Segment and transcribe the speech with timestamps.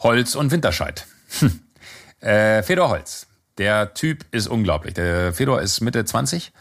[0.00, 1.06] Holz und Winterscheid.
[1.40, 1.60] Hm.
[2.20, 3.26] Äh, Fedor Holz.
[3.58, 4.94] Der Typ ist unglaublich.
[4.94, 6.52] Der Fedor ist Mitte 20.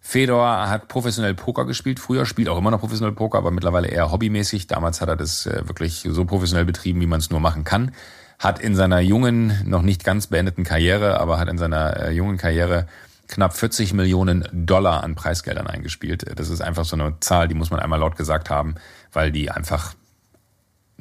[0.00, 4.10] Fedor hat professionell Poker gespielt, früher spielt auch immer noch professionell Poker, aber mittlerweile eher
[4.10, 4.66] hobbymäßig.
[4.66, 7.92] Damals hat er das äh, wirklich so professionell betrieben, wie man es nur machen kann.
[8.40, 12.36] Hat in seiner jungen, noch nicht ganz beendeten Karriere, aber hat in seiner äh, jungen
[12.36, 12.88] Karriere
[13.28, 16.26] knapp 40 Millionen Dollar an Preisgeldern eingespielt.
[16.36, 18.74] Das ist einfach so eine Zahl, die muss man einmal laut gesagt haben,
[19.12, 19.94] weil die einfach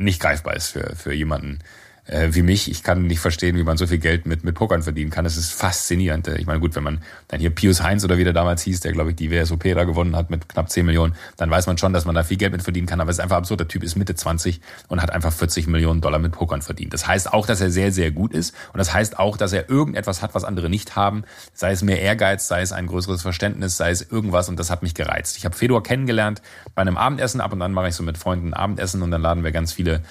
[0.03, 1.59] nicht greifbar ist für, für jemanden,
[2.05, 2.69] äh, wie mich.
[2.69, 5.25] Ich kann nicht verstehen, wie man so viel Geld mit, mit Pokern verdienen kann.
[5.25, 6.27] Es ist faszinierend.
[6.27, 8.91] Ich meine, gut, wenn man dann hier Pius Heinz oder wie der damals hieß, der,
[8.91, 11.93] glaube ich, die WSOP da gewonnen hat mit knapp 10 Millionen, dann weiß man schon,
[11.93, 12.99] dass man da viel Geld mit verdienen kann.
[13.01, 13.59] Aber es ist einfach absurd.
[13.59, 16.93] Der Typ ist Mitte 20 und hat einfach 40 Millionen Dollar mit Pokern verdient.
[16.93, 18.55] Das heißt auch, dass er sehr, sehr gut ist.
[18.73, 21.23] Und das heißt auch, dass er irgendetwas hat, was andere nicht haben.
[21.53, 24.49] Sei es mehr Ehrgeiz, sei es ein größeres Verständnis, sei es irgendwas.
[24.49, 25.37] Und das hat mich gereizt.
[25.37, 26.41] Ich habe Fedor kennengelernt
[26.75, 27.41] bei einem Abendessen.
[27.41, 30.01] Ab und an mache ich so mit Freunden Abendessen und dann laden wir ganz viele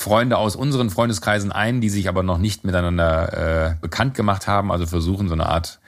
[0.00, 4.72] Freunde aus unseren Freundeskreisen ein, die sich aber noch nicht miteinander äh, bekannt gemacht haben,
[4.72, 5.78] also versuchen so eine Art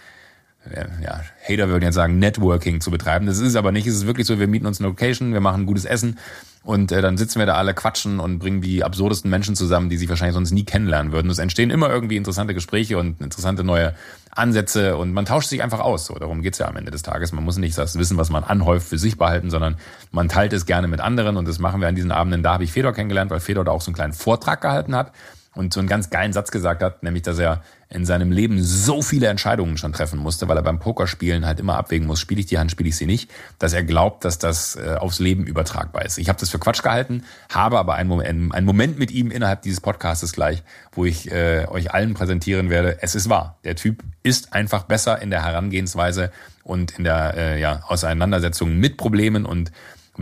[0.71, 3.25] äh, ja, Hater würden jetzt sagen, Networking zu betreiben.
[3.25, 3.87] Das ist aber nicht.
[3.87, 6.19] Es ist wirklich so, wir mieten uns eine Location, wir machen gutes Essen
[6.63, 9.97] und äh, dann sitzen wir da alle quatschen und bringen die absurdesten Menschen zusammen, die
[9.97, 11.31] sich wahrscheinlich sonst nie kennenlernen würden.
[11.31, 13.95] Es entstehen immer irgendwie interessante Gespräche und interessante neue
[14.35, 16.07] Ansätze und man tauscht sich einfach aus.
[16.07, 17.33] So, darum geht's ja am Ende des Tages.
[17.33, 19.77] Man muss nicht das Wissen, was man anhäuft, für sich behalten, sondern
[20.11, 22.43] man teilt es gerne mit anderen und das machen wir an diesen Abenden.
[22.43, 25.13] Da habe ich Fedor kennengelernt, weil Fedor da auch so einen kleinen Vortrag gehalten hat
[25.55, 29.03] und so einen ganz geilen Satz gesagt hat, nämlich, dass er in seinem Leben so
[29.03, 32.47] viele Entscheidungen schon treffen musste, weil er beim Pokerspielen halt immer abwägen muss, spiele ich
[32.47, 36.05] die Hand, spiele ich sie nicht, dass er glaubt, dass das äh, aufs Leben übertragbar
[36.05, 36.19] ist.
[36.19, 39.63] Ich habe das für Quatsch gehalten, habe aber einen Moment, einen Moment mit ihm innerhalb
[39.63, 40.63] dieses Podcastes gleich,
[40.93, 43.59] wo ich äh, euch allen präsentieren werde, es ist wahr.
[43.65, 46.31] Der Typ ist einfach besser in der Herangehensweise
[46.65, 49.73] und in der äh, ja, Auseinandersetzung mit Problemen und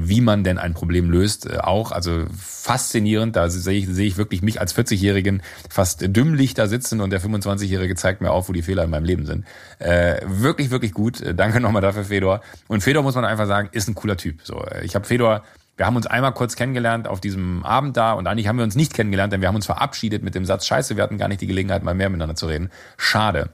[0.09, 1.93] wie man denn ein Problem löst, äh, auch.
[1.93, 7.01] Also faszinierend, da sehe ich, sehe ich wirklich mich als 40-Jährigen fast dümmlich da sitzen
[7.01, 9.45] und der 25-Jährige zeigt mir auf, wo die Fehler in meinem Leben sind.
[9.79, 11.21] Äh, wirklich, wirklich gut.
[11.21, 12.41] Äh, danke nochmal dafür, Fedor.
[12.69, 14.41] Und Fedor, muss man einfach sagen, ist ein cooler Typ.
[14.45, 15.43] So, äh, ich habe Fedor
[15.81, 18.75] wir haben uns einmal kurz kennengelernt auf diesem Abend da und eigentlich haben wir uns
[18.75, 21.41] nicht kennengelernt, denn wir haben uns verabschiedet mit dem Satz, scheiße, wir hatten gar nicht
[21.41, 22.69] die Gelegenheit, mal mehr miteinander zu reden.
[22.99, 23.49] Schade.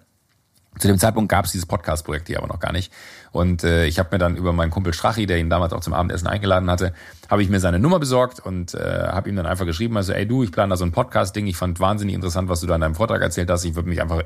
[0.78, 2.92] Zu dem Zeitpunkt gab es dieses Podcast-Projekt hier aber noch gar nicht.
[3.36, 5.92] Und äh, ich habe mir dann über meinen Kumpel Strachi, der ihn damals auch zum
[5.92, 6.94] Abendessen eingeladen hatte,
[7.28, 10.26] habe ich mir seine Nummer besorgt und äh, habe ihm dann einfach geschrieben, also ey
[10.26, 12.80] du, ich plane da so ein Podcast-Ding, ich fand wahnsinnig interessant, was du da in
[12.80, 13.64] deinem Vortrag erzählt hast.
[13.64, 14.22] Ich würde mich einfach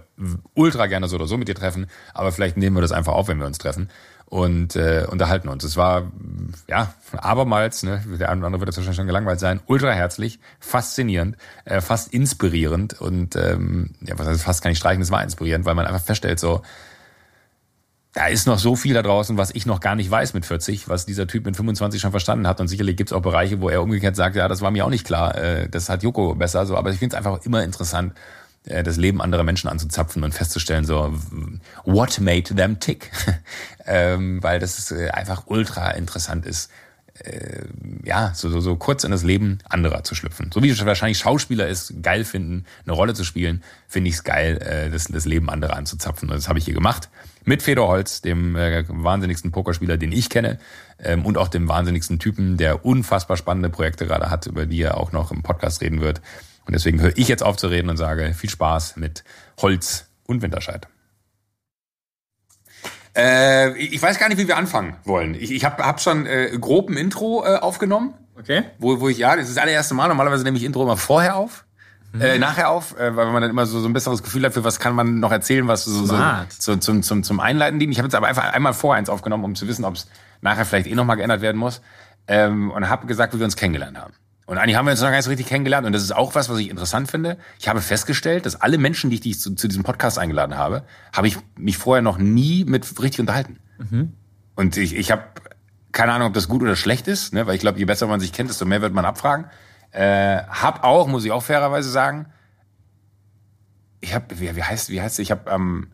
[0.54, 3.26] ultra gerne so oder so mit dir treffen, aber vielleicht nehmen wir das einfach auf,
[3.26, 3.88] wenn wir uns treffen
[4.26, 5.64] und äh, unterhalten uns.
[5.64, 6.12] Es war,
[6.68, 10.38] ja, abermals, ne, der eine oder andere wird das wahrscheinlich schon gelangweilt sein, ultra herzlich,
[10.60, 15.24] faszinierend, äh, fast inspirierend und ähm, ja, was heißt fast kann ich streichen, es war
[15.24, 16.62] inspirierend, weil man einfach feststellt, so,
[18.20, 20.90] da ist noch so viel da draußen, was ich noch gar nicht weiß mit 40,
[20.90, 22.60] was dieser Typ mit 25 schon verstanden hat.
[22.60, 25.06] Und sicherlich gibt's auch Bereiche, wo er umgekehrt sagt, ja, das war mir auch nicht
[25.06, 26.66] klar, äh, das hat Joko besser.
[26.66, 28.12] So, aber ich finde es einfach immer interessant,
[28.66, 31.18] äh, das Leben anderer Menschen anzuzapfen und festzustellen, so,
[31.86, 33.10] what made them tick?
[33.86, 36.70] ähm, weil das äh, einfach ultra interessant ist,
[37.20, 37.62] äh,
[38.04, 40.50] ja, so, so, so kurz in das Leben anderer zu schlüpfen.
[40.52, 44.58] So wie wahrscheinlich Schauspieler es geil finden, eine Rolle zu spielen, finde ich es geil,
[44.58, 46.28] äh, das, das Leben anderer anzuzapfen.
[46.28, 47.08] Und das habe ich hier gemacht.
[47.44, 50.58] Mit Fedor Holz, dem äh, wahnsinnigsten Pokerspieler, den ich kenne,
[50.98, 54.98] ähm, und auch dem wahnsinnigsten Typen, der unfassbar spannende Projekte gerade hat, über die er
[54.98, 56.20] auch noch im Podcast reden wird.
[56.66, 59.24] Und deswegen höre ich jetzt auf zu reden und sage viel Spaß mit
[59.60, 60.86] Holz und Winterscheid.
[63.16, 65.34] Äh, ich weiß gar nicht, wie wir anfangen wollen.
[65.34, 68.14] Ich, ich habe hab schon äh, grob ein Intro äh, aufgenommen.
[68.38, 68.62] Okay.
[68.78, 70.08] Wo, wo ich, ja, das ist das allererste Mal.
[70.08, 71.64] Normalerweise nehme ich Intro immer vorher auf.
[72.12, 72.20] Mhm.
[72.20, 74.64] Äh, nachher auf, äh, weil man dann immer so, so ein besseres Gefühl hat, für
[74.64, 76.16] was kann man noch erzählen, was so, so,
[76.58, 77.92] so zum, zum, zum Einleiten dient.
[77.92, 80.08] Ich habe jetzt aber einfach einmal vor eins aufgenommen, um zu wissen, ob es
[80.40, 81.80] nachher vielleicht eh nochmal geändert werden muss.
[82.26, 84.12] Ähm, und habe gesagt, wie wir uns kennengelernt haben.
[84.46, 85.86] Und eigentlich haben wir uns noch gar nicht so richtig kennengelernt.
[85.86, 87.38] Und das ist auch was, was ich interessant finde.
[87.60, 90.56] Ich habe festgestellt, dass alle Menschen, die ich, die ich zu, zu, diesem Podcast eingeladen
[90.56, 90.82] habe,
[91.12, 93.60] habe ich mich vorher noch nie mit richtig unterhalten.
[93.78, 94.12] Mhm.
[94.56, 95.22] Und ich, ich habe
[95.92, 97.46] keine Ahnung, ob das gut oder schlecht ist, ne?
[97.46, 99.46] weil ich glaube, je besser man sich kennt, desto mehr wird man abfragen.
[99.92, 102.26] Äh, hab auch, muss ich auch fairerweise sagen,
[104.00, 105.90] ich habe, wie, wie heißt, wie heißt, ich habe ähm,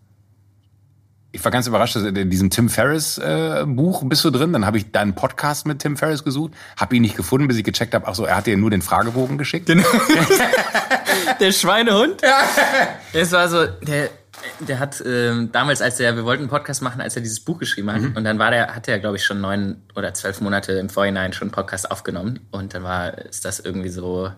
[1.36, 4.54] ich war ganz überrascht, dass in diesem Tim Ferriss äh, Buch bist du drin.
[4.54, 7.64] Dann habe ich deinen Podcast mit Tim Ferriss gesucht, habe ihn nicht gefunden, bis ich
[7.64, 8.08] gecheckt habe.
[8.08, 9.66] Ach so, er hat dir nur den Fragebogen geschickt.
[9.66, 9.86] Genau.
[11.40, 12.22] der Schweinehund.
[12.22, 12.38] Ja.
[13.12, 14.08] Das war so der.
[14.60, 17.58] Der hat ähm, damals, als er, wir wollten einen Podcast machen, als er dieses Buch
[17.58, 18.16] geschrieben hat, mhm.
[18.16, 21.32] und dann war der, hat er, glaube ich, schon neun oder zwölf Monate im Vorhinein
[21.32, 24.30] schon einen Podcast aufgenommen, und dann war, ist das irgendwie so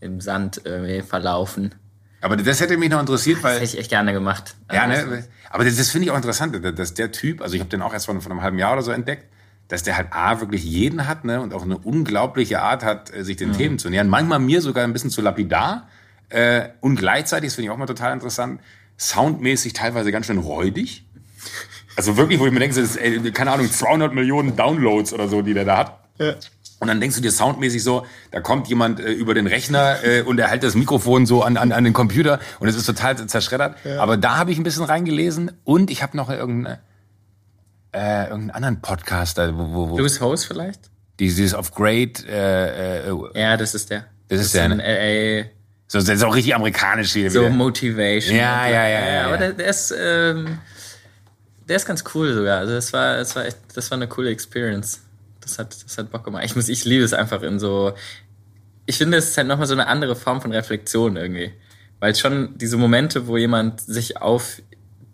[0.00, 1.74] im Sand irgendwie verlaufen.
[2.20, 3.54] Aber das hätte mich noch interessiert, weil.
[3.54, 4.54] Das hätte ich echt gerne gemacht.
[4.72, 4.94] Ja, ne?
[4.94, 7.82] Also aber das, das finde ich auch interessant, dass der Typ, also ich habe den
[7.82, 9.26] auch erst von, von einem halben Jahr oder so entdeckt,
[9.68, 13.22] dass der halt A, wirklich jeden hat, ne, und auch eine unglaubliche Art hat, äh,
[13.22, 13.56] sich den mhm.
[13.56, 14.08] Themen zu nähern.
[14.08, 15.88] Manchmal mir sogar ein bisschen zu lapidar,
[16.30, 18.60] Äh, und gleichzeitig, das finde ich auch mal total interessant,
[18.98, 21.04] soundmäßig teilweise ganz schön räudig.
[21.96, 25.28] Also wirklich, wo ich mir denke, das ist, ey, keine Ahnung, 200 Millionen Downloads oder
[25.28, 25.98] so, die der da hat.
[26.18, 26.34] Ja.
[26.80, 30.22] Und dann denkst du dir soundmäßig so, da kommt jemand äh, über den Rechner äh,
[30.22, 33.16] und er hält das Mikrofon so an, an, an den Computer und es ist total
[33.26, 33.76] zerschreddert.
[33.84, 34.00] Ja.
[34.00, 36.78] Aber da habe ich ein bisschen reingelesen und ich habe noch irgendeinen
[37.92, 39.56] äh, irgendeinen anderen Podcaster.
[39.56, 40.90] Wo, wo, wo Louis Hose vielleicht?
[41.18, 42.24] Dieses of Great.
[42.26, 44.06] Äh, äh, ja, das ist der.
[44.28, 44.68] Das, das ist der.
[44.68, 45.50] Ne?
[45.88, 47.30] So, das ist auch richtig amerikanisch hier.
[47.30, 47.50] So wieder.
[47.50, 48.36] Motivation.
[48.36, 50.58] Ja, ja, ja, ja, Aber der, der ist, ähm,
[51.66, 52.58] der ist ganz cool sogar.
[52.58, 55.02] Also das war, das war echt, das war eine coole Experience.
[55.40, 56.44] Das hat, das hat Bock gemacht.
[56.44, 57.94] Ich muss, ich liebe es einfach in so.
[58.84, 61.52] Ich finde, es ist halt nochmal so eine andere Form von Reflexion irgendwie.
[62.00, 64.62] Weil es schon diese Momente, wo jemand sich auf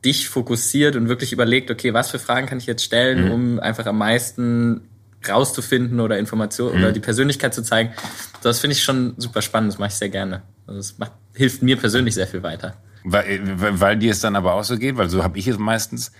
[0.04, 3.30] dich fokussiert und wirklich überlegt, okay, was für Fragen kann ich jetzt stellen, mhm.
[3.30, 4.88] um einfach am meisten
[5.26, 6.82] rauszufinden oder Informationen mhm.
[6.82, 7.94] oder die Persönlichkeit zu zeigen.
[8.42, 10.42] Das finde ich schon super spannend, das mache ich sehr gerne.
[10.66, 12.76] Also das macht, hilft mir persönlich sehr viel weiter.
[13.04, 13.40] Weil,
[13.80, 16.12] weil dir es dann aber auch so geht, weil so habe ich es meistens,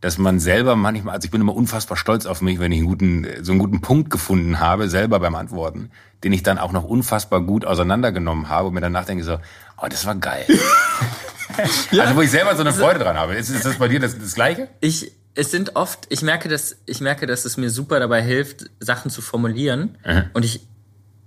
[0.00, 2.88] dass man selber manchmal, also ich bin immer unfassbar stolz auf mich, wenn ich einen
[2.88, 5.90] guten, so einen guten Punkt gefunden habe, selber beim Antworten,
[6.24, 9.38] den ich dann auch noch unfassbar gut auseinandergenommen habe und mir danach denke so,
[9.80, 10.44] oh, das war geil.
[11.92, 12.02] ja.
[12.02, 13.34] Also wo ich selber so eine also Freude dran habe.
[13.34, 14.66] Ist, ist das bei dir das, das Gleiche?
[14.80, 18.70] Ich, es sind oft, ich merke, dass ich merke, dass es mir super dabei hilft,
[18.80, 19.96] Sachen zu formulieren.
[20.04, 20.24] Mhm.
[20.32, 20.66] Und ich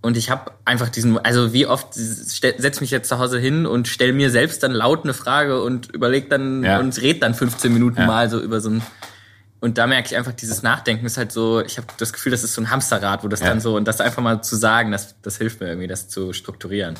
[0.05, 3.87] und ich habe einfach diesen, also wie oft setze mich jetzt zu Hause hin und
[3.87, 6.79] stelle mir selbst dann laut eine Frage und überlege dann ja.
[6.79, 8.05] und red dann 15 Minuten ja.
[8.05, 8.83] mal so über so ein
[9.61, 12.43] und da merke ich einfach, dieses Nachdenken ist halt so, ich habe das Gefühl, das
[12.43, 13.47] ist so ein Hamsterrad, wo das ja.
[13.47, 16.33] dann so, und das einfach mal zu sagen, das, das hilft mir irgendwie, das zu
[16.33, 16.93] strukturieren.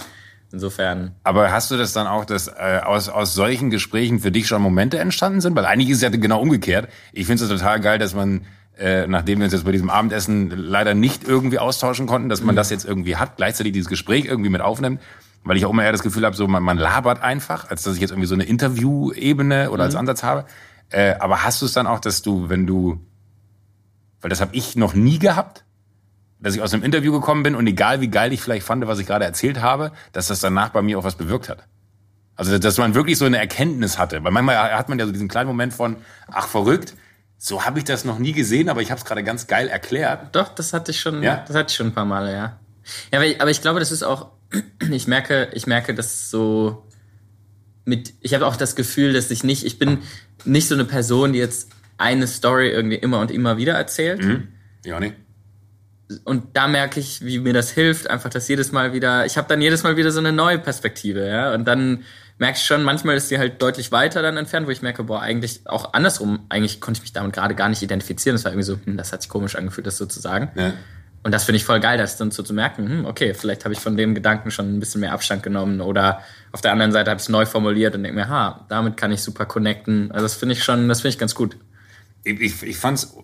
[0.51, 1.13] Insofern.
[1.24, 4.63] Aber hast du das dann auch, dass äh, aus, aus solchen Gesprächen für dich schon
[4.63, 5.56] Momente entstanden sind?
[5.56, 6.90] Weil eigentlich ist es ja genau umgekehrt.
[7.13, 10.50] Ich finde es total geil, dass man, äh, nachdem wir uns jetzt bei diesem Abendessen
[10.50, 12.57] leider nicht irgendwie austauschen konnten, dass man mhm.
[12.57, 15.01] das jetzt irgendwie hat, gleichzeitig dieses Gespräch irgendwie mit aufnimmt.
[15.44, 17.95] Weil ich auch immer eher das Gefühl habe, so man, man labert einfach, als dass
[17.95, 19.88] ich jetzt irgendwie so eine Interview-Ebene oder mhm.
[19.88, 20.45] als Ansatz habe.
[20.89, 23.00] Äh, aber hast du es dann auch, dass du, wenn du,
[24.22, 25.63] weil das habe ich noch nie gehabt,
[26.39, 29.00] dass ich aus einem Interview gekommen bin und egal wie geil ich vielleicht fand, was
[29.00, 31.68] ich gerade erzählt habe, dass das danach bei mir auch was bewirkt hat.
[32.36, 34.24] Also, dass man wirklich so eine Erkenntnis hatte.
[34.24, 35.95] Weil manchmal hat man ja so diesen kleinen Moment von,
[36.27, 36.95] ach verrückt,
[37.48, 40.36] so habe ich das noch nie gesehen, aber ich habe es gerade ganz geil erklärt.
[40.36, 41.44] Doch, das hatte ich schon, ja?
[41.48, 42.60] das hatte ich schon ein paar Male, ja.
[43.12, 44.32] Ja, aber ich, aber ich glaube, das ist auch,
[44.90, 46.88] ich merke, ich merke, dass so
[47.84, 50.00] mit, ich habe auch das Gefühl, dass ich nicht, ich bin
[50.44, 51.70] nicht so eine Person, die jetzt
[52.00, 54.24] eine Story irgendwie immer und immer wieder erzählt.
[54.24, 54.48] Mhm.
[54.84, 55.14] Ja, nicht
[56.24, 59.48] und da merke ich, wie mir das hilft, einfach das jedes Mal wieder, ich habe
[59.48, 62.04] dann jedes Mal wieder so eine neue Perspektive, ja, und dann
[62.38, 65.22] merke ich schon, manchmal ist die halt deutlich weiter dann entfernt, wo ich merke, boah,
[65.22, 68.66] eigentlich auch andersrum, eigentlich konnte ich mich damit gerade gar nicht identifizieren, das war irgendwie
[68.66, 70.50] so, hm, das hat sich komisch angefühlt, das so zu sagen.
[70.56, 70.74] Ja.
[71.24, 73.74] Und das finde ich voll geil, das dann so zu merken, hm, okay, vielleicht habe
[73.74, 76.22] ich von dem Gedanken schon ein bisschen mehr Abstand genommen oder
[76.52, 79.12] auf der anderen Seite habe ich es neu formuliert und denke mir, ha, damit kann
[79.12, 80.12] ich super connecten.
[80.12, 81.58] Also das finde ich schon, das finde ich ganz gut.
[82.24, 83.16] Ich, ich, ich fand es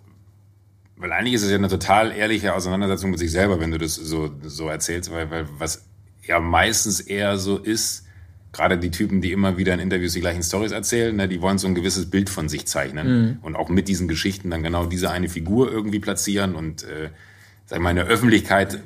[1.01, 3.95] weil eigentlich ist es ja eine total ehrliche Auseinandersetzung mit sich selber, wenn du das
[3.95, 5.83] so, so erzählst, weil, weil was
[6.23, 8.05] ja meistens eher so ist,
[8.53, 11.57] gerade die Typen, die immer wieder in Interviews die gleichen Stories erzählen, ne, die wollen
[11.57, 13.37] so ein gewisses Bild von sich zeichnen mhm.
[13.41, 17.09] und auch mit diesen Geschichten dann genau diese eine Figur irgendwie platzieren und äh,
[17.65, 18.79] sag ich mal, in der Öffentlichkeit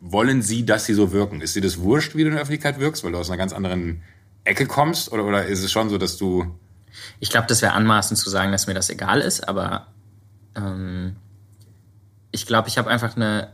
[0.00, 1.40] wollen sie, dass sie so wirken.
[1.40, 3.52] Ist dir das wurscht, wie du in der Öffentlichkeit wirkst, weil du aus einer ganz
[3.52, 4.02] anderen
[4.44, 6.54] Ecke kommst oder, oder ist es schon so, dass du...
[7.18, 9.88] Ich glaube, das wäre anmaßend zu sagen, dass mir das egal ist, aber
[10.54, 11.16] ähm,
[12.30, 13.48] ich glaube, ich habe einfach eine,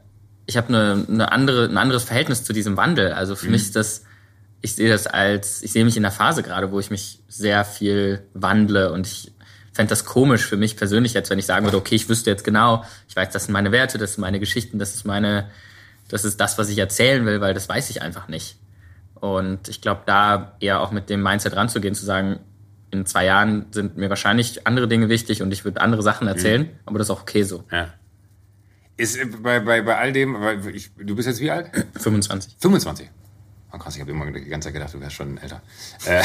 [0.47, 3.13] ich habe eine, eine andere, ein anderes Verhältnis zu diesem Wandel.
[3.13, 3.53] Also für mhm.
[3.53, 4.05] mich ist das,
[4.63, 7.65] ich sehe das als, ich sehe mich in der Phase gerade, wo ich mich sehr
[7.65, 9.33] viel wandle und ich
[9.73, 12.45] fände das komisch für mich persönlich jetzt, wenn ich sagen würde, okay, ich wüsste jetzt
[12.45, 15.51] genau, ich weiß, das sind meine Werte, das sind meine Geschichten, das ist meine,
[16.09, 18.57] das ist das, was ich erzählen will, weil das weiß ich einfach nicht.
[19.15, 22.41] Und ich glaube, da eher auch mit dem Mindset ranzugehen, zu sagen,
[22.91, 26.63] in zwei Jahren sind mir wahrscheinlich andere Dinge wichtig und ich würde andere Sachen erzählen,
[26.63, 26.71] mhm.
[26.85, 27.65] aber das ist auch okay so.
[27.73, 27.89] Ja.
[28.97, 30.37] Ist äh, bei, bei, bei all dem,
[30.73, 31.71] ich, du bist jetzt wie alt?
[31.99, 32.57] 25.
[32.61, 33.09] 25.
[33.73, 35.63] Oh krass, ich habe immer die ganze Zeit gedacht, du wärst schon älter.
[36.05, 36.23] Äh,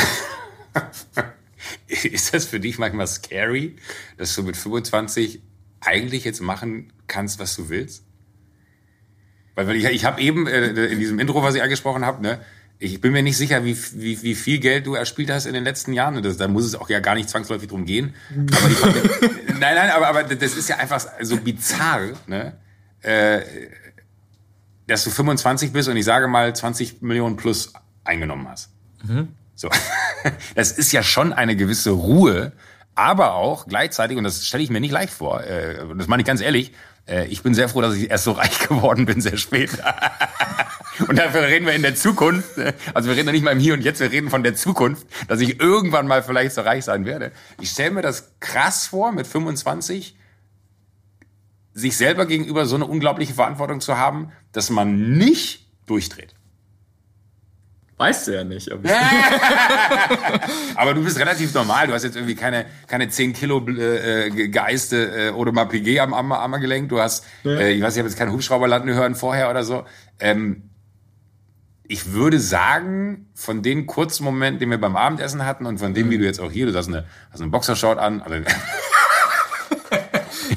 [1.87, 3.75] ist das für dich manchmal scary,
[4.17, 5.41] dass du mit 25
[5.79, 8.03] eigentlich jetzt machen kannst, was du willst?
[9.55, 12.39] Weil, weil ich, ich habe eben äh, in diesem Intro, was ich angesprochen habe, ne,
[12.79, 15.63] ich bin mir nicht sicher, wie, wie, wie viel Geld du erspielt hast in den
[15.63, 16.21] letzten Jahren.
[16.21, 18.13] Das, da muss es auch ja gar nicht zwangsläufig drum gehen.
[18.29, 18.81] Aber ich,
[19.47, 22.57] nein, nein, aber, aber das ist ja einfach so bizarr, ne?
[23.01, 23.41] Äh,
[24.87, 28.69] dass du 25 bist und ich sage mal 20 Millionen plus eingenommen hast.
[29.03, 29.29] Mhm.
[29.55, 29.69] So.
[30.55, 32.51] Das ist ja schon eine gewisse Ruhe,
[32.95, 36.27] aber auch gleichzeitig, und das stelle ich mir nicht leicht vor, äh, das meine ich
[36.27, 36.73] ganz ehrlich,
[37.07, 39.71] Äh, ich bin sehr froh, dass ich erst so reich geworden bin, sehr spät.
[41.07, 42.51] und dafür reden wir in der Zukunft.
[42.93, 45.07] Also wir reden ja nicht mal im Hier und Jetzt, wir reden von der Zukunft,
[45.27, 47.31] dass ich irgendwann mal vielleicht so reich sein werde.
[47.61, 50.15] Ich stelle mir das krass vor, mit 25
[51.77, 56.33] sich selber gegenüber so eine unglaubliche Verantwortung zu haben, dass man nicht durchdreht.
[57.97, 58.71] Weißt du ja nicht.
[60.75, 61.87] Aber du bist relativ normal.
[61.87, 66.89] Du hast jetzt irgendwie keine, keine 10 Kilo äh, geeiste äh, Audemars Piguet am Armgelenk.
[66.89, 67.53] Du hast, ja.
[67.53, 69.83] äh, ich weiß, ich habe jetzt keinen Hubschrauber landen hören vorher oder so.
[70.19, 70.69] Ähm,
[71.87, 76.09] ich würde sagen, von den kurzen Momenten, die wir beim Abendessen hatten und von dem,
[76.09, 78.35] wie du jetzt auch hier, du hast eine, hast eine Boxershort an, also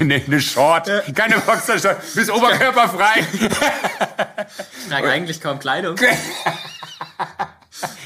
[0.01, 3.27] eine, eine Short, keine Boxershort, bist oberkörperfrei.
[3.33, 5.97] Ich trage eigentlich kaum Kleidung.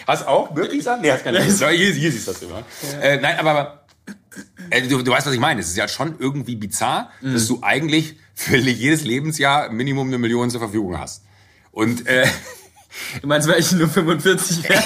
[0.06, 1.00] Hast auch wirklich an?
[1.00, 2.62] Nee, hast keine Hier, hier siehst du das immer.
[2.92, 3.00] Ja.
[3.00, 3.84] Äh, nein, aber
[4.70, 5.60] äh, du, du weißt, was ich meine.
[5.60, 7.32] Es ist ja schon irgendwie bizarr, mhm.
[7.32, 11.24] dass du eigentlich für jedes Lebensjahr Minimum eine Million zur Verfügung hast.
[11.72, 12.26] Und äh,
[13.20, 14.82] Du meinst, weil ich nur 45 werde?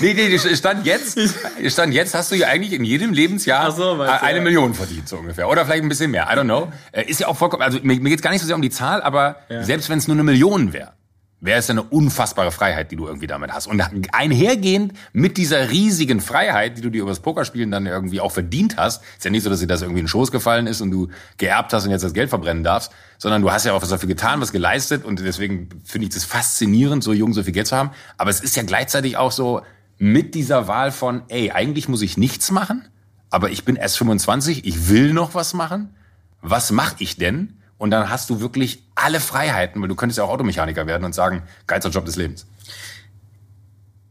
[0.00, 1.18] nee, nee, stand jetzt,
[1.66, 4.42] stand jetzt hast du ja eigentlich in jedem Lebensjahr so, eine ja.
[4.42, 5.48] Million verdient, so ungefähr.
[5.48, 6.28] Oder vielleicht ein bisschen mehr.
[6.30, 6.72] I don't know.
[6.92, 8.62] Äh, ist ja auch vollkommen, also mir, mir geht es gar nicht so sehr um
[8.62, 9.62] die Zahl, aber ja.
[9.62, 10.92] selbst wenn es nur eine Million wäre,
[11.40, 13.66] wäre es eine unfassbare Freiheit, die du irgendwie damit hast.
[13.66, 13.82] Und
[14.12, 19.02] einhergehend mit dieser riesigen Freiheit, die du dir übers Pokerspielen dann irgendwie auch verdient hast,
[19.16, 21.08] ist ja nicht so, dass dir das irgendwie in den Schoß gefallen ist und du
[21.38, 24.08] geerbt hast und jetzt das Geld verbrennen darfst, sondern du hast ja auch was dafür
[24.08, 27.76] getan, was geleistet und deswegen finde ich das faszinierend, so jung so viel Geld zu
[27.76, 27.90] haben.
[28.18, 29.62] Aber es ist ja gleichzeitig auch so
[29.96, 32.86] mit dieser Wahl von, ey, eigentlich muss ich nichts machen,
[33.30, 35.94] aber ich bin erst 25, ich will noch was machen.
[36.42, 37.59] Was mache ich denn?
[37.80, 41.14] Und dann hast du wirklich alle Freiheiten, weil du könntest ja auch Automechaniker werden und
[41.14, 42.46] sagen, geilster Job des Lebens.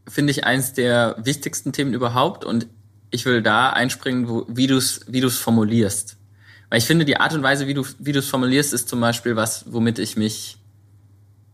[0.08, 2.66] Finde ich eins der wichtigsten Themen überhaupt und
[3.12, 6.16] ich will da einspringen, wo, wie du es wie du's formulierst.
[6.68, 9.00] Weil ich finde, die Art und Weise, wie du wie du es formulierst, ist zum
[9.00, 10.58] Beispiel was, womit ich mich,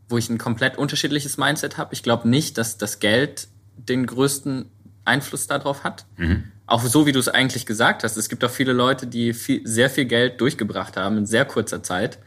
[0.09, 1.93] wo ich ein komplett unterschiedliches Mindset habe.
[1.93, 4.71] Ich glaube nicht, dass das Geld den größten
[5.05, 6.07] Einfluss darauf hat.
[6.17, 6.51] Mhm.
[6.67, 8.17] Auch so, wie du es eigentlich gesagt hast.
[8.17, 11.83] Es gibt auch viele Leute, die viel, sehr viel Geld durchgebracht haben in sehr kurzer
[11.83, 12.19] Zeit.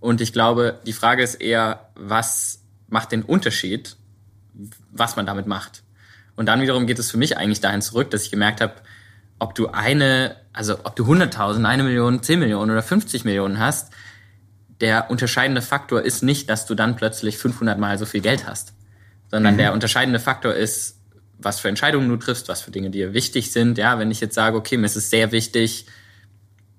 [0.00, 3.96] Und ich glaube, die Frage ist eher, was macht den Unterschied,
[4.90, 5.82] was man damit macht.
[6.36, 8.74] Und dann wiederum geht es für mich eigentlich dahin zurück, dass ich gemerkt habe,
[9.38, 13.92] ob du eine, also ob du 100.000, eine Million, 10 Millionen oder 50 Millionen hast,
[14.80, 18.74] der unterscheidende Faktor ist nicht, dass du dann plötzlich 500 mal so viel Geld hast,
[19.30, 19.58] sondern mhm.
[19.58, 20.93] der unterscheidende Faktor ist,
[21.38, 23.78] was für Entscheidungen du triffst, was für Dinge dir wichtig sind.
[23.78, 25.86] Ja, wenn ich jetzt sage, okay, mir ist es sehr wichtig,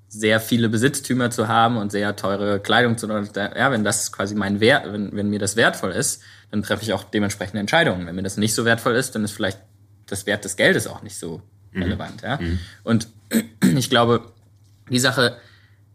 [0.07, 4.59] sehr viele Besitztümer zu haben und sehr teure Kleidung zu, ja, wenn das quasi mein
[4.59, 6.21] Wert, wenn, wenn mir das wertvoll ist,
[6.51, 8.07] dann treffe ich auch dementsprechende Entscheidungen.
[8.07, 9.59] Wenn mir das nicht so wertvoll ist, dann ist vielleicht
[10.05, 11.41] das Wert des Geldes auch nicht so
[11.73, 11.83] mhm.
[11.83, 12.37] relevant, ja.
[12.37, 12.59] Mhm.
[12.83, 13.07] Und
[13.75, 14.31] ich glaube,
[14.89, 15.37] die Sache,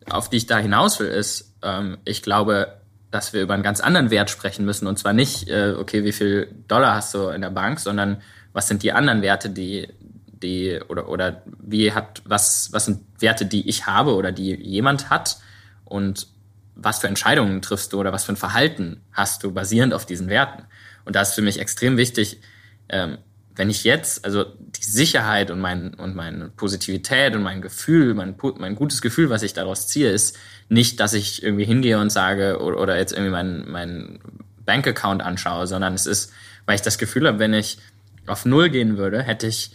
[0.08, 3.80] auf die ich da hinaus will, ist, ähm, ich glaube, dass wir über einen ganz
[3.80, 4.86] anderen Wert sprechen müssen.
[4.86, 8.68] Und zwar nicht, äh, okay, wie viel Dollar hast du in der Bank, sondern was
[8.68, 9.88] sind die anderen Werte, die,
[10.42, 15.10] die, oder, oder wie hat, was, was sind Werte, die ich habe oder die jemand
[15.10, 15.38] hat
[15.84, 16.26] und
[16.74, 20.28] was für Entscheidungen triffst du oder was für ein Verhalten hast du basierend auf diesen
[20.28, 20.64] Werten.
[21.04, 22.40] Und da ist für mich extrem wichtig,
[22.88, 23.18] ähm,
[23.54, 28.34] wenn ich jetzt, also die Sicherheit und, mein, und meine Positivität und mein Gefühl, mein,
[28.58, 30.38] mein gutes Gefühl, was ich daraus ziehe, ist
[30.68, 34.20] nicht, dass ich irgendwie hingehe und sage oder, oder jetzt irgendwie meinen mein
[34.64, 36.32] Bankaccount anschaue, sondern es ist,
[36.64, 37.78] weil ich das Gefühl habe, wenn ich
[38.30, 39.72] auf Null gehen würde, hätte ich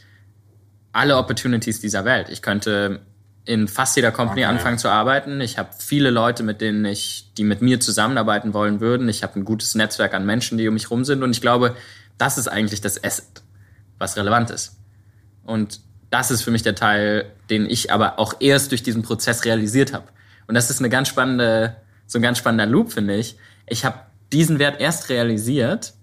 [0.92, 2.30] alle Opportunities dieser Welt.
[2.30, 3.02] Ich könnte
[3.46, 4.52] in fast jeder Company okay.
[4.52, 5.40] anfangen zu arbeiten.
[5.42, 9.08] Ich habe viele Leute, mit denen ich, die mit mir zusammenarbeiten wollen würden.
[9.08, 11.22] Ich habe ein gutes Netzwerk an Menschen, die um mich rum sind.
[11.22, 11.76] Und ich glaube,
[12.18, 13.44] das ist eigentlich das Asset,
[14.00, 14.78] was relevant ist.
[15.44, 19.46] Und das ist für mich der Teil, den ich aber auch erst durch diesen Prozess
[19.46, 20.08] realisiert habe.
[20.48, 21.76] Und das ist eine ganz spannende,
[22.08, 23.38] so ein ganz spannender Loop, finde ich.
[23.68, 24.00] Ich habe
[24.32, 25.94] diesen Wert erst realisiert,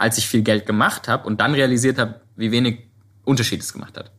[0.00, 2.78] als ich viel Geld gemacht habe und dann realisiert habe, wie wenig
[3.24, 4.10] Unterschied es gemacht hat.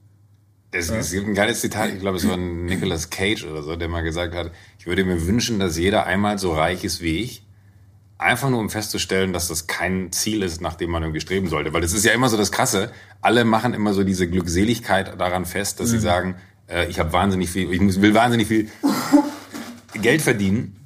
[0.71, 0.97] Es, ja.
[0.97, 4.01] es, gibt ein geiles Zitat, ich glaube, es war Nicolas Cage oder so, der mal
[4.01, 7.43] gesagt hat, ich würde mir wünschen, dass jeder einmal so reich ist wie ich,
[8.19, 11.73] einfach nur um festzustellen, dass das kein Ziel ist, nach dem man irgendwie streben sollte.
[11.73, 15.45] Weil das ist ja immer so das Krasse, alle machen immer so diese Glückseligkeit daran
[15.45, 15.91] fest, dass mhm.
[15.91, 16.35] sie sagen,
[16.67, 18.69] äh, ich habe wahnsinnig viel, ich muss, will wahnsinnig viel
[19.99, 20.80] Geld verdienen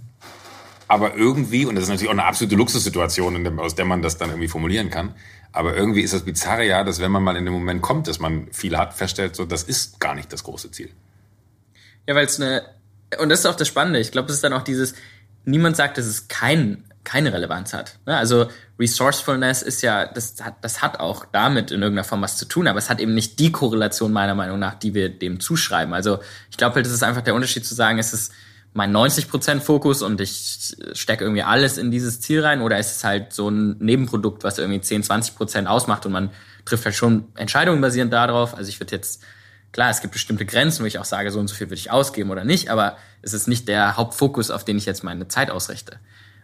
[0.87, 4.29] aber irgendwie, und das ist natürlich auch eine absolute Luxussituation, aus der man das dann
[4.29, 5.15] irgendwie formulieren kann,
[5.51, 8.19] aber irgendwie ist das Bizarre ja, dass wenn man mal in den Moment kommt, dass
[8.19, 10.89] man viel hat, feststellt, so, das ist gar nicht das große Ziel.
[12.07, 12.63] Ja, weil es eine,
[13.19, 14.95] und das ist auch das Spannende, ich glaube, das ist dann auch dieses,
[15.45, 17.99] niemand sagt, dass es kein, keine Relevanz hat.
[18.05, 18.17] Ne?
[18.17, 22.45] Also Resourcefulness ist ja, das hat, das hat auch damit in irgendeiner Form was zu
[22.45, 25.93] tun, aber es hat eben nicht die Korrelation meiner Meinung nach, die wir dem zuschreiben.
[25.93, 26.19] Also
[26.51, 28.33] ich glaube halt, das ist einfach der Unterschied zu sagen, es ist
[28.75, 33.03] mein 90% Fokus und ich stecke irgendwie alles in dieses Ziel rein oder ist es
[33.05, 36.29] halt so ein Nebenprodukt, was irgendwie 10, 20% ausmacht und man
[36.65, 38.53] trifft halt schon Entscheidungen basierend darauf.
[38.53, 39.23] Also ich würde jetzt,
[39.71, 41.89] klar, es gibt bestimmte Grenzen, wo ich auch sage, so und so viel würde ich
[41.89, 45.49] ausgeben oder nicht, aber es ist nicht der Hauptfokus, auf den ich jetzt meine Zeit
[45.51, 45.97] ausrichte.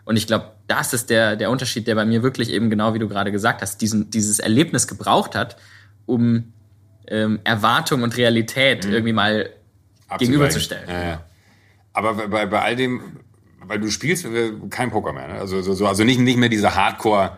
[0.05, 3.00] Und ich glaube, das ist der, der Unterschied, der bei mir wirklich eben genau wie
[3.00, 5.57] du gerade gesagt hast, diesen, dieses Erlebnis gebraucht hat,
[6.05, 6.53] um
[7.07, 8.93] ähm, Erwartung und Realität mhm.
[8.93, 9.50] irgendwie mal
[10.17, 10.89] gegenüberzustellen.
[10.89, 11.25] Ja, ja.
[11.93, 13.01] Aber bei, bei all dem,
[13.65, 15.33] weil du spielst äh, kein Poker mehr, ne?
[15.36, 17.38] also, so, also nicht, nicht mehr diese Hardcore-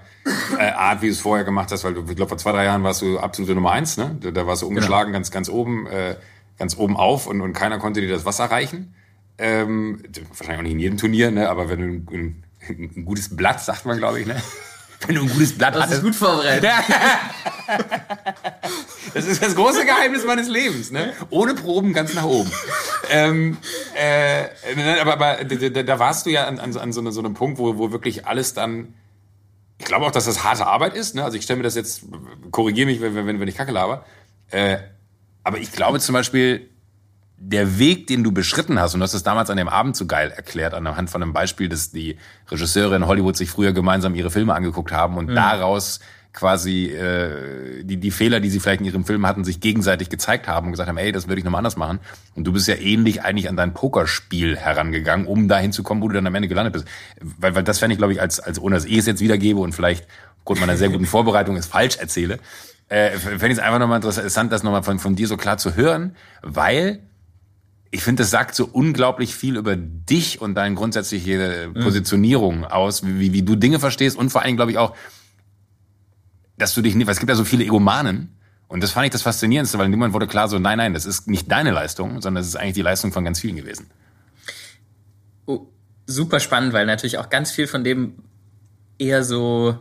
[0.58, 2.66] äh, Art, wie du es vorher gemacht hast, weil du, ich glaube, vor zwei, drei
[2.66, 4.16] Jahren warst du absolute Nummer eins, ne?
[4.22, 5.18] Da, da warst du umgeschlagen, genau.
[5.18, 6.16] ganz, ganz oben, äh,
[6.58, 8.94] ganz oben auf und, und keiner konnte dir das Wasser reichen.
[9.38, 11.50] Ähm, wahrscheinlich auch nicht in jedem Turnier, ne?
[11.50, 14.42] aber wenn du ein, ein, ein gutes Blatt, sagt man, glaube ich, ne?
[15.08, 15.90] Wenn du ein gutes Blatt hast.
[15.90, 16.64] Das ist gut vorbereitet.
[19.14, 20.92] das ist das große Geheimnis meines Lebens.
[20.92, 21.14] Ne?
[21.30, 22.52] Ohne Proben ganz nach oben.
[23.10, 23.58] ähm,
[23.96, 24.46] äh,
[25.00, 27.78] aber aber da, da, warst du ja an, an, an so, so, einem Punkt, wo,
[27.78, 28.94] wo wirklich alles dann.
[29.80, 31.16] Ich glaube auch, dass das harte Arbeit ist.
[31.16, 31.24] Ne?
[31.24, 32.04] Also ich stelle mir das jetzt,
[32.52, 34.06] korrigiere mich, wenn, wenn, wenn ich Kacke laber.
[34.52, 34.78] Äh,
[35.44, 36.70] aber ich glaube zum Beispiel,
[37.46, 40.06] der Weg, den du beschritten hast, und du hast es damals an dem Abend so
[40.06, 42.18] geil erklärt, anhand von einem Beispiel, dass die
[42.50, 45.36] Regisseure in Hollywood sich früher gemeinsam ihre Filme angeguckt haben und mhm.
[45.36, 46.00] daraus
[46.32, 50.48] quasi äh, die, die Fehler, die sie vielleicht in ihrem Film hatten, sich gegenseitig gezeigt
[50.48, 52.00] haben und gesagt haben, ey, das würde ich nochmal anders machen.
[52.34, 56.08] Und du bist ja ähnlich eigentlich an dein Pokerspiel herangegangen, um dahin zu kommen, wo
[56.08, 56.88] du dann am Ende gelandet bist.
[57.22, 59.60] Weil, weil das fände ich, glaube ich, als, als ohne dass ich es jetzt wiedergebe
[59.60, 60.08] und vielleicht
[60.40, 62.40] aufgrund meiner sehr guten Vorbereitung es falsch erzähle,
[62.90, 65.76] äh, fände ich es einfach nochmal interessant, das nochmal von, von dir so klar zu
[65.76, 67.00] hören, weil
[67.94, 71.80] ich finde, das sagt so unglaublich viel über dich und deine grundsätzliche mhm.
[71.80, 72.64] Positionierung mhm.
[72.64, 74.96] aus, wie, wie du Dinge verstehst und vor allem, glaube ich, auch,
[76.58, 78.36] dass du dich nicht, weil es gibt ja so viele Egomanen.
[78.68, 81.28] Und das fand ich das Faszinierendste, weil niemand wurde klar so, nein, nein, das ist
[81.28, 83.86] nicht deine Leistung, sondern das ist eigentlich die Leistung von ganz vielen gewesen.
[85.46, 85.68] Oh,
[86.08, 88.16] super spannend, weil natürlich auch ganz viel von dem
[88.98, 89.78] eher so,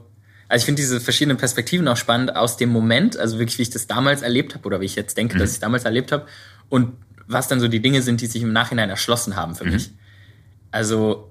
[0.48, 3.70] also ich finde diese verschiedenen Perspektiven auch spannend aus dem Moment, also wirklich, wie ich
[3.70, 5.38] das damals erlebt habe oder wie ich jetzt denke, mhm.
[5.38, 6.26] dass ich damals erlebt habe
[6.68, 6.92] und
[7.26, 9.72] was dann so die Dinge sind, die sich im Nachhinein erschlossen haben für mhm.
[9.72, 9.90] mich.
[10.70, 11.30] Also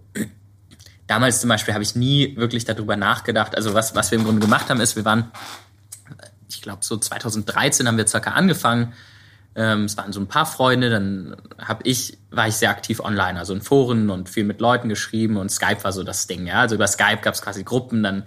[1.08, 3.56] damals zum Beispiel habe ich nie wirklich darüber nachgedacht.
[3.56, 5.32] Also was, was wir im Grunde gemacht haben, ist, wir waren,
[6.50, 8.94] ich glaube so 2013 haben wir circa angefangen.
[9.54, 13.38] Ähm, es waren so ein paar Freunde, dann habe ich, war ich sehr aktiv online,
[13.38, 16.62] also in Foren und viel mit Leuten geschrieben und Skype war so das Ding, ja.
[16.62, 18.24] Also über Skype gab es quasi Gruppen, dann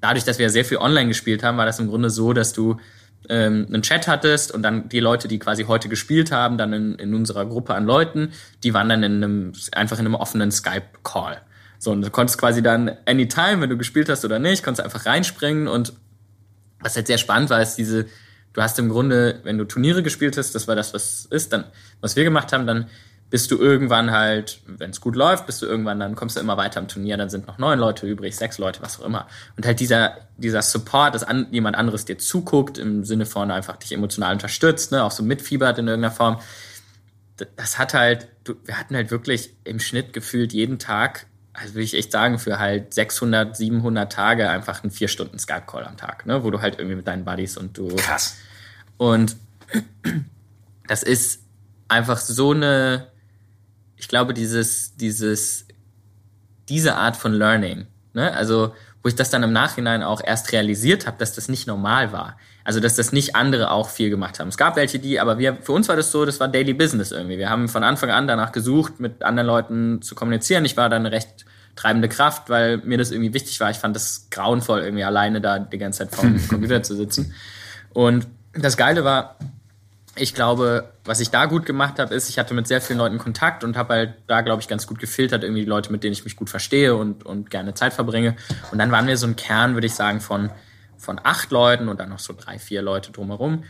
[0.00, 2.78] dadurch, dass wir sehr viel online gespielt haben, war das im Grunde so, dass du
[3.28, 6.94] ähm, einen Chat hattest und dann die Leute, die quasi heute gespielt haben, dann in,
[6.96, 8.32] in unserer Gruppe an Leuten,
[8.62, 11.40] die waren dann in einem, einfach in einem offenen Skype-Call.
[11.78, 15.06] So, und du konntest quasi dann anytime, wenn du gespielt hast oder nicht, konntest einfach
[15.06, 15.92] reinspringen und
[16.80, 18.06] was halt sehr spannend war, ist diese,
[18.52, 21.64] du hast im Grunde, wenn du Turniere gespielt hast, das war das, was ist, dann,
[22.00, 22.88] was wir gemacht haben, dann
[23.32, 26.58] bist du irgendwann halt, wenn es gut läuft, bist du irgendwann, dann kommst du immer
[26.58, 29.26] weiter im Turnier, dann sind noch neun Leute übrig, sechs Leute, was auch immer.
[29.56, 33.78] Und halt dieser, dieser Support, dass an, jemand anderes dir zuguckt, im Sinne von einfach
[33.78, 36.40] dich emotional unterstützt, ne, auch so mitfiebert in irgendeiner Form,
[37.56, 41.84] das hat halt, du, wir hatten halt wirklich im Schnitt gefühlt jeden Tag, also würde
[41.84, 46.26] ich echt sagen, für halt 600, 700 Tage einfach einen vier Stunden Skype-Call am Tag,
[46.26, 47.96] ne, wo du halt irgendwie mit deinen Buddies und du.
[47.96, 48.36] Krass.
[48.98, 49.36] Und
[50.86, 51.40] das ist
[51.88, 53.06] einfach so eine,
[54.02, 55.64] ich glaube, dieses, dieses,
[56.68, 58.32] diese Art von Learning, ne?
[58.32, 62.12] also wo ich das dann im Nachhinein auch erst realisiert habe, dass das nicht normal
[62.12, 62.36] war.
[62.64, 64.48] Also dass das nicht andere auch viel gemacht haben.
[64.48, 67.12] Es gab welche, die, aber wir, für uns war das so, das war Daily Business
[67.12, 67.38] irgendwie.
[67.38, 70.64] Wir haben von Anfang an danach gesucht, mit anderen Leuten zu kommunizieren.
[70.64, 71.44] Ich war dann eine recht
[71.76, 73.70] treibende Kraft, weil mir das irgendwie wichtig war.
[73.70, 77.34] Ich fand das grauenvoll, irgendwie alleine da die ganze Zeit vor dem Computer zu sitzen.
[77.90, 79.36] Und das Geile war,
[80.14, 83.18] ich glaube, was ich da gut gemacht habe, ist, ich hatte mit sehr vielen Leuten
[83.18, 86.12] Kontakt und habe halt da, glaube ich, ganz gut gefiltert, irgendwie die Leute, mit denen
[86.12, 88.36] ich mich gut verstehe und, und gerne Zeit verbringe.
[88.70, 90.50] Und dann waren wir so ein Kern, würde ich sagen, von,
[90.98, 93.64] von acht Leuten und dann noch so drei, vier Leute drumherum.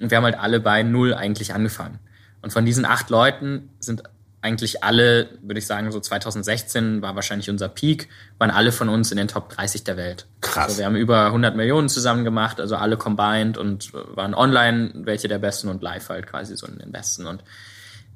[0.00, 2.00] Und wir haben halt alle bei null eigentlich angefangen.
[2.42, 4.02] Und von diesen acht Leuten sind
[4.40, 9.10] eigentlich alle, würde ich sagen, so 2016 war wahrscheinlich unser Peak, waren alle von uns
[9.10, 10.26] in den Top 30 der Welt.
[10.40, 10.66] Krass.
[10.66, 15.26] Also wir haben über 100 Millionen zusammen gemacht, also alle combined und waren online welche
[15.26, 17.26] der besten und live halt quasi so in den besten.
[17.26, 17.42] Und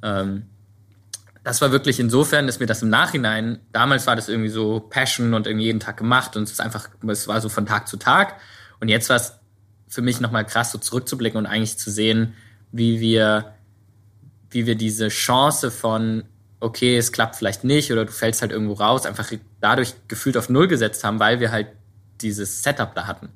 [0.02, 0.46] ähm,
[1.42, 5.34] das war wirklich insofern, dass mir das im Nachhinein, damals war das irgendwie so Passion
[5.34, 7.96] und irgendwie jeden Tag gemacht und es ist einfach, es war so von Tag zu
[7.96, 8.36] Tag.
[8.78, 9.34] Und jetzt war es
[9.88, 12.34] für mich nochmal krass, so zurückzublicken und eigentlich zu sehen,
[12.70, 13.54] wie wir
[14.52, 16.24] wie wir diese Chance von,
[16.60, 20.48] okay, es klappt vielleicht nicht oder du fällst halt irgendwo raus, einfach dadurch gefühlt auf
[20.48, 21.68] Null gesetzt haben, weil wir halt
[22.20, 23.30] dieses Setup da hatten.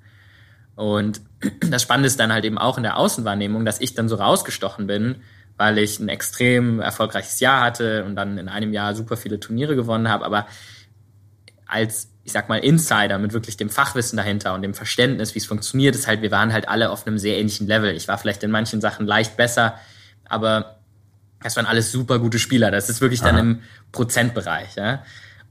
[0.77, 1.21] Und
[1.61, 4.87] das Spannende ist dann halt eben auch in der Außenwahrnehmung, dass ich dann so rausgestochen
[4.87, 5.17] bin,
[5.57, 9.75] weil ich ein extrem erfolgreiches Jahr hatte und dann in einem Jahr super viele Turniere
[9.75, 10.25] gewonnen habe.
[10.25, 10.47] Aber
[11.67, 15.47] als, ich sag mal, Insider mit wirklich dem Fachwissen dahinter und dem Verständnis, wie es
[15.47, 17.95] funktioniert, ist halt, wir waren halt alle auf einem sehr ähnlichen Level.
[17.97, 19.75] Ich war vielleicht in manchen Sachen leicht besser,
[20.29, 20.76] aber
[21.43, 22.71] das waren alles super gute Spieler.
[22.71, 23.33] Das ist wirklich Aha.
[23.33, 24.77] dann im Prozentbereich.
[24.77, 25.03] Ja?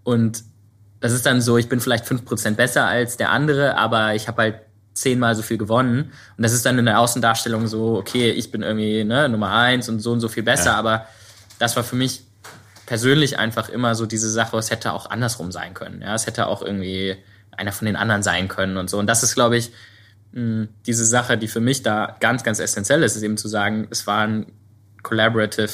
[0.03, 0.43] Und
[0.99, 4.27] das ist dann so, ich bin vielleicht fünf Prozent besser als der andere, aber ich
[4.27, 4.55] habe halt
[4.93, 6.11] zehnmal so viel gewonnen.
[6.37, 9.89] Und das ist dann in der Außendarstellung so, okay, ich bin irgendwie ne, Nummer eins
[9.89, 10.75] und so und so viel besser, ja.
[10.75, 11.05] aber
[11.59, 12.23] das war für mich
[12.85, 16.01] persönlich einfach immer so diese Sache, es hätte auch andersrum sein können.
[16.01, 17.17] Ja, es hätte auch irgendwie
[17.51, 18.97] einer von den anderen sein können und so.
[18.99, 19.71] Und das ist, glaube ich,
[20.33, 24.05] diese Sache, die für mich da ganz, ganz essentiell ist, ist eben zu sagen, es
[24.05, 24.47] war ein
[25.05, 25.69] collaborative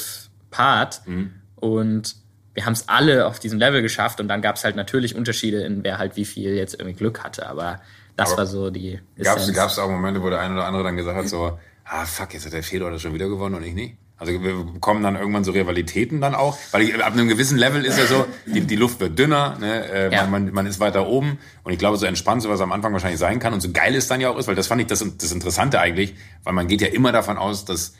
[0.51, 1.31] Part mhm.
[1.55, 2.15] und
[2.53, 5.61] wir haben es alle auf diesem Level geschafft und dann gab es halt natürlich Unterschiede
[5.61, 7.81] in wer halt wie viel jetzt irgendwie Glück hatte, aber
[8.17, 9.37] das aber war so die Gab
[9.69, 12.45] es auch Momente, wo der eine oder andere dann gesagt hat so, ah fuck, jetzt
[12.45, 13.95] hat der Fedor das schon wieder gewonnen und ich nicht?
[14.17, 17.83] Also wir bekommen dann irgendwann so Rivalitäten dann auch, weil ich, ab einem gewissen Level
[17.83, 19.89] ist ja so, die, die Luft wird dünner, ne?
[19.89, 20.27] äh, ja.
[20.27, 23.19] man, man ist weiter oben und ich glaube so entspannt, so was am Anfang wahrscheinlich
[23.19, 25.03] sein kann und so geil es dann ja auch ist, weil das fand ich das,
[25.17, 26.13] das Interessante eigentlich,
[26.43, 27.95] weil man geht ja immer davon aus, dass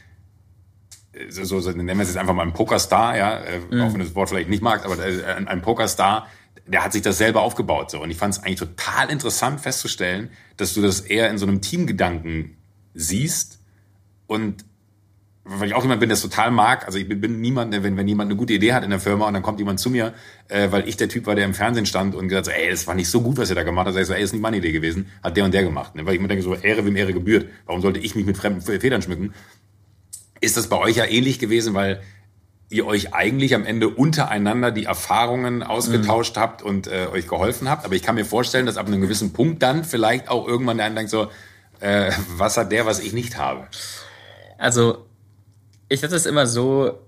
[1.30, 3.82] so, so nennen wir es jetzt einfach mal ein Pokerstar, ja, äh, mhm.
[3.82, 6.28] auch wenn du das Wort vielleicht nicht magst, aber äh, ein, ein Pokerstar,
[6.67, 10.30] der hat sich das selber aufgebaut so und ich fand es eigentlich total interessant festzustellen,
[10.58, 12.58] dass du das eher in so einem Teamgedanken
[12.93, 13.60] siehst
[14.28, 14.63] und
[15.43, 16.86] weil ich auch jemand bin, der es total mag.
[16.86, 19.28] Also ich bin, bin niemand, wenn, wenn jemand eine gute Idee hat in der Firma
[19.28, 20.13] und dann kommt jemand zu mir,
[20.50, 22.86] äh, weil ich der Typ war, der im Fernsehen stand und gesagt so, ey, das
[22.86, 23.95] war nicht so gut, was ihr da gemacht habt.
[23.95, 25.95] Sag ich so, ey, das ist nicht meine Idee gewesen, hat der und der gemacht.
[25.95, 26.06] Ne?
[26.06, 27.47] Weil ich mir denke, so Ehre wem Ehre gebührt.
[27.65, 29.34] Warum sollte ich mich mit fremden Federn schmücken?
[30.41, 32.01] Ist das bei euch ja ähnlich gewesen, weil
[32.69, 36.41] ihr euch eigentlich am Ende untereinander die Erfahrungen ausgetauscht mhm.
[36.41, 37.86] habt und äh, euch geholfen habt.
[37.86, 40.88] Aber ich kann mir vorstellen, dass ab einem gewissen Punkt dann vielleicht auch irgendwann der
[40.88, 41.30] eine denkt so,
[41.82, 43.67] äh, was hat der, was ich nicht habe?
[44.58, 45.06] Also,
[45.89, 46.99] ich hatte es immer so,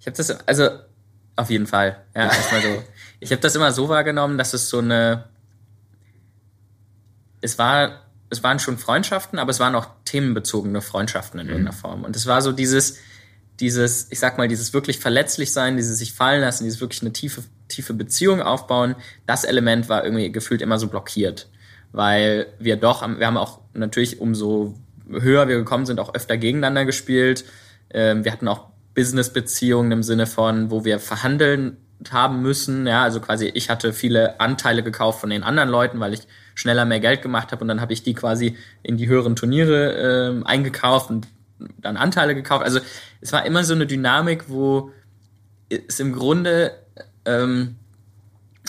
[0.00, 0.68] ich habe das, also
[1.36, 2.82] auf jeden Fall, ja, erstmal so.
[3.20, 5.28] Ich habe das immer so wahrgenommen, dass es so eine,
[7.40, 11.52] es war es waren schon Freundschaften, aber es waren auch themenbezogene Freundschaften in mhm.
[11.52, 12.02] irgendeiner Form.
[12.02, 12.98] Und es war so dieses,
[13.60, 17.12] dieses, ich sag mal, dieses wirklich verletzlich sein, dieses sich fallen lassen, dieses wirklich eine
[17.12, 21.50] tiefe, tiefe Beziehung aufbauen, das Element war irgendwie gefühlt immer so blockiert.
[21.92, 24.74] Weil wir doch, wir haben auch natürlich umso
[25.10, 27.44] höher wir gekommen sind, auch öfter gegeneinander gespielt.
[27.90, 31.76] Ähm, wir hatten auch Business-Beziehungen im Sinne von, wo wir verhandeln
[32.10, 32.86] haben müssen.
[32.86, 36.84] Ja, also quasi ich hatte viele Anteile gekauft von den anderen Leuten, weil ich schneller
[36.84, 40.44] mehr Geld gemacht habe und dann habe ich die quasi in die höheren Turniere äh,
[40.44, 41.28] eingekauft und
[41.78, 42.64] dann Anteile gekauft.
[42.64, 42.80] Also
[43.20, 44.90] es war immer so eine Dynamik, wo
[45.68, 46.72] es im Grunde
[47.24, 47.76] ähm,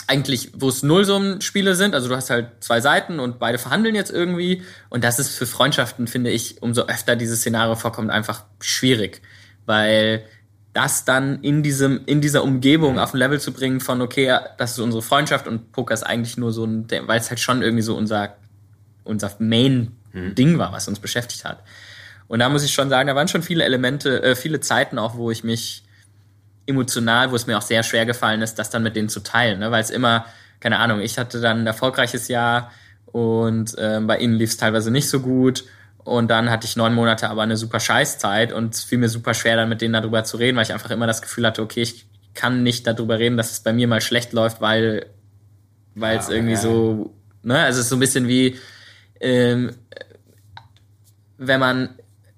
[0.06, 4.10] eigentlich, wo es Nullsummenspiele sind, also du hast halt zwei Seiten und beide verhandeln jetzt
[4.10, 4.62] irgendwie.
[4.90, 9.22] Und das ist für Freundschaften, finde ich, umso öfter dieses Szenario vorkommt, einfach schwierig,
[9.66, 10.24] weil
[10.74, 14.72] das dann in diesem, in dieser Umgebung auf ein Level zu bringen von, okay, das
[14.72, 17.82] ist unsere Freundschaft und Poker ist eigentlich nur so ein, weil es halt schon irgendwie
[17.82, 18.36] so unser,
[19.04, 20.58] unser Main-Ding mhm.
[20.58, 21.62] war, was uns beschäftigt hat.
[22.26, 25.14] Und da muss ich schon sagen, da waren schon viele Elemente, äh, viele Zeiten auch,
[25.16, 25.84] wo ich mich
[26.66, 29.60] emotional, wo es mir auch sehr schwer gefallen ist, das dann mit denen zu teilen,
[29.60, 29.70] ne?
[29.70, 30.26] weil es immer,
[30.58, 32.72] keine Ahnung, ich hatte dann ein erfolgreiches Jahr
[33.06, 35.64] und äh, bei ihnen lief es teilweise nicht so gut
[36.04, 39.34] und dann hatte ich neun Monate aber eine super Scheißzeit und es fiel mir super
[39.34, 41.82] schwer, dann mit denen darüber zu reden, weil ich einfach immer das Gefühl hatte, okay,
[41.82, 45.06] ich kann nicht darüber reden, dass es bei mir mal schlecht läuft, weil
[45.94, 46.60] weil es ja, irgendwie ja.
[46.60, 48.58] so, ne, also es ist so ein bisschen wie,
[49.20, 49.70] ähm,
[51.38, 51.90] wenn man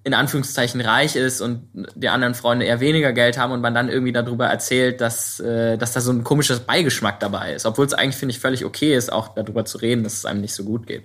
[0.05, 3.89] in Anführungszeichen reich ist und die anderen Freunde eher weniger Geld haben und man dann
[3.89, 7.67] irgendwie darüber erzählt, dass, äh, dass da so ein komisches Beigeschmack dabei ist.
[7.67, 10.43] Obwohl es eigentlich, finde ich, völlig okay ist, auch darüber zu reden, dass es einem
[10.43, 11.05] nicht so gut geht.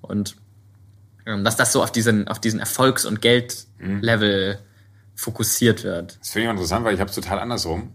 [0.00, 0.34] Und
[1.24, 4.58] dass das so auf diesen, auf diesen Erfolgs- und Geldlevel mhm.
[5.14, 6.18] fokussiert wird.
[6.20, 7.92] Das finde ich interessant, weil ich habe es total andersrum.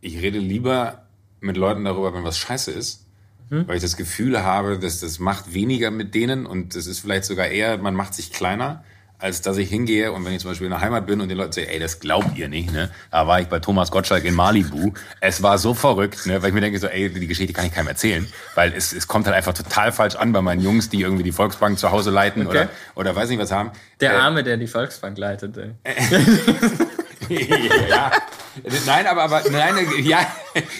[0.00, 1.06] Ich rede lieber
[1.40, 3.06] mit Leuten darüber, wenn was scheiße ist,
[3.50, 3.68] mhm.
[3.68, 7.24] weil ich das Gefühl habe, dass das macht weniger mit denen und das ist vielleicht
[7.24, 8.84] sogar eher, man macht sich kleiner,
[9.18, 11.34] als dass ich hingehe und wenn ich zum Beispiel in der Heimat bin und die
[11.34, 12.90] Leute sagen, ey, das glaubt ihr nicht, ne?
[13.10, 14.92] Da war ich bei Thomas Gottschalk in Malibu.
[15.20, 16.42] Es war so verrückt, ne?
[16.42, 19.08] Weil ich mir denke so, ey, die Geschichte kann ich keinem erzählen, weil es, es
[19.08, 22.10] kommt halt einfach total falsch an bei meinen Jungs, die irgendwie die Volksbank zu Hause
[22.10, 22.50] leiten okay.
[22.50, 23.70] oder, oder weiß nicht was haben.
[24.00, 25.70] Der äh, Arme, der die Volksbank leitet, ey.
[27.88, 28.12] ja.
[28.86, 30.26] Nein, aber, aber nein, ja,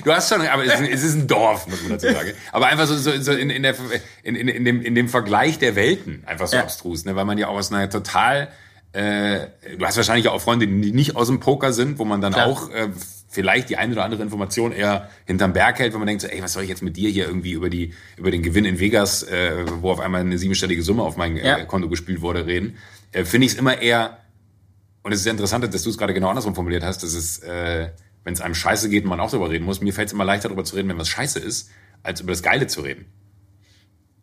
[0.04, 2.32] du hast schon, aber es, es ist ein Dorf, muss man dazu sagen.
[2.52, 3.74] Aber einfach so, so, so in, in, der,
[4.22, 6.62] in, in, in, dem, in dem Vergleich der Welten einfach so ja.
[6.62, 7.16] abstrus, ne?
[7.16, 8.48] weil man ja auch aus einer total,
[8.92, 12.32] äh, du hast wahrscheinlich auch Freunde, die nicht aus dem Poker sind, wo man dann
[12.32, 12.46] Klar.
[12.46, 12.88] auch äh,
[13.28, 16.40] vielleicht die eine oder andere Information eher hinterm Berg hält, wenn man denkt, so, ey,
[16.40, 19.24] was soll ich jetzt mit dir hier irgendwie über die über den Gewinn in Vegas,
[19.24, 21.64] äh, wo auf einmal eine siebenstellige Summe auf mein äh, ja.
[21.64, 22.78] Konto gespielt wurde, reden,
[23.12, 24.18] äh, finde ich es immer eher
[25.04, 27.38] und es ist sehr interessant, dass du es gerade genau andersrum formuliert hast, dass es,
[27.40, 27.90] äh,
[28.24, 29.82] wenn es einem scheiße geht, man auch darüber reden muss.
[29.82, 31.70] Mir fällt es immer leichter darüber zu reden, wenn was scheiße ist,
[32.02, 33.04] als über das Geile zu reden.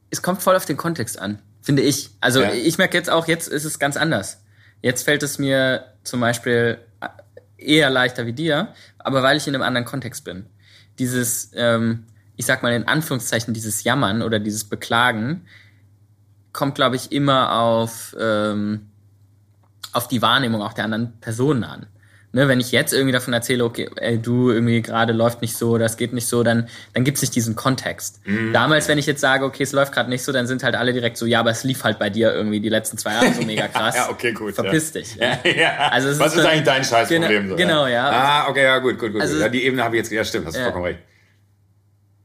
[0.09, 2.09] Es kommt voll auf den Kontext an, finde ich.
[2.19, 2.51] Also ja.
[2.51, 4.43] ich merke jetzt auch, jetzt ist es ganz anders.
[4.81, 6.79] Jetzt fällt es mir zum Beispiel
[7.57, 10.47] eher leichter wie dir, aber weil ich in einem anderen Kontext bin.
[10.97, 15.45] Dieses, ähm, ich sag mal in Anführungszeichen, dieses Jammern oder dieses Beklagen
[16.53, 18.90] kommt, glaube ich, immer auf ähm,
[19.93, 21.87] auf die Wahrnehmung auch der anderen Personen an.
[22.33, 25.77] Ne, wenn ich jetzt irgendwie davon erzähle, okay, ey, du irgendwie gerade läuft nicht so,
[25.77, 28.25] das geht nicht so, dann, dann gibt es nicht diesen Kontext.
[28.25, 28.53] Mhm.
[28.53, 30.93] Damals, wenn ich jetzt sage, okay, es läuft gerade nicht so, dann sind halt alle
[30.93, 33.41] direkt so, ja, aber es lief halt bei dir irgendwie die letzten zwei Jahre so
[33.45, 33.97] mega krass.
[33.97, 34.55] ja, okay, gut.
[34.55, 35.01] Verpiss ja.
[35.01, 35.15] dich.
[35.15, 35.77] Ja, ja.
[35.89, 37.43] Also Was ist, ist eigentlich dein Scheißproblem?
[37.43, 38.09] Genau, so, genau ja.
[38.09, 39.21] Ah, okay, ja, gut, gut, gut.
[39.21, 40.99] Also, die Ebene habe ich jetzt, ja, stimmt, hast du vollkommen recht.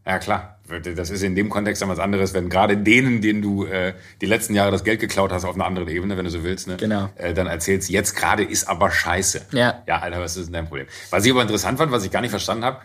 [0.06, 0.55] Ja, klar.
[0.94, 4.26] Das ist in dem Kontext dann was anderes, wenn gerade denen, denen du äh, die
[4.26, 6.76] letzten Jahre das Geld geklaut hast, auf einer anderen Ebene, wenn du so willst, ne?
[6.76, 7.10] genau.
[7.16, 9.46] äh, dann erzählst, jetzt gerade ist aber scheiße.
[9.52, 9.82] Ja.
[9.86, 10.86] Ja, Alter, was ist denn dein Problem?
[11.10, 12.80] Was ich aber interessant fand, was ich gar nicht verstanden habe,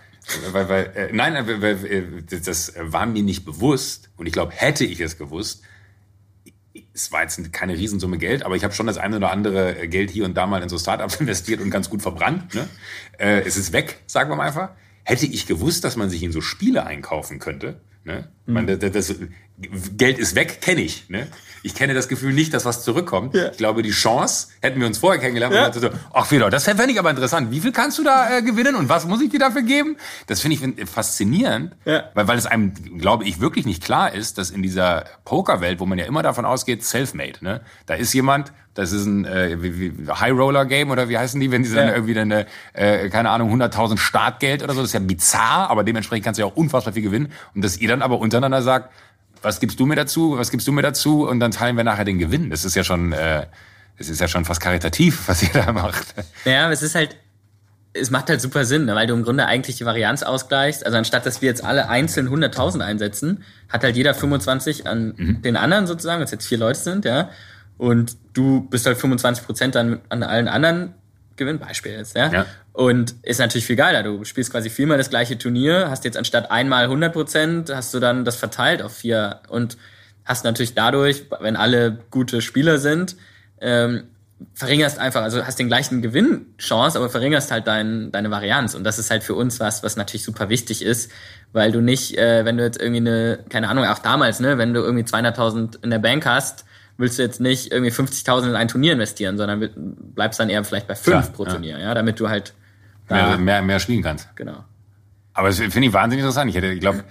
[0.52, 2.04] weil, weil äh, nein, weil, weil, äh,
[2.44, 5.63] das war mir nicht bewusst und ich glaube, hätte ich es gewusst,
[6.94, 10.10] es war jetzt keine Riesensumme Geld, aber ich habe schon das eine oder andere Geld
[10.10, 12.54] hier und da mal in so Startups investiert und ganz gut verbrannt.
[12.54, 12.67] Ne?
[13.17, 14.70] Äh, es ist weg, sagen wir mal einfach.
[15.04, 18.30] Hätte ich gewusst, dass man sich in so Spiele einkaufen könnte, ne?
[18.46, 18.54] Mhm.
[18.54, 19.16] Man, das, das,
[19.97, 21.10] Geld ist weg, kenne ich.
[21.10, 21.28] Ne?
[21.63, 23.36] Ich kenne das Gefühl nicht, dass was zurückkommt.
[23.36, 23.52] Ja.
[23.52, 25.67] Ich glaube, die Chance, hätten wir uns vorher kennengelernt, ja.
[25.67, 27.52] und so, ach Fedor, das fände ich aber interessant.
[27.52, 29.97] Wie viel kannst du da äh, gewinnen und was muss ich dir dafür geben?
[30.28, 32.06] Das finde ich faszinierend, ja.
[32.13, 35.86] weil, weil es einem, glaube ich, wirklich nicht klar ist, dass in dieser Pokerwelt, wo
[35.86, 37.62] man ja immer davon ausgeht, self-made, ne?
[37.86, 39.58] da ist jemand, das ist ein äh,
[40.13, 41.93] High Roller Game oder wie heißen die, wenn sie dann ja.
[41.93, 46.26] irgendwie dann äh, keine Ahnung 100.000 Startgeld oder so, das ist ja bizarr, aber dementsprechend
[46.26, 48.91] kannst du ja auch unfassbar viel gewinnen und dass ihr dann aber untereinander sagt,
[49.41, 52.06] was gibst du mir dazu, was gibst du mir dazu und dann teilen wir nachher
[52.06, 52.49] den Gewinn.
[52.49, 53.45] Das ist ja schon äh,
[53.97, 56.15] das ist ja schon fast karitativ, was ihr da macht.
[56.45, 57.17] Ja, es ist halt
[57.93, 60.86] es macht halt super Sinn, ne, weil du im Grunde eigentlich die Varianz ausgleichst.
[60.86, 65.41] Also anstatt, dass wir jetzt alle einzeln 100.000 einsetzen, hat halt jeder 25 an mhm.
[65.41, 67.30] den anderen sozusagen, es jetzt vier Leute sind, ja
[67.82, 70.93] und du bist halt 25 Prozent dann an allen anderen
[71.36, 72.32] Gewinn, Beispiel jetzt, ja?
[72.32, 72.46] ja.
[72.74, 74.04] Und ist natürlich viel geiler.
[74.04, 78.00] Du spielst quasi viermal das gleiche Turnier, hast jetzt anstatt einmal 100 Prozent, hast du
[78.00, 79.78] dann das verteilt auf vier und
[80.26, 83.15] hast natürlich dadurch, wenn alle gute Spieler sind,
[83.60, 84.04] ähm,
[84.54, 88.76] verringerst einfach, also hast den gleichen Gewinnchance, aber verringerst halt dein, deine Varianz.
[88.76, 91.12] Und das ist halt für uns was, was natürlich super wichtig ist,
[91.54, 94.74] weil du nicht, äh, wenn du jetzt irgendwie eine, keine Ahnung, auch damals, ne, wenn
[94.74, 96.65] du irgendwie 200.000 in der Bank hast,
[97.02, 99.70] willst du jetzt nicht irgendwie 50.000 in ein Turnier investieren, sondern
[100.16, 101.88] bleibst dann eher vielleicht bei fünf pro Turnier, ja.
[101.88, 102.54] ja, damit du halt
[103.10, 104.34] mehr, mehr, mehr spielen kannst.
[104.36, 104.64] Genau.
[105.34, 106.50] Aber das finde ich wahnsinnig interessant.
[106.50, 107.04] Ich hätte, ich glaube,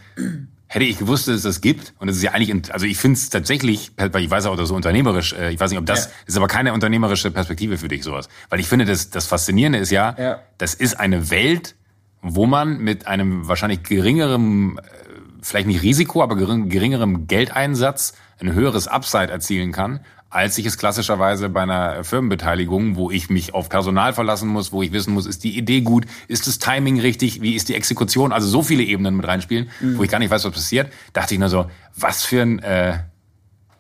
[0.67, 3.17] hätte ich gewusst, dass es das gibt, und es ist ja eigentlich, also ich finde
[3.17, 6.07] es tatsächlich, weil ich weiß auch, dass so unternehmerisch, äh, ich weiß nicht, ob das,
[6.07, 6.11] ja.
[6.27, 8.29] ist aber keine unternehmerische Perspektive für dich, sowas.
[8.51, 11.75] Weil ich finde, das, das Faszinierende ist ja, ja, das ist eine Welt,
[12.23, 14.83] wo man mit einem wahrscheinlich geringerem, äh,
[15.43, 20.01] vielleicht nicht Risiko, aber geringerem Geldeinsatz ein höheres Upside erzielen kann,
[20.31, 24.83] als ich es klassischerweise bei einer Firmenbeteiligung, wo ich mich auf Personal verlassen muss, wo
[24.83, 28.33] ich wissen muss, ist die Idee gut, ist das Timing richtig, wie ist die Exekution,
[28.33, 29.99] also so viele Ebenen mit reinspielen, mhm.
[29.99, 33.01] wo ich gar nicht weiß, was passiert, dachte ich nur so, was für ein, äh,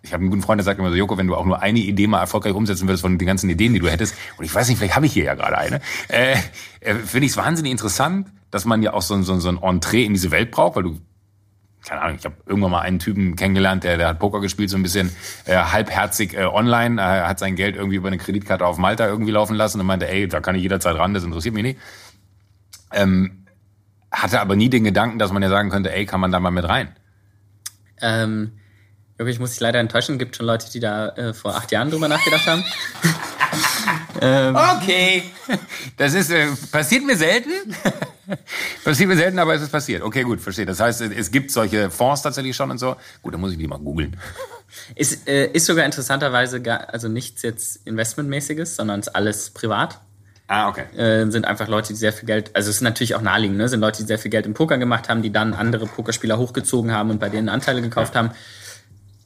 [0.03, 1.79] ich habe einen guten Freund, der sagt immer so, Joko, wenn du auch nur eine
[1.79, 4.69] Idee mal erfolgreich umsetzen würdest von den ganzen Ideen, die du hättest, und ich weiß
[4.69, 6.37] nicht, vielleicht habe ich hier ja gerade eine, äh,
[6.81, 10.05] äh, finde ich es wahnsinnig interessant, dass man ja auch so, so, so ein Entree
[10.05, 10.99] in diese Welt braucht, weil du
[11.85, 14.77] keine Ahnung, ich habe irgendwann mal einen Typen kennengelernt, der, der hat Poker gespielt, so
[14.77, 15.15] ein bisschen
[15.47, 19.31] äh, halbherzig äh, online, äh, hat sein Geld irgendwie über eine Kreditkarte auf Malta irgendwie
[19.33, 21.79] laufen lassen und meinte, ey, da kann ich jederzeit ran, das interessiert mich nicht.
[22.93, 23.47] Ähm,
[24.11, 26.51] hatte aber nie den Gedanken, dass man ja sagen könnte, ey, kann man da mal
[26.51, 26.95] mit rein?
[28.01, 28.53] Ähm,
[29.19, 32.09] ich muss dich leider enttäuschen, gibt schon Leute, die da äh, vor acht Jahren drüber
[32.09, 32.65] nachgedacht haben.
[34.21, 35.25] ähm, okay,
[35.97, 37.51] das ist äh, passiert mir selten.
[38.85, 40.03] passiert mir selten, aber es ist passiert.
[40.03, 40.67] Okay, gut, verstehe.
[40.67, 42.97] Das heißt, es gibt solche Fonds tatsächlich schon und so.
[43.23, 44.17] Gut, dann muss ich die mal googeln.
[44.95, 50.01] Ist, äh, ist sogar interessanterweise gar, also nichts jetzt Investmentmäßiges, sondern ist alles privat.
[50.47, 50.83] Ah, okay.
[50.97, 53.69] Äh, sind einfach Leute, die sehr viel Geld, also es ist natürlich auch naheliegend, ne?
[53.69, 56.93] sind Leute, die sehr viel Geld im Poker gemacht haben, die dann andere Pokerspieler hochgezogen
[56.93, 58.23] haben und bei denen Anteile gekauft ja.
[58.23, 58.31] haben.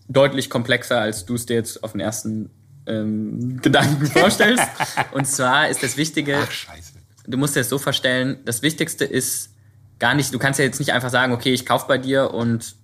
[0.07, 2.51] Deutlich komplexer, als du es dir jetzt auf den ersten
[2.87, 4.65] ähm, Gedanken vorstellst.
[5.13, 6.39] und zwar ist das Wichtige.
[6.43, 6.95] Ach, scheiße
[7.27, 9.51] du musst dir das so vorstellen, das Wichtigste ist
[9.99, 12.77] gar nicht, du kannst ja jetzt nicht einfach sagen, okay, ich kaufe bei dir und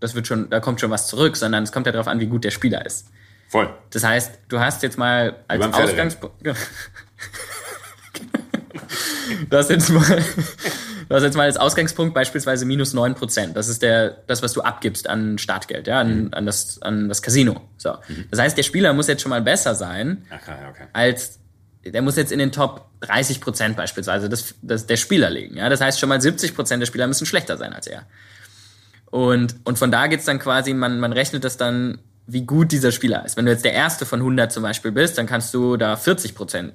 [0.00, 2.26] das wird schon, da kommt schon was zurück, sondern es kommt ja darauf an, wie
[2.26, 3.08] gut der Spieler ist.
[3.48, 3.72] Voll.
[3.90, 6.36] Das heißt, du hast jetzt mal als Ausgangspunkt.
[9.50, 10.22] du hast jetzt mal,
[11.08, 13.56] du hast jetzt mal als Ausgangspunkt beispielsweise minus neun Prozent.
[13.56, 16.28] Das ist der, das, was du abgibst an Startgeld, ja, an, mhm.
[16.32, 17.60] an das, an das Casino.
[17.76, 17.94] So.
[18.08, 18.26] Mhm.
[18.30, 20.84] Das heißt, der Spieler muss jetzt schon mal besser sein, okay, okay.
[20.92, 21.38] als,
[21.84, 25.68] der muss jetzt in den Top 30 Prozent beispielsweise des, des, der Spieler liegen, ja.
[25.68, 28.06] Das heißt, schon mal 70 Prozent der Spieler müssen schlechter sein als er.
[29.10, 32.92] Und, und von da geht's dann quasi, man, man rechnet das dann, wie gut dieser
[32.92, 33.38] Spieler ist.
[33.38, 36.34] Wenn du jetzt der Erste von 100 zum Beispiel bist, dann kannst du da 40
[36.34, 36.74] Prozent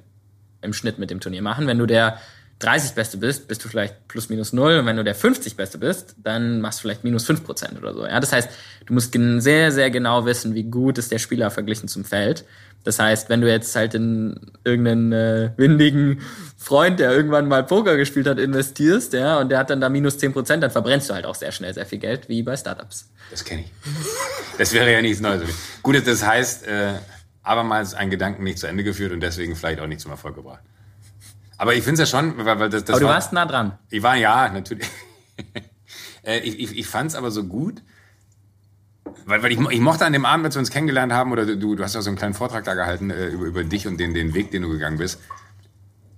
[0.64, 1.66] im Schnitt mit dem Turnier machen.
[1.66, 2.18] Wenn du der
[2.60, 4.78] 30 Beste bist, bist du vielleicht plus minus null.
[4.78, 7.92] Und wenn du der 50 Beste bist, dann machst du vielleicht minus 5 Prozent oder
[7.92, 8.06] so.
[8.06, 8.48] Ja, das heißt,
[8.86, 12.44] du musst sehr, sehr genau wissen, wie gut ist der Spieler verglichen zum Feld.
[12.84, 16.20] Das heißt, wenn du jetzt halt in irgendeinen äh, windigen
[16.58, 20.18] Freund, der irgendwann mal Poker gespielt hat, investierst, ja, und der hat dann da minus
[20.18, 23.08] 10 Prozent, dann verbrennst du halt auch sehr schnell sehr viel Geld, wie bei Startups.
[23.30, 23.70] Das kenne ich.
[24.58, 25.48] Das wäre ja nichts Neues.
[25.82, 26.92] Gut, das heißt, äh,
[27.44, 30.62] abermals einen Gedanken nicht zu Ende geführt und deswegen vielleicht auch nicht zum Erfolg gebracht.
[31.56, 33.46] Aber ich finde es ja schon, weil, weil das, das Aber du war, warst nah
[33.46, 33.78] dran.
[33.90, 34.88] Ich war, ja, natürlich.
[36.24, 37.82] äh, ich ich, ich fand es aber so gut,
[39.26, 41.74] weil, weil ich, ich mochte an dem Abend, als wir uns kennengelernt haben, oder du,
[41.74, 44.14] du hast ja so einen kleinen Vortrag da gehalten äh, über, über dich und den,
[44.14, 45.20] den Weg, den du gegangen bist.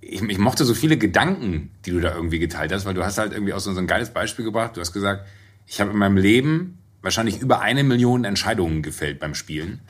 [0.01, 3.17] Ich, ich mochte so viele Gedanken, die du da irgendwie geteilt hast, weil du hast
[3.17, 4.77] halt irgendwie auch so, so ein geiles Beispiel gebracht.
[4.77, 5.27] Du hast gesagt,
[5.65, 9.81] ich habe in meinem Leben wahrscheinlich über eine Million Entscheidungen gefällt beim Spielen,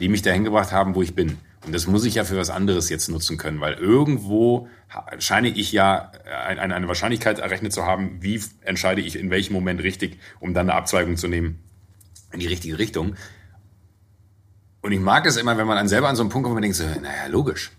[0.00, 1.38] die mich dahin gebracht haben, wo ich bin.
[1.66, 4.68] Und das muss ich ja für was anderes jetzt nutzen können, weil irgendwo
[5.18, 6.12] scheine ich ja
[6.46, 10.68] eine, eine Wahrscheinlichkeit errechnet zu haben, wie entscheide ich in welchem Moment richtig, um dann
[10.68, 11.62] eine Abzweigung zu nehmen
[12.32, 13.16] in die richtige Richtung.
[14.82, 16.62] Und ich mag es immer, wenn man dann selber an so einem Punkt kommt, man
[16.62, 17.70] denkt so, naja, logisch.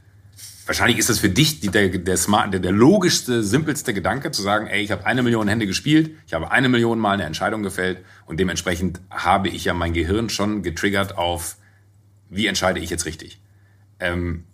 [0.65, 4.41] Wahrscheinlich ist das für dich die, der, der, smart, der, der logischste, simpelste Gedanke, zu
[4.41, 7.61] sagen, ey, ich habe eine Million Hände gespielt, ich habe eine Million Mal eine Entscheidung
[7.61, 11.57] gefällt und dementsprechend habe ich ja mein Gehirn schon getriggert auf,
[12.29, 13.41] wie entscheide ich jetzt richtig.
[13.99, 14.45] Ähm,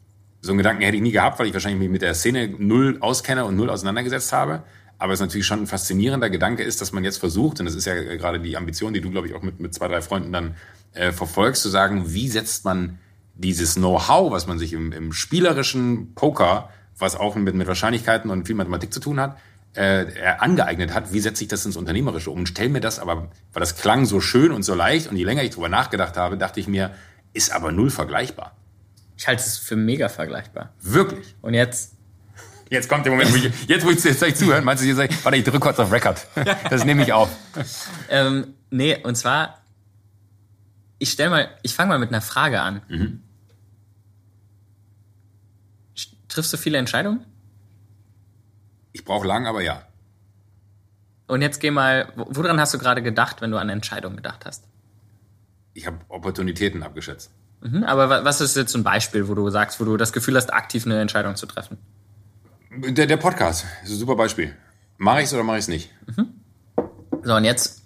[0.42, 2.98] so einen Gedanken hätte ich nie gehabt, weil ich wahrscheinlich mich mit der Szene null
[3.00, 4.64] auskenne und null auseinandergesetzt habe.
[4.98, 7.86] Aber es natürlich schon ein faszinierender Gedanke ist, dass man jetzt versucht, und das ist
[7.86, 10.56] ja gerade die Ambition, die du, glaube ich, auch mit, mit zwei, drei Freunden dann
[10.94, 13.00] äh, verfolgst, zu sagen, wie setzt man
[13.36, 18.46] dieses Know-how, was man sich im, im spielerischen Poker, was auch mit, mit Wahrscheinlichkeiten und
[18.46, 19.38] viel Mathematik zu tun hat,
[19.74, 20.06] äh,
[20.38, 22.46] angeeignet hat, wie setze ich das ins Unternehmerische um?
[22.46, 25.44] Stell mir das aber, weil das klang so schön und so leicht und je länger
[25.44, 26.92] ich drüber nachgedacht habe, dachte ich mir,
[27.34, 28.56] ist aber null vergleichbar.
[29.18, 30.74] Ich halte es für mega vergleichbar.
[30.82, 31.36] Wirklich?
[31.42, 31.96] Und jetzt
[32.72, 34.96] Jetzt kommt der Moment, wo ich, jetzt, wo ich jetzt euch zuhören, meinst du, ihr
[34.96, 36.26] sagt, warte, ich drücke kurz auf Record.
[36.70, 37.30] Das nehme ich auf.
[38.10, 39.62] ähm, nee, und zwar,
[40.98, 42.82] ich stell mal, ich fange mal mit einer Frage an.
[42.88, 43.24] Mhm.
[46.30, 47.26] Triffst du viele Entscheidungen?
[48.94, 49.84] Ich brauche lang, aber ja.
[51.28, 54.64] Und jetzt geh mal, woran hast du gerade gedacht, wenn du an Entscheidungen gedacht hast?
[55.74, 57.32] Ich habe Opportunitäten abgeschätzt.
[57.62, 60.52] Mhm, aber was ist jetzt ein Beispiel, wo du sagst, wo du das Gefühl hast,
[60.54, 61.78] aktiv eine Entscheidung zu treffen?
[62.72, 64.56] Der, der Podcast ist ein super Beispiel.
[64.98, 65.90] Mache ich es oder mache ich es nicht?
[66.16, 66.28] Mhm.
[67.24, 67.84] So, und jetzt,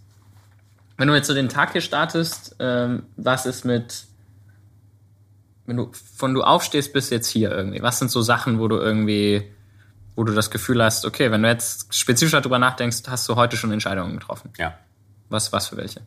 [0.97, 4.05] wenn du jetzt so den Tag hier startest, ähm, was ist mit,
[5.65, 8.77] wenn du von du aufstehst bis jetzt hier irgendwie, was sind so Sachen, wo du
[8.77, 9.51] irgendwie,
[10.15, 13.57] wo du das Gefühl hast, okay, wenn du jetzt spezifisch darüber nachdenkst, hast du heute
[13.57, 14.51] schon Entscheidungen getroffen?
[14.57, 14.77] Ja.
[15.27, 16.01] Was, was für welche?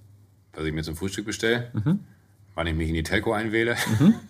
[0.59, 2.01] Was ich mir zum Frühstück bestelle, mhm.
[2.57, 3.77] wann ich mich in die Telco einwähle.
[3.99, 4.15] Mhm.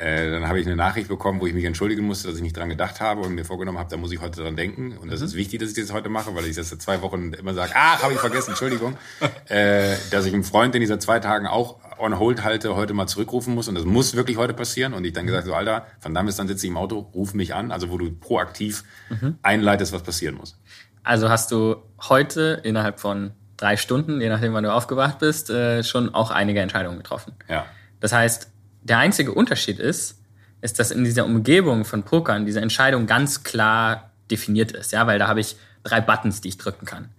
[0.00, 2.56] Äh, dann habe ich eine Nachricht bekommen, wo ich mich entschuldigen musste, dass ich nicht
[2.56, 4.96] dran gedacht habe und mir vorgenommen habe, da muss ich heute dran denken.
[4.96, 5.26] Und das mhm.
[5.26, 7.72] ist wichtig, dass ich das heute mache, weil ich das seit zwei Wochen immer sage,
[7.74, 8.96] ah, habe ich vergessen, Entschuldigung.
[9.48, 12.94] äh, dass ich einen Freund, den ich seit zwei Tagen auch on hold halte, heute
[12.94, 13.66] mal zurückrufen muss.
[13.66, 14.94] Und das muss wirklich heute passieren.
[14.94, 17.34] Und ich dann gesagt so, Alter, von dann bis dann sitze ich im Auto, ruf
[17.34, 17.72] mich an.
[17.72, 19.38] Also wo du proaktiv mhm.
[19.42, 20.56] einleitest, was passieren muss.
[21.02, 21.76] Also hast du
[22.08, 26.60] heute innerhalb von drei Stunden, je nachdem wann du aufgewacht bist, äh, schon auch einige
[26.60, 27.34] Entscheidungen getroffen.
[27.48, 27.66] Ja.
[28.00, 28.50] Das heißt,
[28.82, 30.22] der einzige Unterschied ist,
[30.62, 35.18] ist, dass in dieser Umgebung von Pokern diese Entscheidung ganz klar definiert ist, ja, weil
[35.18, 37.10] da habe ich drei Buttons, die ich drücken kann.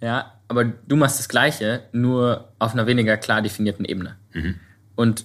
[0.00, 4.16] Ja, aber du machst das Gleiche, nur auf einer weniger klar definierten Ebene.
[4.32, 4.56] Mhm.
[4.94, 5.24] Und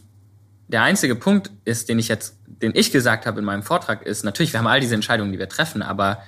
[0.68, 4.24] der einzige Punkt ist, den ich jetzt, den ich gesagt habe in meinem Vortrag, ist
[4.24, 6.24] natürlich, wir haben all diese Entscheidungen, die wir treffen, aber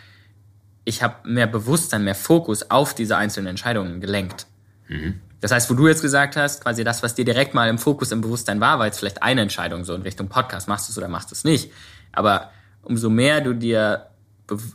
[0.85, 4.47] ich habe mehr Bewusstsein, mehr Fokus auf diese einzelnen Entscheidungen gelenkt.
[4.87, 5.19] Mhm.
[5.39, 8.11] Das heißt, wo du jetzt gesagt hast, quasi das, was dir direkt mal im Fokus,
[8.11, 10.97] im Bewusstsein war, war jetzt vielleicht eine Entscheidung so in Richtung Podcast, machst du es
[10.97, 11.71] oder machst du es nicht.
[12.13, 14.07] Aber umso mehr du dir,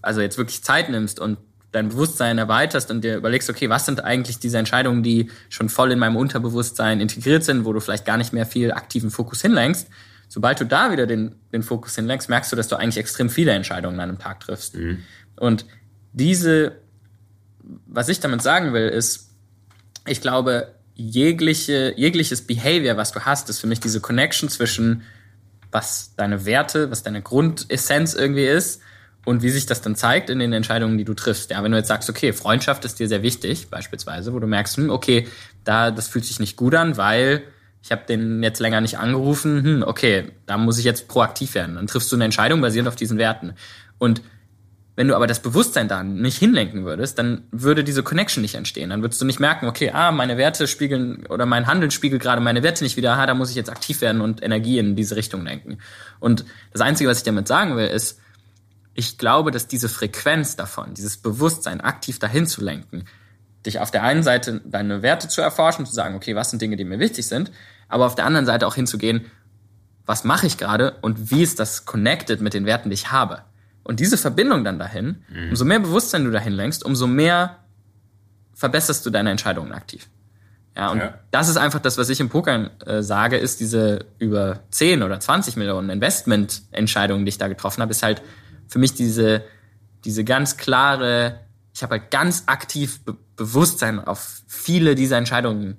[0.02, 1.38] also jetzt wirklich Zeit nimmst und
[1.72, 5.92] dein Bewusstsein erweiterst und dir überlegst, okay, was sind eigentlich diese Entscheidungen, die schon voll
[5.92, 9.88] in meinem Unterbewusstsein integriert sind, wo du vielleicht gar nicht mehr viel aktiven Fokus hinlenkst,
[10.28, 13.52] sobald du da wieder den, den Fokus hinlenkst, merkst du, dass du eigentlich extrem viele
[13.52, 14.76] Entscheidungen an einem Tag triffst.
[14.76, 15.02] Mhm.
[15.36, 15.66] Und
[16.18, 16.76] diese,
[17.86, 19.30] was ich damit sagen will, ist,
[20.06, 25.02] ich glaube, jegliche, jegliches Behavior, was du hast, ist für mich diese Connection zwischen
[25.70, 28.80] was deine Werte, was deine Grundessenz irgendwie ist
[29.24, 31.50] und wie sich das dann zeigt in den Entscheidungen, die du triffst.
[31.50, 34.76] Ja, wenn du jetzt sagst, okay, Freundschaft ist dir sehr wichtig, beispielsweise, wo du merkst,
[34.78, 35.28] hm, okay,
[35.64, 37.42] da das fühlt sich nicht gut an, weil
[37.82, 41.76] ich habe den jetzt länger nicht angerufen, hm, okay, da muss ich jetzt proaktiv werden.
[41.76, 43.54] Dann triffst du eine Entscheidung basierend auf diesen Werten.
[43.98, 44.22] Und
[44.98, 48.90] wenn du aber das Bewusstsein da nicht hinlenken würdest, dann würde diese Connection nicht entstehen.
[48.90, 52.42] Dann würdest du nicht merken, okay, ah, meine Werte spiegeln oder mein Handeln spiegelt gerade
[52.42, 55.14] meine Werte nicht wieder, ah, da muss ich jetzt aktiv werden und Energie in diese
[55.14, 55.78] Richtung lenken.
[56.18, 58.18] Und das Einzige, was ich damit sagen will, ist,
[58.92, 63.04] ich glaube, dass diese Frequenz davon, dieses Bewusstsein aktiv dahin zu lenken,
[63.66, 66.74] dich auf der einen Seite deine Werte zu erforschen, zu sagen, okay, was sind Dinge,
[66.74, 67.52] die mir wichtig sind,
[67.88, 69.26] aber auf der anderen Seite auch hinzugehen,
[70.06, 73.44] was mache ich gerade und wie ist das connected mit den Werten, die ich habe.
[73.88, 75.48] Und diese Verbindung dann dahin, mhm.
[75.48, 77.56] umso mehr Bewusstsein du dahin lenkst, umso mehr
[78.52, 80.08] verbesserst du deine Entscheidungen aktiv.
[80.76, 81.14] Ja, und ja.
[81.30, 85.18] das ist einfach das, was ich im Poker äh, sage, ist diese über 10 oder
[85.18, 88.20] 20 Millionen Investmententscheidungen, die ich da getroffen habe, ist halt
[88.68, 89.42] für mich diese,
[90.04, 91.40] diese ganz klare,
[91.74, 95.76] ich habe halt ganz aktiv Be Bewusstsein auf viele dieser Entscheidungen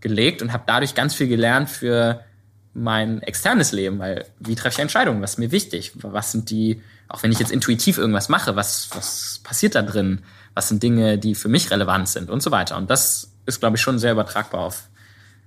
[0.00, 2.24] gelegt und habe dadurch ganz viel gelernt für
[2.72, 6.80] mein externes Leben, weil wie treffe ich Entscheidungen, was ist mir wichtig, was sind die
[7.10, 10.22] auch wenn ich jetzt intuitiv irgendwas mache, was, was passiert da drin?
[10.54, 12.76] Was sind Dinge, die für mich relevant sind und so weiter.
[12.76, 14.88] Und das ist, glaube ich, schon sehr übertragbar auf,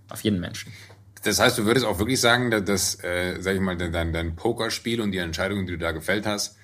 [0.09, 0.72] auf jeden Menschen.
[1.24, 4.99] Das heißt, du würdest auch wirklich sagen, dass, äh, sag ich mal, dein, dein Pokerspiel
[4.99, 6.57] und die Entscheidungen, die du da gefällt hast,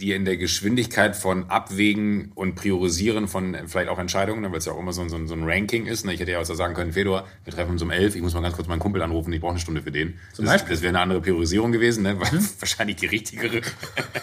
[0.00, 4.72] die in der Geschwindigkeit von Abwägen und Priorisieren von vielleicht auch Entscheidungen, weil es ja
[4.72, 6.04] auch immer so, so, so ein Ranking ist.
[6.04, 6.14] Ne?
[6.14, 8.34] Ich hätte ja auch so sagen können, Fedor, wir treffen uns um elf, ich muss
[8.34, 10.18] mal ganz kurz meinen Kumpel anrufen, ich brauche eine Stunde für den.
[10.32, 12.12] Zum das, das wäre eine andere Priorisierung gewesen, ne?
[12.12, 12.48] Hm?
[12.58, 13.60] wahrscheinlich die richtigere,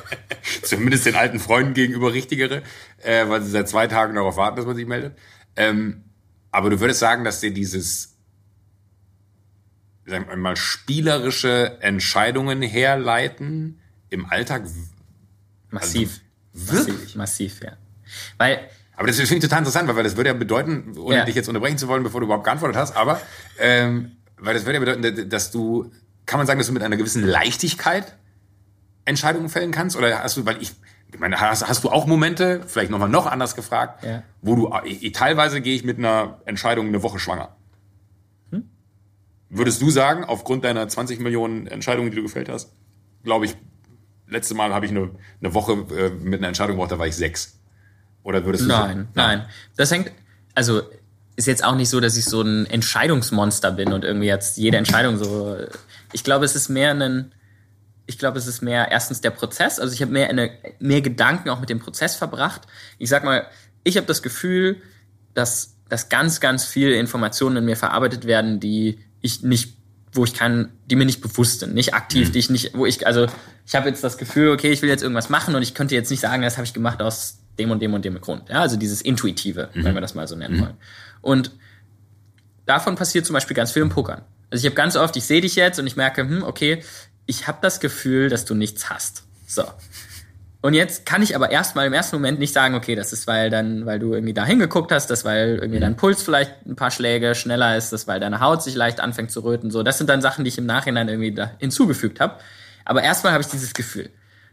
[0.64, 2.64] zumindest den alten Freunden gegenüber richtigere,
[3.04, 5.18] äh, weil sie seit zwei Tagen darauf warten, dass man sich meldet.
[5.56, 6.04] Ähm,
[6.52, 8.18] aber du würdest sagen, dass dir dieses
[10.06, 14.64] sagen wir mal spielerische Entscheidungen herleiten im Alltag
[15.72, 16.22] Massiv.
[16.54, 17.74] Also, massiv, massiv, ja.
[18.38, 18.60] Weil
[18.96, 21.26] aber das finde ich total interessant, weil das würde ja bedeuten, ohne ja.
[21.26, 23.22] dich jetzt unterbrechen zu wollen, bevor du überhaupt geantwortet hast, aber
[23.58, 25.90] ähm, weil das würde ja bedeuten, dass du,
[26.26, 28.18] kann man sagen, dass du mit einer gewissen Leichtigkeit
[29.06, 29.96] Entscheidungen fällen kannst?
[29.96, 30.74] Oder hast du, weil ich,
[31.14, 34.24] ich meine, hast, hast du auch Momente, vielleicht nochmal noch anders gefragt, ja.
[34.42, 37.56] wo du, ich, teilweise gehe ich mit einer Entscheidung eine Woche schwanger.
[38.52, 38.70] Hm?
[39.50, 42.74] Würdest du sagen, aufgrund deiner 20 Millionen Entscheidungen, die du gefällt hast,
[43.24, 43.56] glaube ich,
[44.30, 45.10] letzte Mal habe ich eine,
[45.42, 47.60] eine Woche äh, mit einer Entscheidung gebraucht, da war ich sechs.
[48.24, 49.22] Oder würdest du Nein, so?
[49.22, 49.46] nein.
[49.76, 50.12] Das hängt,
[50.56, 50.82] also
[51.36, 54.78] ist jetzt auch nicht so, dass ich so ein Entscheidungsmonster bin und irgendwie jetzt jede
[54.78, 55.56] Entscheidung so.
[56.12, 57.32] Ich glaube, es ist mehr ein,
[58.08, 59.80] ich glaube, es ist mehr erstens der Prozess.
[59.80, 62.64] Also ich habe mehr eine, mehr Gedanken auch mit dem Prozess verbracht.
[62.98, 63.48] Ich sag mal,
[63.86, 64.82] ich habe das Gefühl,
[65.34, 69.78] dass, dass ganz, ganz viele Informationen in mir verarbeitet werden, die ich nicht
[70.14, 72.32] wo ich kann, die mir nicht bewusst sind, nicht aktiv, mhm.
[72.34, 73.28] die ich nicht, wo ich, also
[73.66, 76.10] ich habe jetzt das Gefühl, okay, ich will jetzt irgendwas machen und ich könnte jetzt
[76.10, 78.50] nicht sagen, das habe ich gemacht aus dem und dem und dem Grund.
[78.50, 79.84] Ja, also dieses Intuitive, mhm.
[79.84, 80.62] wenn wir das mal so nennen mhm.
[80.62, 80.78] wollen.
[81.22, 81.52] Und
[82.66, 84.22] davon passiert zum Beispiel ganz viel im Pokern.
[84.50, 86.84] Also ich habe ganz oft, ich sehe dich jetzt und ich merke, hm, okay,
[87.28, 89.24] ich habe das Gefühl, dass du nichts hast.
[89.46, 89.64] So.
[90.62, 93.50] Und jetzt kann ich aber erstmal im ersten Moment nicht sagen, okay, das ist, weil
[93.50, 95.82] dann, weil du irgendwie da hingeguckt hast, das weil irgendwie mhm.
[95.82, 99.32] dein Puls vielleicht ein paar Schläge schneller ist, das weil deine Haut sich leicht anfängt
[99.32, 99.72] zu röten.
[99.72, 102.36] So, das sind dann Sachen, die ich im Nachhinein irgendwie da hinzugefügt habe.
[102.84, 104.10] Aber erstmal habe ich dieses Gefühl.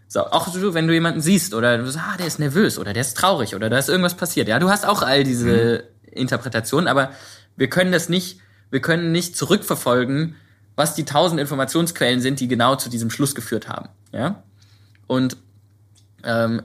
[0.06, 2.92] So, auch so, wenn du jemanden siehst oder du sagst, ah, der ist nervös oder
[2.92, 4.46] der ist traurig oder da ist irgendwas passiert.
[4.46, 6.12] Ja, du hast auch all diese mhm.
[6.12, 7.10] Interpretationen, aber
[7.56, 8.38] wir können das nicht,
[8.70, 10.36] wir können nicht zurückverfolgen,
[10.76, 13.88] was die tausend Informationsquellen sind, die genau zu diesem Schluss geführt haben.
[14.12, 14.44] Ja?
[15.08, 15.36] Und
[16.26, 16.62] ähm,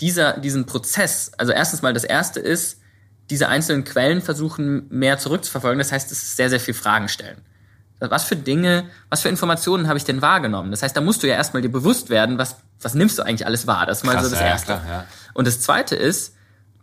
[0.00, 2.80] dieser, diesen Prozess, also erstens mal das erste ist,
[3.30, 5.78] diese einzelnen Quellen versuchen mehr zurückzuverfolgen.
[5.78, 7.42] Das heißt, es ist sehr, sehr viel Fragen stellen.
[8.00, 10.70] Was für Dinge, was für Informationen habe ich denn wahrgenommen?
[10.70, 13.44] Das heißt, da musst du ja erstmal dir bewusst werden, was, was nimmst du eigentlich
[13.44, 13.86] alles wahr?
[13.86, 14.72] Das ist mal Krass, so das Erste.
[14.72, 15.06] Ja, klar, ja.
[15.34, 16.34] Und das Zweite ist,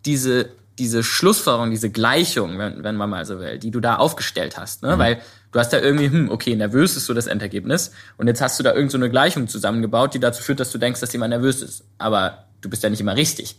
[0.05, 4.57] diese, diese Schlussfolgerung, diese Gleichung, wenn, wenn man mal so will, die du da aufgestellt
[4.57, 4.83] hast.
[4.83, 4.95] Ne?
[4.95, 4.99] Mhm.
[4.99, 5.21] Weil
[5.55, 7.91] du hast da irgendwie, hm, okay, nervös ist so das Endergebnis.
[8.17, 10.77] Und jetzt hast du da irgend so eine Gleichung zusammengebaut, die dazu führt, dass du
[10.77, 11.85] denkst, dass jemand nervös ist.
[11.97, 13.57] Aber du bist ja nicht immer richtig.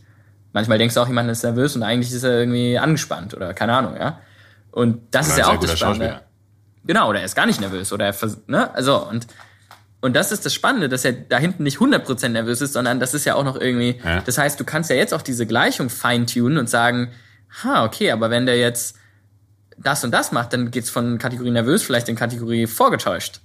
[0.52, 3.72] Manchmal denkst du auch, jemand ist nervös und eigentlich ist er irgendwie angespannt oder keine
[3.72, 4.20] Ahnung, ja.
[4.72, 6.20] Und das ist ja auch das Spannende.
[6.84, 8.14] Genau, oder er ist gar nicht nervös oder er,
[8.46, 9.26] ne, also, und,
[10.02, 13.14] und das ist das Spannende, dass er da hinten nicht 100% nervös ist, sondern das
[13.14, 14.20] ist ja auch noch irgendwie, ja.
[14.20, 17.10] das heißt, du kannst ja jetzt auch diese Gleichung feintunen und sagen,
[17.64, 18.98] ha, okay, aber wenn der jetzt
[19.78, 23.40] das und das macht, dann geht's von Kategorie nervös vielleicht in Kategorie vorgetäuscht.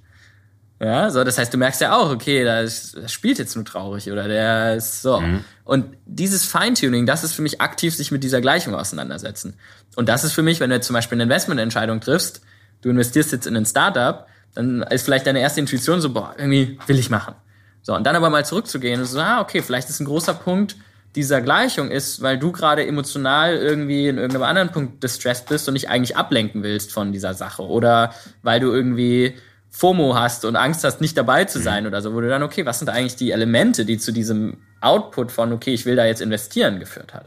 [0.79, 2.67] Ja, so, das heißt, du merkst ja auch, okay, da,
[3.07, 5.21] spielt jetzt nur traurig oder der ist so.
[5.21, 5.45] Mhm.
[5.63, 9.53] Und dieses Feintuning, das ist für mich aktiv sich mit dieser Gleichung auseinandersetzen.
[9.95, 12.41] Und das ist für mich, wenn du jetzt zum Beispiel eine Investmententscheidung triffst,
[12.81, 14.25] du investierst jetzt in ein Startup,
[14.55, 17.35] dann ist vielleicht deine erste Intuition so, boah, irgendwie will ich machen.
[17.83, 20.75] So, und dann aber mal zurückzugehen und so, ah, okay, vielleicht ist ein großer Punkt
[21.15, 25.73] dieser Gleichung ist, weil du gerade emotional irgendwie in irgendeinem anderen Punkt distressed bist und
[25.73, 27.63] dich eigentlich ablenken willst von dieser Sache.
[27.63, 29.35] Oder weil du irgendwie
[29.69, 31.89] FOMO hast und Angst hast, nicht dabei zu sein mhm.
[31.89, 35.31] oder so, wo du dann, okay, was sind eigentlich die Elemente, die zu diesem Output
[35.31, 37.25] von, okay, ich will da jetzt investieren, geführt hat.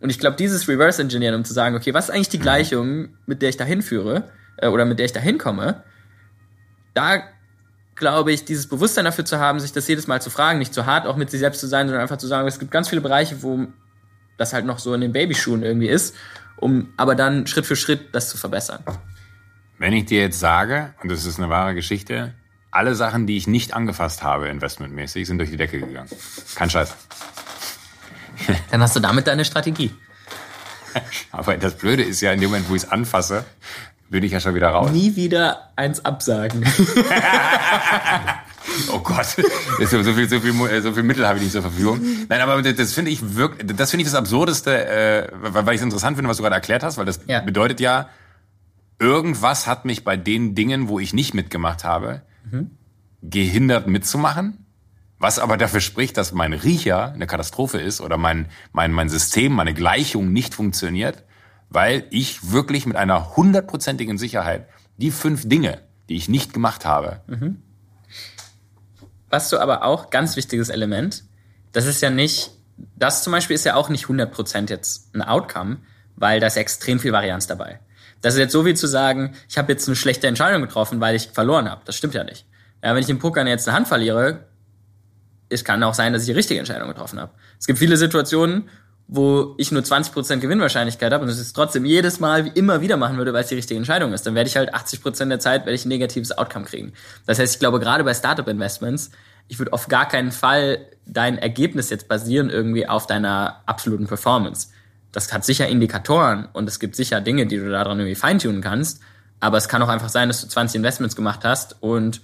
[0.00, 2.42] Und ich glaube, dieses Reverse Engineering, um zu sagen, okay, was ist eigentlich die mhm.
[2.42, 4.24] Gleichung, mit der ich da hinführe
[4.56, 5.82] äh, oder mit der ich da hinkomme,
[6.94, 7.22] da
[7.94, 10.86] glaube ich, dieses Bewusstsein dafür zu haben, sich das jedes Mal zu fragen, nicht zu
[10.86, 13.00] hart auch mit sich selbst zu sein, sondern einfach zu sagen, es gibt ganz viele
[13.00, 13.66] Bereiche, wo
[14.38, 16.16] das halt noch so in den Babyschuhen irgendwie ist,
[16.56, 18.82] um aber dann Schritt für Schritt das zu verbessern.
[19.78, 22.34] Wenn ich dir jetzt sage, und das ist eine wahre Geschichte,
[22.70, 26.08] alle Sachen, die ich nicht angefasst habe, investmentmäßig, sind durch die Decke gegangen.
[26.54, 26.94] Kein Scheiß.
[28.70, 29.94] Dann hast du damit deine Strategie.
[31.32, 33.44] Aber das Blöde ist ja, in dem Moment, wo ich es anfasse,
[34.12, 34.92] bin ich ja schon wieder raus.
[34.92, 36.62] Nie wieder eins absagen.
[38.92, 39.42] oh Gott, so
[39.86, 41.98] viel, so viel, so viel Mittel habe ich nicht zur Verfügung.
[42.28, 45.82] Nein, aber das finde ich wirklich, das finde ich das Absurdeste, äh, weil ich es
[45.82, 47.40] interessant finde, was du gerade erklärt hast, weil das ja.
[47.40, 48.10] bedeutet ja,
[48.98, 52.72] irgendwas hat mich bei den Dingen, wo ich nicht mitgemacht habe, mhm.
[53.22, 54.58] gehindert mitzumachen.
[55.18, 59.52] Was aber dafür spricht, dass mein Riecher eine Katastrophe ist oder mein, mein, mein System,
[59.52, 61.24] meine Gleichung nicht funktioniert
[61.72, 64.66] weil ich wirklich mit einer hundertprozentigen Sicherheit
[64.98, 67.20] die fünf Dinge, die ich nicht gemacht habe.
[67.26, 67.62] Mhm.
[69.30, 71.24] Was du aber auch, ganz wichtiges Element,
[71.72, 72.50] das ist ja nicht,
[72.96, 75.78] das zum Beispiel ist ja auch nicht 100% jetzt ein Outcome,
[76.16, 77.80] weil da ist extrem viel Varianz dabei.
[78.20, 81.16] Das ist jetzt so wie zu sagen, ich habe jetzt eine schlechte Entscheidung getroffen, weil
[81.16, 81.80] ich verloren habe.
[81.86, 82.46] Das stimmt ja nicht.
[82.84, 84.46] Ja, wenn ich im Poker jetzt eine Hand verliere,
[85.48, 87.32] es kann auch sein, dass ich die richtige Entscheidung getroffen habe.
[87.58, 88.68] Es gibt viele Situationen,
[89.14, 93.34] wo ich nur 20% Gewinnwahrscheinlichkeit habe und es trotzdem jedes Mal immer wieder machen würde,
[93.34, 95.84] weil es die richtige Entscheidung ist, dann werde ich halt 80% der Zeit werde ich
[95.84, 96.94] ein negatives Outcome kriegen.
[97.26, 99.10] Das heißt, ich glaube, gerade bei Startup-Investments,
[99.48, 104.68] ich würde auf gar keinen Fall dein Ergebnis jetzt basieren irgendwie auf deiner absoluten Performance.
[105.12, 109.02] Das hat sicher Indikatoren und es gibt sicher Dinge, die du daran irgendwie feintunen kannst,
[109.40, 112.22] aber es kann auch einfach sein, dass du 20 Investments gemacht hast und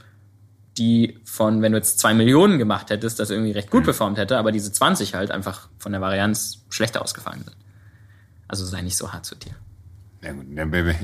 [0.78, 3.86] die von, wenn du jetzt zwei Millionen gemacht hättest, das irgendwie recht gut mhm.
[3.86, 7.56] performt hätte, aber diese 20 halt einfach von der Varianz schlechter ausgefallen sind.
[8.46, 9.52] Also sei nicht so hart zu dir.
[10.22, 10.46] Ja gut,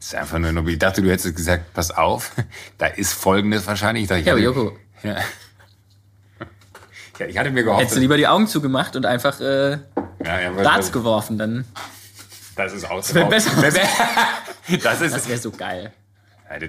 [0.00, 2.32] ist einfach nur, ich dachte, du hättest gesagt, pass auf,
[2.78, 4.08] da ist Folgendes wahrscheinlich.
[4.08, 4.76] ja, aber Joko.
[5.04, 5.16] Ja.
[7.20, 7.26] ja.
[7.26, 7.82] ich hatte mir gehofft.
[7.82, 9.70] Hättest du lieber die Augen zugemacht und einfach äh,
[10.24, 11.64] ja, ja, Darts geworfen, dann.
[12.56, 13.06] Das ist aus.
[13.06, 13.52] Das wäre besser.
[14.82, 15.92] das das wäre so geil.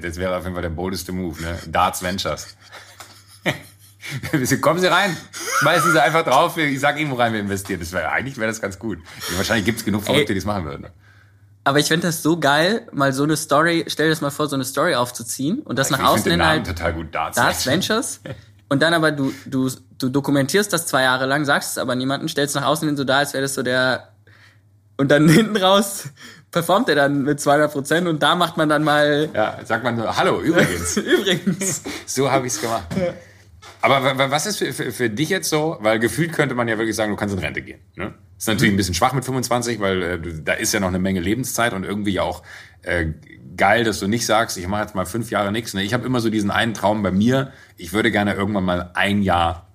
[0.02, 1.58] Das wäre auf jeden Fall der boldeste Move, ne?
[1.68, 2.56] Darts Ventures.
[4.62, 5.16] Kommen Sie rein,
[5.60, 7.80] schmeißen Sie einfach drauf, ich sag Ihnen, wo rein wir investieren.
[7.80, 9.00] Das wäre eigentlich wäre das ganz gut.
[9.36, 10.88] Wahrscheinlich gibt es genug Verrückte, die es machen würden.
[11.64, 14.48] Aber ich finde das so geil, mal so eine Story, stell dir das mal vor,
[14.48, 17.66] so eine Story aufzuziehen und das ich nach außen hin halt total gut Darts, Darts
[17.66, 18.22] Ventures.
[18.72, 19.68] Und dann aber du, du,
[19.98, 23.04] du dokumentierst das zwei Jahre lang, sagst es aber niemandem, stellst nach außen hin so
[23.04, 24.10] da, als wäre das so der
[24.96, 26.10] und dann hinten raus
[26.52, 29.30] performt er dann mit 200 Prozent und da macht man dann mal.
[29.34, 30.98] Ja, sagt man so, hallo, übrigens.
[30.98, 31.84] übrigens.
[32.06, 32.88] so habe ich es gemacht.
[32.98, 33.14] Ja.
[33.82, 35.78] Aber was ist für, für, für, dich jetzt so?
[35.80, 37.80] Weil gefühlt könnte man ja wirklich sagen, du kannst in Rente gehen.
[37.96, 38.14] Ne?
[38.38, 41.22] Ist natürlich ein bisschen schwach mit 25, weil äh, da ist ja noch eine Menge
[41.22, 42.44] Lebenszeit und irgendwie auch
[42.82, 43.08] äh,
[43.56, 45.74] geil, dass du nicht sagst, ich mache jetzt mal fünf Jahre nichts.
[45.74, 45.84] Ne?
[45.84, 49.22] Ich habe immer so diesen einen Traum bei mir, ich würde gerne irgendwann mal ein
[49.22, 49.70] Jahr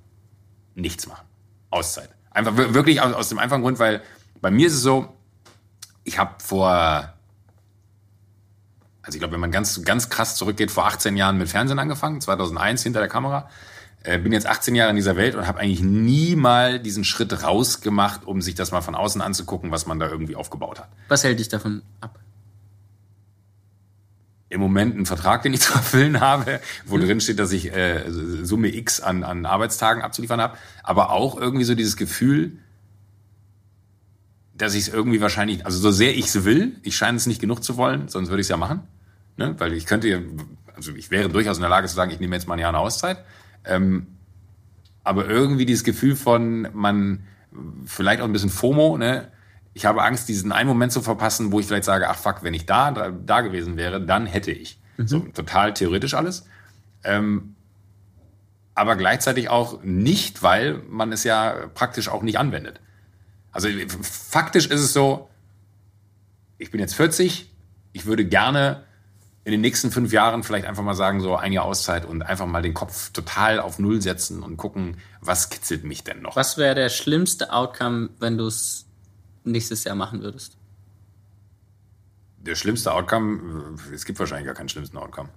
[0.74, 1.26] nichts machen.
[1.70, 2.10] Auszeit.
[2.30, 4.02] Einfach wirklich aus, aus dem einfachen Grund, weil
[4.40, 5.14] bei mir ist es so,
[6.04, 7.12] ich habe vor,
[9.02, 12.20] also ich glaube, wenn man ganz, ganz krass zurückgeht, vor 18 Jahren mit Fernsehen angefangen,
[12.20, 13.48] 2001 hinter der Kamera.
[14.06, 17.42] Äh, bin jetzt 18 Jahre in dieser Welt und habe eigentlich nie mal diesen Schritt
[17.42, 20.88] rausgemacht, um sich das mal von außen anzugucken, was man da irgendwie aufgebaut hat.
[21.08, 22.18] Was hält dich davon ab?
[24.50, 27.06] Im Moment einen Vertrag, den ich zu erfüllen habe, wo mhm.
[27.06, 31.64] drin steht, dass ich äh, Summe X an, an Arbeitstagen abzuliefern habe, aber auch irgendwie
[31.64, 32.58] so dieses Gefühl,
[34.56, 37.40] dass ich es irgendwie wahrscheinlich, also so sehr ich es will, ich scheine es nicht
[37.40, 38.80] genug zu wollen, sonst würde ich es ja machen.
[39.36, 39.54] Ne?
[39.58, 40.22] Weil ich könnte,
[40.74, 42.68] also ich wäre durchaus in der Lage zu sagen, ich nehme jetzt mal ein Jahr
[42.68, 43.18] eine Auszeit.
[43.64, 44.06] Ähm,
[45.02, 47.24] aber irgendwie dieses Gefühl von, man,
[47.84, 49.28] vielleicht auch ein bisschen FOMO, ne?
[49.76, 52.54] Ich habe Angst, diesen einen Moment zu verpassen, wo ich vielleicht sage, ach fuck, wenn
[52.54, 54.78] ich da, da gewesen wäre, dann hätte ich.
[54.96, 55.08] Mhm.
[55.08, 56.46] So total theoretisch alles.
[57.02, 57.56] Ähm,
[58.76, 62.80] aber gleichzeitig auch nicht, weil man es ja praktisch auch nicht anwendet.
[63.54, 63.68] Also
[64.02, 65.30] faktisch ist es so,
[66.58, 67.54] ich bin jetzt 40,
[67.92, 68.82] ich würde gerne
[69.44, 72.46] in den nächsten fünf Jahren vielleicht einfach mal sagen, so ein Jahr Auszeit und einfach
[72.46, 76.34] mal den Kopf total auf Null setzen und gucken, was kitzelt mich denn noch.
[76.34, 78.86] Was wäre der schlimmste Outcome, wenn du es
[79.44, 80.56] nächstes Jahr machen würdest?
[82.38, 85.28] Der schlimmste Outcome, es gibt wahrscheinlich gar keinen schlimmsten Outcome.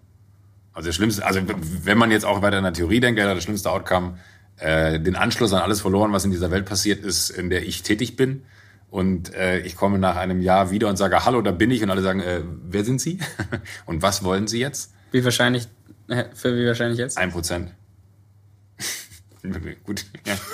[0.73, 1.39] Also das Schlimmste, also
[1.83, 4.17] wenn man jetzt auch weiter in der Theorie denkt, das schlimmste Outcome,
[4.57, 7.83] äh, den Anschluss an alles verloren, was in dieser Welt passiert ist, in der ich
[7.83, 8.43] tätig bin.
[8.89, 11.83] Und äh, ich komme nach einem Jahr wieder und sage, hallo, da bin ich.
[11.83, 13.19] Und alle sagen, äh, wer sind Sie?
[13.85, 14.93] und was wollen Sie jetzt?
[15.11, 15.67] Wie wahrscheinlich,
[16.07, 17.17] äh, für wie wahrscheinlich jetzt?
[17.17, 17.73] Ein Prozent.
[19.83, 20.05] Gut.
[20.25, 20.37] Ja.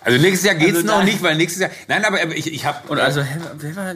[0.00, 1.70] Also nächstes Jahr geht's also noch nicht, weil nächstes Jahr.
[1.86, 2.88] Nein, aber ich, ich habe.
[2.88, 3.22] Und also,
[3.58, 3.94] wer war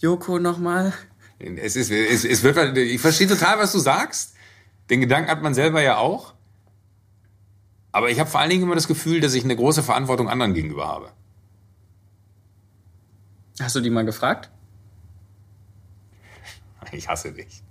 [0.00, 0.92] Joko nochmal?
[1.38, 4.34] Es ist, es, es wird, ich verstehe total, was du sagst.
[4.90, 6.34] Den Gedanken hat man selber ja auch.
[7.96, 10.52] Aber ich habe vor allen Dingen immer das Gefühl, dass ich eine große Verantwortung anderen
[10.52, 11.12] gegenüber habe.
[13.58, 14.50] Hast du die mal gefragt?
[16.92, 17.62] Ich hasse dich.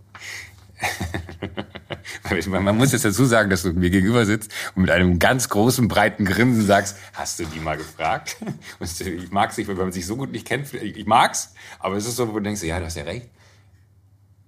[2.48, 5.88] Man muss jetzt dazu sagen, dass du mir gegenüber sitzt und mit einem ganz großen,
[5.88, 8.38] breiten Grinsen sagst, hast du die mal gefragt?
[8.80, 10.74] ich mag es nicht, weil man sich so gut nicht kennt.
[10.74, 13.30] Ich mag's, aber es ist so, wo du denkst, ja, du hast ja recht.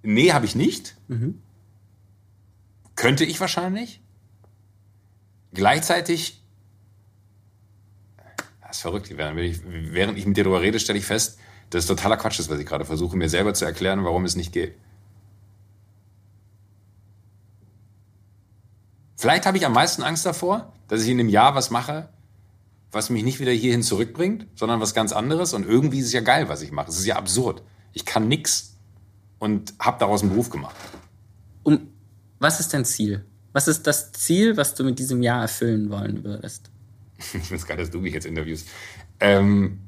[0.01, 0.97] Nee, habe ich nicht.
[1.07, 1.43] Mhm.
[2.95, 4.01] Könnte ich wahrscheinlich.
[5.53, 6.43] Gleichzeitig,
[8.61, 11.39] das ist verrückt, während ich, mit dir darüber rede, stelle ich fest,
[11.69, 14.35] dass es totaler Quatsch ist, was ich gerade versuche, mir selber zu erklären, warum es
[14.35, 14.75] nicht geht.
[19.15, 22.09] Vielleicht habe ich am meisten Angst davor, dass ich in einem Jahr was mache,
[22.91, 25.53] was mich nicht wieder hierhin zurückbringt, sondern was ganz anderes.
[25.53, 26.89] Und irgendwie ist es ja geil, was ich mache.
[26.89, 27.63] Es ist ja absurd.
[27.93, 28.77] Ich kann nix
[29.39, 30.75] und habe daraus einen Beruf gemacht.
[31.63, 31.91] Um,
[32.39, 33.25] was ist dein Ziel?
[33.57, 36.69] Was ist das Ziel, was du mit diesem Jahr erfüllen wollen würdest?
[37.17, 38.67] ich finde es geil, dass du mich jetzt interviewst.
[39.19, 39.79] Ähm,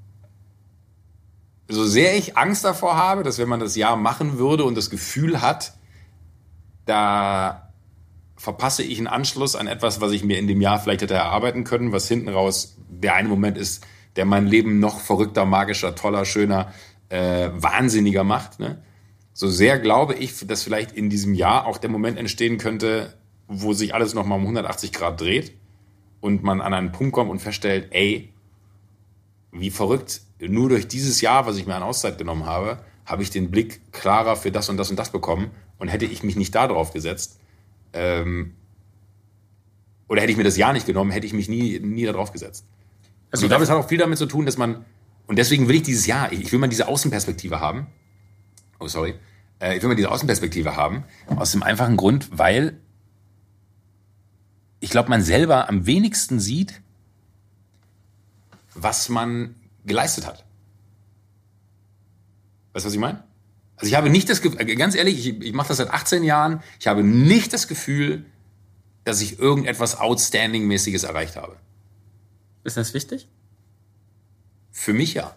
[1.67, 4.89] so sehr ich Angst davor habe, dass wenn man das Jahr machen würde und das
[4.89, 5.73] Gefühl hat,
[6.87, 7.71] da
[8.37, 11.63] verpasse ich einen Anschluss an etwas, was ich mir in dem Jahr vielleicht hätte erarbeiten
[11.63, 16.25] können, was hinten raus der eine Moment ist, der mein Leben noch verrückter, magischer, toller,
[16.25, 16.73] schöner,
[17.09, 18.59] äh, wahnsinniger macht.
[18.59, 18.81] Ne?
[19.33, 23.18] So sehr glaube ich, dass vielleicht in diesem Jahr auch der Moment entstehen könnte,
[23.49, 25.53] wo sich alles nochmal um 180 Grad dreht
[26.21, 28.31] und man an einen Punkt kommt und feststellt, ey,
[29.51, 33.31] wie verrückt, nur durch dieses Jahr, was ich mir an Auszeit genommen habe, habe ich
[33.31, 36.53] den Blick klarer für das und das und das bekommen und hätte ich mich nicht
[36.53, 37.39] da drauf gesetzt,
[37.93, 38.53] ähm,
[40.07, 42.65] oder hätte ich mir das Jahr nicht genommen, hätte ich mich nie, nie darauf gesetzt.
[43.31, 44.85] Also ich glaube, es hat auch viel damit zu tun, dass man,
[45.25, 47.87] und deswegen will ich dieses Jahr, ich will mal diese Außenperspektive haben.
[48.79, 49.15] Oh, sorry.
[49.59, 51.03] Äh, ich will mal diese Außenperspektive haben.
[51.35, 52.79] Aus dem einfachen Grund, weil
[54.79, 56.81] ich glaube, man selber am wenigsten sieht,
[58.73, 59.55] was man
[59.85, 60.45] geleistet hat.
[62.73, 63.23] Weißt du, was ich meine?
[63.75, 66.23] Also ich habe nicht das Gefühl, äh, ganz ehrlich, ich, ich mache das seit 18
[66.23, 68.25] Jahren, ich habe nicht das Gefühl,
[69.05, 71.57] dass ich irgendetwas Outstanding-mäßiges erreicht habe.
[72.63, 73.27] Ist das wichtig?
[74.71, 75.35] Für mich ja.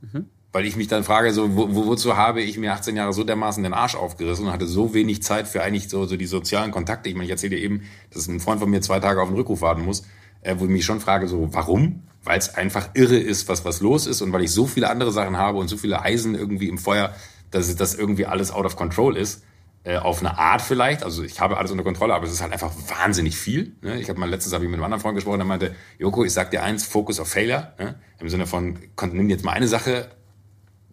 [0.00, 0.28] Mhm.
[0.54, 3.60] Weil ich mich dann frage, so, wo, wozu habe ich mir 18 Jahre so dermaßen
[3.64, 7.08] den Arsch aufgerissen und hatte so wenig Zeit für eigentlich so, so die sozialen Kontakte.
[7.08, 7.82] Ich meine, ich erzähle dir eben,
[8.12, 10.04] dass ein Freund von mir zwei Tage auf den Rückruf warten muss,
[10.42, 12.04] äh, wo ich mich schon frage, so, warum?
[12.22, 15.10] Weil es einfach irre ist, was, was los ist und weil ich so viele andere
[15.10, 17.12] Sachen habe und so viele Eisen irgendwie im Feuer,
[17.50, 19.42] dass das irgendwie alles out of control ist.
[19.82, 21.02] Äh, auf eine Art vielleicht.
[21.02, 23.72] Also ich habe alles unter Kontrolle, aber es ist halt einfach wahnsinnig viel.
[23.82, 23.98] Ne?
[23.98, 26.32] Ich habe mal letztens habe ich mit einem anderen Freund gesprochen, der meinte, Joko, ich
[26.32, 27.72] sag dir eins, Focus of Failure.
[27.80, 27.96] Ne?
[28.20, 28.78] Im Sinne von,
[29.10, 30.10] nimm jetzt mal eine Sache,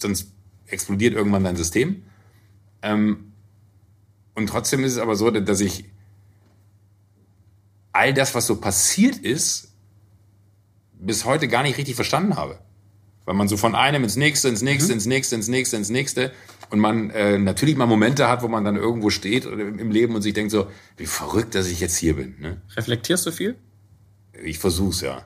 [0.01, 0.33] sonst
[0.67, 2.03] explodiert irgendwann dein System.
[2.81, 3.33] Ähm,
[4.33, 5.85] und trotzdem ist es aber so, dass ich
[7.91, 9.73] all das, was so passiert ist,
[10.93, 12.59] bis heute gar nicht richtig verstanden habe.
[13.25, 14.97] Weil man so von einem ins nächste, ins nächste, mhm.
[14.97, 16.31] ins nächste, ins nächste, ins nächste.
[16.69, 20.21] Und man äh, natürlich mal Momente hat, wo man dann irgendwo steht im Leben und
[20.21, 22.35] sich denkt so, wie verrückt, dass ich jetzt hier bin.
[22.39, 22.61] Ne?
[22.75, 23.57] Reflektierst du viel?
[24.41, 25.25] Ich versuch's, ja.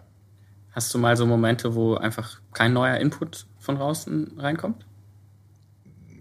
[0.71, 4.85] Hast du mal so Momente, wo einfach kein neuer Input von draußen reinkommt?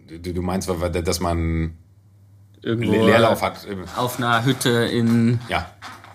[0.09, 1.75] Du, du meinst, dass man
[2.63, 3.67] irgendwo Leerlauf hat?
[3.97, 5.39] Auf einer Hütte in.
[5.49, 5.71] Ja.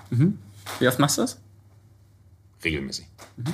[0.10, 0.38] Mhm.
[0.80, 1.40] Wie oft machst du das?
[2.64, 3.06] Regelmäßig.
[3.38, 3.54] Mhm.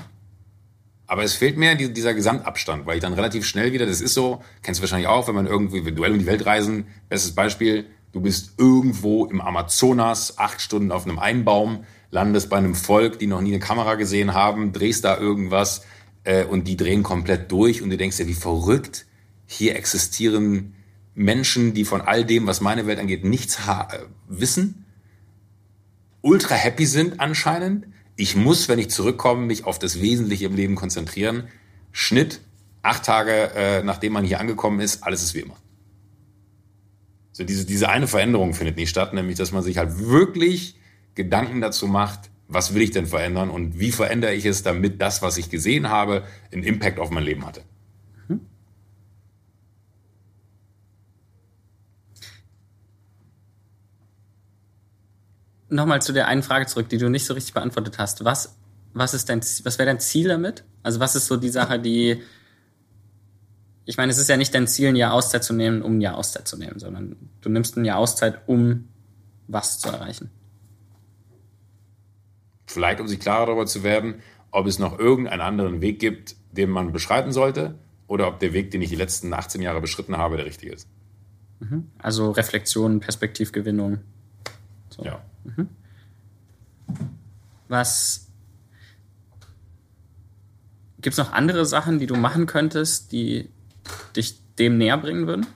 [1.07, 4.41] Aber es fehlt mir dieser Gesamtabstand, weil ich dann relativ schnell wieder, das ist so,
[4.63, 8.21] kennst du wahrscheinlich auch, wenn man irgendwie Duell um die Welt reisen, bestes Beispiel, du
[8.21, 13.41] bist irgendwo im Amazonas, acht Stunden auf einem Einbaum, landest bei einem Volk, die noch
[13.41, 15.83] nie eine Kamera gesehen haben, drehst da irgendwas
[16.25, 19.05] äh, und die drehen komplett durch und du denkst dir, wie verrückt,
[19.47, 20.75] hier existieren
[21.13, 24.85] Menschen, die von all dem, was meine Welt angeht, nichts äh, wissen,
[26.21, 27.85] ultra happy sind anscheinend,
[28.17, 31.49] ich muss, wenn ich zurückkomme, mich auf das Wesentliche im Leben konzentrieren.
[31.91, 32.39] Schnitt,
[32.81, 35.57] acht Tage äh, nachdem man hier angekommen ist, alles ist wie immer.
[37.33, 40.79] So diese, diese eine Veränderung findet nicht statt, nämlich dass man sich halt wirklich
[41.15, 45.21] Gedanken dazu macht, was will ich denn verändern und wie verändere ich es, damit das,
[45.21, 47.63] was ich gesehen habe, einen Impact auf mein Leben hatte.
[48.27, 48.41] Mhm.
[55.69, 58.23] Nochmal zu der einen Frage zurück, die du nicht so richtig beantwortet hast.
[58.23, 58.57] Was,
[58.93, 60.63] was, was wäre dein Ziel damit?
[60.83, 62.21] Also was ist so die Sache, die...
[63.87, 66.01] Ich meine, es ist ja nicht dein Ziel, ein Jahr Auszeit zu nehmen, um ein
[66.01, 68.87] Jahr Auszeit zu nehmen, sondern du nimmst ein Jahr Auszeit, um
[69.47, 70.31] was zu erreichen.
[72.75, 74.15] Vielleicht, um sich klarer darüber zu werden,
[74.51, 78.69] ob es noch irgendeinen anderen Weg gibt, den man beschreiten sollte, oder ob der Weg,
[78.71, 80.89] den ich die letzten 18 Jahre beschritten habe, der richtige ist.
[81.61, 81.89] Mhm.
[81.97, 83.99] Also Reflexion, Perspektivgewinnung.
[84.89, 85.05] So.
[85.05, 85.23] Ja.
[85.45, 85.69] Mhm.
[87.69, 88.27] Was
[90.99, 93.49] gibt es noch andere Sachen, die du machen könntest, die
[94.17, 95.47] dich dem näher bringen würden?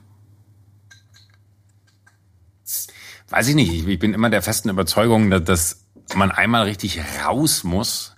[3.27, 3.85] Weiß ich nicht.
[3.85, 5.85] Ich bin immer der festen Überzeugung, dass
[6.15, 8.15] man einmal richtig raus muss.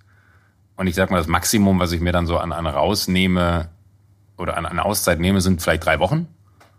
[0.75, 3.69] Und ich sag mal, das Maximum, was ich mir dann so an, an rausnehme
[4.37, 6.27] oder an, an Auszeit nehme, sind vielleicht drei Wochen.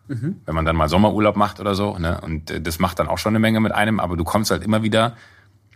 [0.08, 0.40] Mhm.
[0.44, 1.96] Wenn man dann mal Sommerurlaub macht oder so.
[1.98, 2.20] Ne?
[2.20, 4.64] Und äh, das macht dann auch schon eine Menge mit einem, aber du kommst halt
[4.64, 5.16] immer wieder,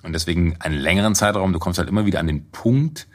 [0.03, 3.09] und deswegen einen längeren Zeitraum, du kommst halt immer wieder an den Punkt,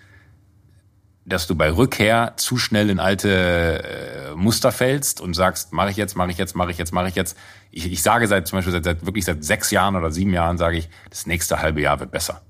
[1.26, 5.98] dass du bei Rückkehr zu schnell in alte äh, Muster fällst und sagst, mache ich
[5.98, 7.38] jetzt, mache ich jetzt, mache ich jetzt, mache ich jetzt.
[7.70, 10.58] Ich, ich sage seit zum Beispiel seit, seit wirklich seit sechs Jahren oder sieben Jahren
[10.58, 12.42] sage ich, das nächste halbe Jahr wird besser.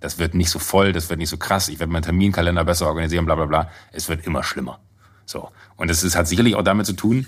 [0.00, 1.68] Das wird nicht so voll, das wird nicht so krass.
[1.68, 3.70] Ich werde meinen Terminkalender besser organisieren, bla bla bla.
[3.92, 4.80] Es wird immer schlimmer.
[5.26, 7.26] So und das ist, hat sicherlich auch damit zu tun,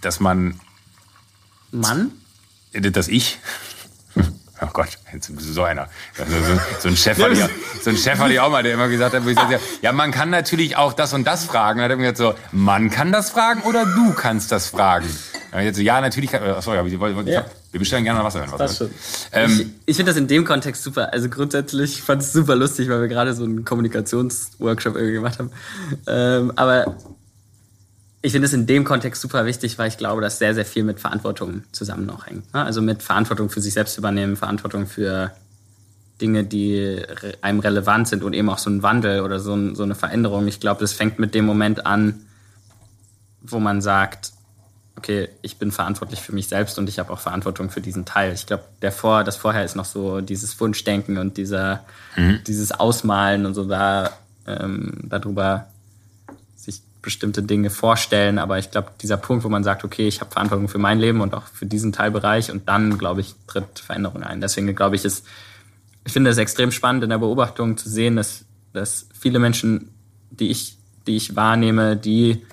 [0.00, 0.60] dass man
[1.72, 2.12] Mann,
[2.72, 3.38] dass ich
[4.62, 4.98] Oh Gott,
[5.38, 5.88] so einer.
[6.16, 6.24] So,
[6.80, 9.14] so, ein Chef hatte ich, so ein Chef hatte ich auch mal, der immer gesagt
[9.14, 11.78] hat, wo ich sage, ja, man kann natürlich auch das und das fragen.
[11.78, 15.08] Dann hat er mir gesagt so, man kann das fragen oder du kannst das fragen.
[15.52, 16.92] Jetzt so, ja, natürlich kann, achso, ja, wir,
[17.24, 17.44] ja.
[17.72, 18.42] wir bestellen gerne Wasser.
[18.42, 18.58] Wasser.
[18.58, 18.94] Das stimmt.
[19.32, 21.12] Ähm, ich, ich finde das in dem Kontext super.
[21.12, 25.50] Also grundsätzlich fand es super lustig, weil wir gerade so einen Kommunikationsworkshop irgendwie gemacht haben.
[26.06, 26.96] Ähm, aber
[28.22, 30.84] ich finde es in dem Kontext super wichtig, weil ich glaube, dass sehr, sehr viel
[30.84, 32.54] mit Verantwortung zusammen noch hängt.
[32.54, 32.64] Ne?
[32.64, 35.32] Also mit Verantwortung für sich selbst übernehmen, Verantwortung für
[36.20, 37.02] Dinge, die
[37.40, 40.46] einem relevant sind und eben auch so ein Wandel oder so, ein, so eine Veränderung.
[40.46, 42.20] Ich glaube, das fängt mit dem Moment an,
[43.40, 44.32] wo man sagt,
[44.94, 48.32] okay, ich bin verantwortlich für mich selbst und ich habe auch Verantwortung für diesen Teil.
[48.34, 51.84] Ich glaube, der vor, das vorher ist noch so dieses Wunschdenken und dieser,
[52.16, 52.38] mhm.
[52.46, 54.10] dieses Ausmalen und so da
[54.46, 55.66] ähm, darüber
[57.02, 60.68] bestimmte Dinge vorstellen, aber ich glaube, dieser Punkt, wo man sagt, okay, ich habe Verantwortung
[60.68, 64.40] für mein Leben und auch für diesen Teilbereich und dann, glaube ich, tritt Veränderung ein.
[64.40, 65.26] Deswegen glaube ich, ist,
[66.04, 69.90] ich finde es extrem spannend in der Beobachtung zu sehen, dass, dass viele Menschen,
[70.30, 72.46] die ich, die ich wahrnehme, die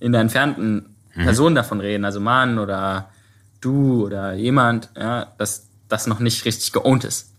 [0.00, 1.22] in der entfernten mhm.
[1.22, 3.10] Person davon reden, also Mann oder
[3.60, 7.32] du oder jemand, ja, dass das noch nicht richtig geowned ist.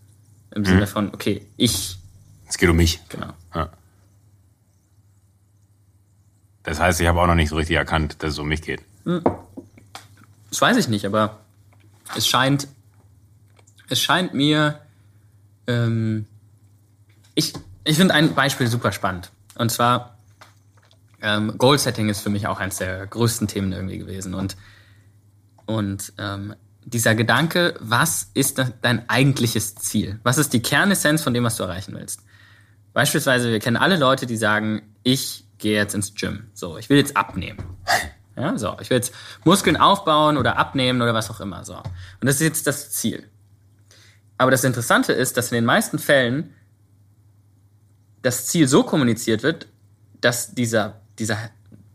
[0.54, 0.66] Im mhm.
[0.66, 1.98] Sinne von, okay, ich.
[2.48, 3.00] Es geht um mich.
[3.08, 3.32] Genau.
[3.52, 3.70] Ja.
[6.62, 8.82] Das heißt, ich habe auch noch nicht so richtig erkannt, dass es um mich geht.
[9.04, 9.22] Hm.
[10.50, 11.40] Das weiß ich nicht, aber
[12.16, 12.68] es scheint,
[13.88, 14.80] es scheint mir,
[15.66, 16.26] ähm,
[17.34, 17.52] ich,
[17.84, 19.30] ich finde ein Beispiel super spannend.
[19.54, 20.18] Und zwar,
[21.20, 24.34] ähm, Goal Setting ist für mich auch eines der größten Themen irgendwie gewesen.
[24.34, 24.56] Und,
[25.66, 26.54] und ähm,
[26.84, 30.20] dieser Gedanke, was ist dein eigentliches Ziel?
[30.22, 32.22] Was ist die Kernessenz von dem, was du erreichen willst?
[32.92, 36.50] Beispielsweise, wir kennen alle Leute, die sagen, ich gehe jetzt ins Gym.
[36.52, 37.58] So, ich will jetzt abnehmen.
[38.36, 41.64] Ja, so, ich will jetzt Muskeln aufbauen oder abnehmen oder was auch immer.
[41.64, 41.74] So.
[41.74, 43.28] Und das ist jetzt das Ziel.
[44.36, 46.52] Aber das Interessante ist, dass in den meisten Fällen
[48.22, 49.68] das Ziel so kommuniziert wird,
[50.20, 51.38] dass dieser, dieser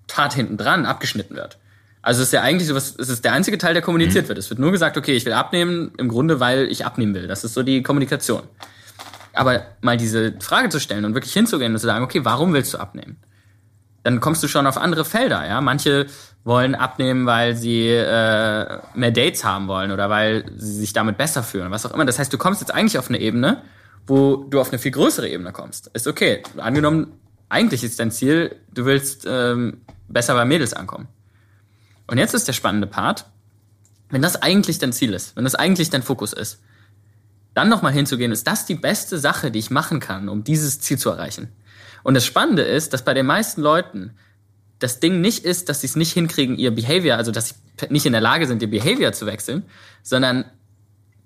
[0.07, 1.57] Tat hinten dran abgeschnitten wird.
[2.01, 4.29] Also es ist ja eigentlich so was, es ist der einzige Teil, der kommuniziert mhm.
[4.29, 4.37] wird.
[4.37, 7.27] Es wird nur gesagt, okay, ich will abnehmen, im Grunde, weil ich abnehmen will.
[7.27, 8.43] Das ist so die Kommunikation.
[9.33, 12.73] Aber mal diese Frage zu stellen und wirklich hinzugehen und zu sagen, okay, warum willst
[12.73, 13.17] du abnehmen?
[14.07, 15.45] Dann kommst du schon auf andere Felder.
[15.45, 16.05] Ja, manche
[16.45, 21.43] wollen abnehmen, weil sie äh, mehr Dates haben wollen oder weil sie sich damit besser
[21.43, 22.05] fühlen, was auch immer.
[22.05, 23.63] Das heißt, du kommst jetzt eigentlich auf eine Ebene,
[24.05, 25.87] wo du auf eine viel größere Ebene kommst.
[25.87, 26.41] Ist okay.
[26.55, 31.09] Angenommen, eigentlich ist dein Ziel, du willst ähm, besser bei Mädels ankommen.
[32.07, 33.25] Und jetzt ist der spannende Part,
[34.09, 36.61] wenn das eigentlich dein Ziel ist, wenn das eigentlich dein Fokus ist,
[37.55, 40.97] dann nochmal hinzugehen, ist das die beste Sache, die ich machen kann, um dieses Ziel
[40.97, 41.49] zu erreichen?
[42.07, 44.11] Und das Spannende ist, dass bei den meisten Leuten
[44.79, 47.55] das Ding nicht ist, dass sie es nicht hinkriegen, ihr Behavior, also dass sie
[47.89, 49.65] nicht in der Lage sind, ihr Behavior zu wechseln,
[50.03, 50.45] sondern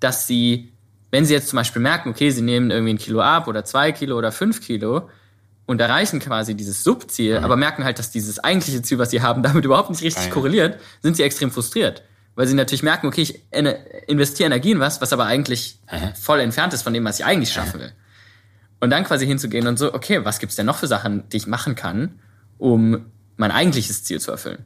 [0.00, 0.72] dass sie,
[1.12, 3.92] wenn sie jetzt zum Beispiel merken, okay, sie nehmen irgendwie ein Kilo ab oder zwei
[3.92, 5.08] Kilo oder fünf Kilo
[5.66, 7.44] und erreichen quasi dieses Subziel, mhm.
[7.44, 10.32] aber merken halt, dass dieses eigentliche Ziel, was sie haben, damit überhaupt nicht richtig Nein.
[10.32, 12.02] korreliert, sind sie extrem frustriert.
[12.34, 13.40] Weil sie natürlich merken, okay, ich
[14.08, 16.16] investiere Energie in was, was aber eigentlich mhm.
[16.16, 17.92] voll entfernt ist von dem, was ich eigentlich schaffen will.
[18.82, 21.46] Und dann quasi hinzugehen und so, okay, was gibt's denn noch für Sachen, die ich
[21.46, 22.18] machen kann,
[22.58, 23.06] um
[23.36, 24.64] mein eigentliches Ziel zu erfüllen?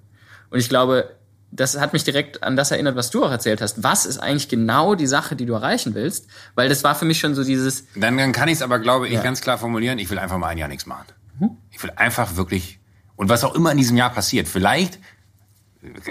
[0.49, 1.15] Und ich glaube,
[1.51, 3.83] das hat mich direkt an das erinnert, was du auch erzählt hast.
[3.83, 6.29] Was ist eigentlich genau die Sache, die du erreichen willst?
[6.55, 7.85] Weil das war für mich schon so dieses.
[7.95, 9.23] Dann, dann kann ich es aber, glaube ich, ja.
[9.23, 9.99] ganz klar formulieren.
[9.99, 11.05] Ich will einfach mal ein Jahr nichts machen.
[11.39, 11.51] Mhm.
[11.71, 12.81] Ich will einfach wirklich
[13.17, 14.49] und was auch immer in diesem Jahr passiert.
[14.49, 14.99] Vielleicht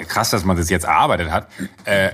[0.07, 1.47] krass, dass man das jetzt erarbeitet hat.
[1.85, 2.11] Äh,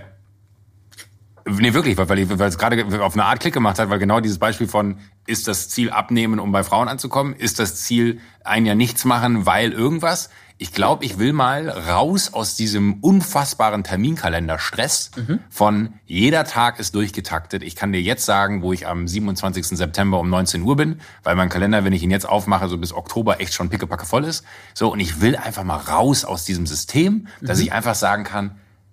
[1.45, 4.19] Nee, wirklich, weil, weil, weil es gerade auf eine Art Klick gemacht hat, weil genau
[4.19, 7.35] dieses Beispiel von, ist das Ziel abnehmen, um bei Frauen anzukommen?
[7.35, 10.29] Ist das Ziel ein Jahr nichts machen, weil irgendwas?
[10.57, 15.39] Ich glaube, ich will mal raus aus diesem unfassbaren Terminkalender-Stress mhm.
[15.49, 17.63] von jeder Tag ist durchgetaktet.
[17.63, 19.65] Ich kann dir jetzt sagen, wo ich am 27.
[19.69, 22.93] September um 19 Uhr bin, weil mein Kalender, wenn ich ihn jetzt aufmache, so bis
[22.93, 24.45] Oktober echt schon pickepacke voll ist.
[24.75, 27.63] So, und ich will einfach mal raus aus diesem System, dass mhm.
[27.63, 28.51] ich einfach sagen kann,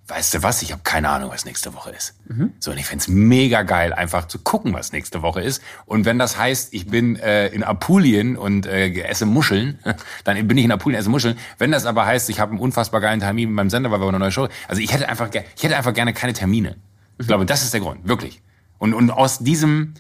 [0.09, 2.15] weißt du was, ich habe keine Ahnung, was nächste Woche ist.
[2.27, 2.53] Mhm.
[2.59, 5.63] So, und ich find's mega geil, einfach zu gucken, was nächste Woche ist.
[5.85, 9.79] Und wenn das heißt, ich bin äh, in Apulien und äh, esse Muscheln,
[10.25, 11.39] dann bin ich in Apulien, esse Muscheln.
[11.59, 14.09] Wenn das aber heißt, ich habe einen unfassbar geilen Termin mit meinem Sender, weil wir
[14.09, 14.49] eine neue Show.
[14.67, 16.77] Also ich hätte einfach, ich hätte einfach gerne keine Termine.
[17.19, 18.41] Ich glaube, das ist der Grund, wirklich.
[18.79, 19.95] Und, und aus diesem,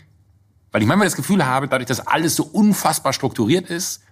[0.72, 4.02] weil ich manchmal das Gefühl habe, dadurch, dass alles so unfassbar strukturiert ist,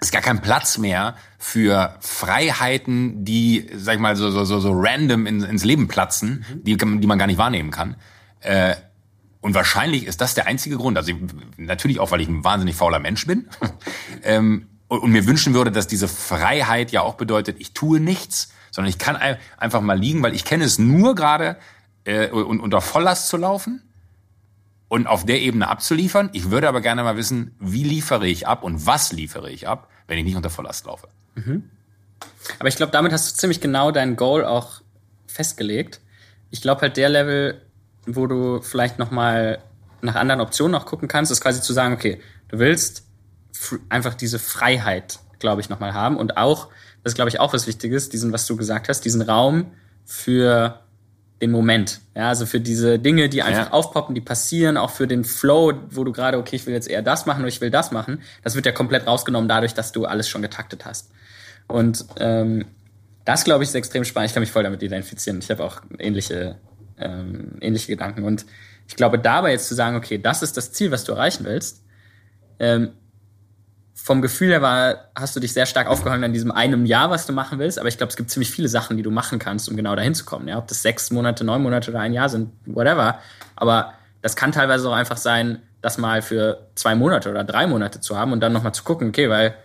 [0.00, 4.72] ist gar kein Platz mehr für Freiheiten, die, sag ich mal, so, so, so, so
[4.74, 6.64] random in, ins Leben platzen, mhm.
[6.64, 7.96] die, die man gar nicht wahrnehmen kann.
[8.40, 8.76] Äh,
[9.40, 10.96] und wahrscheinlich ist das der einzige Grund.
[10.96, 11.12] Also
[11.56, 13.48] natürlich auch, weil ich ein wahnsinnig fauler Mensch bin.
[14.22, 18.52] ähm, und, und, mir wünschen würde, dass diese Freiheit ja auch bedeutet, ich tue nichts,
[18.70, 19.16] sondern ich kann
[19.56, 21.56] einfach mal liegen, weil ich kenne es nur gerade,
[22.04, 23.82] äh, und, unter Volllast zu laufen
[24.88, 26.30] und auf der Ebene abzuliefern.
[26.32, 29.88] Ich würde aber gerne mal wissen, wie liefere ich ab und was liefere ich ab,
[30.06, 31.08] wenn ich nicht unter Volllast laufe.
[31.34, 31.70] Mhm.
[32.58, 34.80] Aber ich glaube, damit hast du ziemlich genau dein Goal auch
[35.26, 36.00] festgelegt.
[36.50, 37.62] Ich glaube halt der Level,
[38.06, 39.58] wo du vielleicht noch mal
[40.00, 43.04] nach anderen Optionen noch gucken kannst, ist quasi zu sagen, okay, du willst
[43.88, 46.68] einfach diese Freiheit, glaube ich, noch mal haben und auch,
[47.02, 49.72] das glaube ich auch was Wichtiges, diesen, was du gesagt hast, diesen Raum
[50.04, 50.80] für
[51.40, 52.00] den Moment.
[52.14, 53.72] Ja, also für diese Dinge, die einfach ja.
[53.72, 57.02] aufpoppen, die passieren, auch für den Flow, wo du gerade, okay, ich will jetzt eher
[57.02, 60.06] das machen oder ich will das machen, das wird ja komplett rausgenommen dadurch, dass du
[60.06, 61.10] alles schon getaktet hast.
[61.68, 62.64] Und ähm,
[63.24, 64.30] das, glaube ich, ist extrem spannend.
[64.30, 65.40] Ich kann mich voll damit identifizieren.
[65.40, 66.56] Ich habe auch ähnliche,
[66.96, 68.24] ähm, ähnliche Gedanken.
[68.24, 68.46] Und
[68.88, 71.82] ich glaube, dabei jetzt zu sagen, okay, das ist das Ziel, was du erreichen willst,
[72.58, 72.92] ähm,
[74.06, 77.26] vom Gefühl her war, hast du dich sehr stark aufgehangen an diesem einem Jahr, was
[77.26, 77.76] du machen willst.
[77.80, 80.14] Aber ich glaube, es gibt ziemlich viele Sachen, die du machen kannst, um genau dahin
[80.14, 80.46] zu kommen.
[80.46, 83.18] Ja, ob das sechs Monate, neun Monate oder ein Jahr sind, whatever.
[83.56, 88.00] Aber das kann teilweise auch einfach sein, das mal für zwei Monate oder drei Monate
[88.00, 89.56] zu haben und dann nochmal zu gucken, okay, weil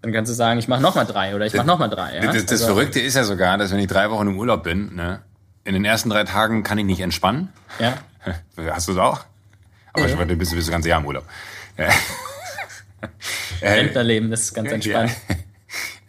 [0.00, 2.18] dann kannst du sagen, ich mache nochmal drei oder ich mache nochmal drei.
[2.18, 2.26] Ja?
[2.26, 4.94] Das, das also, Verrückte ist ja sogar, dass wenn ich drei Wochen im Urlaub bin,
[4.94, 5.22] ne,
[5.64, 7.48] in den ersten drei Tagen kann ich nicht entspannen.
[7.80, 7.94] Ja.
[8.70, 9.24] Hast du es auch?
[9.92, 10.22] Aber ja.
[10.24, 11.24] ich bist du das ganze Jahr im Urlaub.
[11.76, 11.88] Ja.
[13.60, 15.12] Äh, Rentnerleben, das ist ganz entspannt.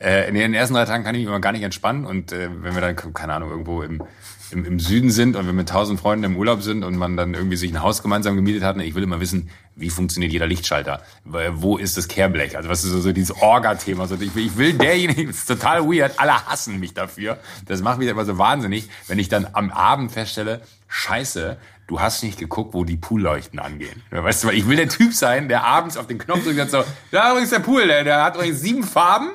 [0.04, 2.50] Äh, in den ersten drei Tagen kann ich mich immer gar nicht entspannen und äh,
[2.52, 4.04] wenn wir dann, keine Ahnung, irgendwo im,
[4.52, 7.34] im, im Süden sind und wir mit tausend Freunden im Urlaub sind und man dann
[7.34, 11.02] irgendwie sich ein Haus gemeinsam gemietet hat, ich will immer wissen, wie funktioniert jeder Lichtschalter?
[11.24, 12.58] Wo ist das Kehrblech?
[12.58, 14.10] Also was ist so, so dieses Orga-Thema?
[14.20, 17.40] Ich, will, ich will derjenige, das ist total weird, alle hassen mich dafür.
[17.66, 21.58] Das macht mich immer so wahnsinnig, wenn ich dann am Abend feststelle, scheiße,
[21.88, 24.02] du hast nicht geguckt, wo die Poolleuchten angehen.
[24.10, 26.86] Weißt du, ich will der Typ sein, der abends auf den Knopf drückt und sagt
[26.88, 29.30] so, da übrigens der Pool, der, der hat übrigens sieben Farben.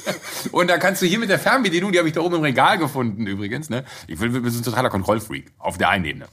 [0.52, 2.78] und da kannst du hier mit der Fernbedienung, die habe ich da oben im Regal
[2.78, 3.84] gefunden übrigens, ne?
[4.06, 6.26] Ich will, wir sind ein totaler Kontrollfreak auf der einen Ebene.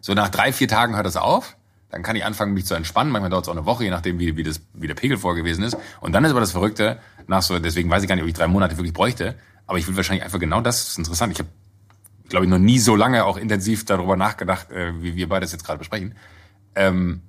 [0.00, 1.56] So nach drei, vier Tagen hört das auf.
[1.90, 3.12] Dann kann ich anfangen, mich zu entspannen.
[3.12, 5.62] Manchmal dauert es auch eine Woche, je nachdem, wie, wie, das, wie der Pegel vorgewesen
[5.62, 5.76] ist.
[6.00, 6.98] Und dann ist aber das Verrückte,
[7.28, 9.36] nach so, deswegen weiß ich gar nicht, ob ich drei Monate wirklich bräuchte.
[9.66, 11.32] Aber ich will wahrscheinlich einfach genau das, das ist interessant.
[11.32, 11.48] Ich habe
[12.28, 15.52] glaube ich, noch nie so lange auch intensiv darüber nachgedacht, äh, wie wir beide das
[15.52, 16.14] jetzt gerade besprechen.
[16.74, 17.22] Ähm,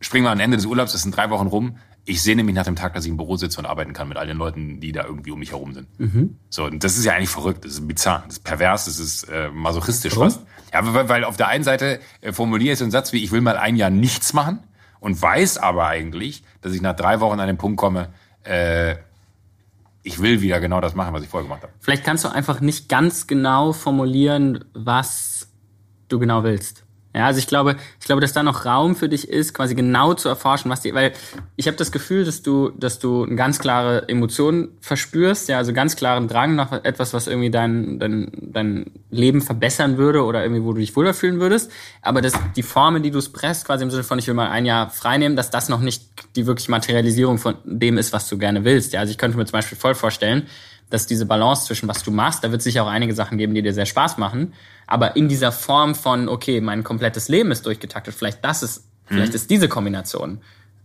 [0.00, 1.76] springen wir am Ende des Urlaubs, das sind drei Wochen rum.
[2.04, 4.16] Ich sehne mich nach dem Tag, dass ich im Büro sitze und arbeiten kann mit
[4.16, 5.88] all den Leuten, die da irgendwie um mich herum sind.
[6.00, 6.36] Mhm.
[6.48, 9.24] So, und das ist ja eigentlich verrückt, das ist bizarr, das ist pervers, das ist
[9.24, 10.30] äh, masochistisch Warum?
[10.30, 10.42] fast.
[10.72, 13.32] Ja, weil, weil auf der einen Seite äh, formuliere ich so einen Satz wie, ich
[13.32, 14.60] will mal ein Jahr nichts machen
[15.00, 18.08] und weiß aber eigentlich, dass ich nach drei Wochen an den Punkt komme,
[18.44, 18.96] äh,
[20.02, 21.72] ich will wieder genau das machen, was ich vorher gemacht habe.
[21.80, 25.48] Vielleicht kannst du einfach nicht ganz genau formulieren, was
[26.08, 26.84] du genau willst.
[27.14, 30.14] Ja, also ich glaube, ich glaube, dass da noch Raum für dich ist, quasi genau
[30.14, 31.12] zu erforschen, was die, weil
[31.56, 35.72] ich habe das Gefühl, dass du, dass du eine ganz klare Emotion verspürst, ja, also
[35.72, 40.62] ganz klaren Drang nach etwas, was irgendwie dein, dein, dein Leben verbessern würde oder irgendwie,
[40.62, 41.72] wo du dich wohler fühlen würdest.
[42.00, 44.64] Aber dass die Formen, die du presst, quasi im Sinne von, ich will mal ein
[44.64, 46.04] Jahr freinehmen, dass das noch nicht
[46.36, 48.92] die wirkliche Materialisierung von dem ist, was du gerne willst.
[48.92, 50.46] Ja, also ich könnte mir zum Beispiel voll vorstellen,
[50.90, 53.62] dass diese Balance zwischen was du machst, da wird sicher auch einige Sachen geben, die
[53.62, 54.52] dir sehr Spaß machen,
[54.90, 59.14] aber in dieser Form von, okay, mein komplettes Leben ist durchgetaktet, vielleicht das ist, mhm.
[59.14, 60.40] vielleicht ist diese Kombination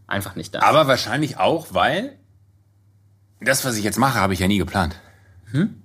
[0.06, 0.62] einfach nicht da.
[0.62, 2.16] Aber wahrscheinlich auch, weil
[3.41, 4.95] das, was ich jetzt mache, habe ich ja nie geplant.
[5.51, 5.82] Hm?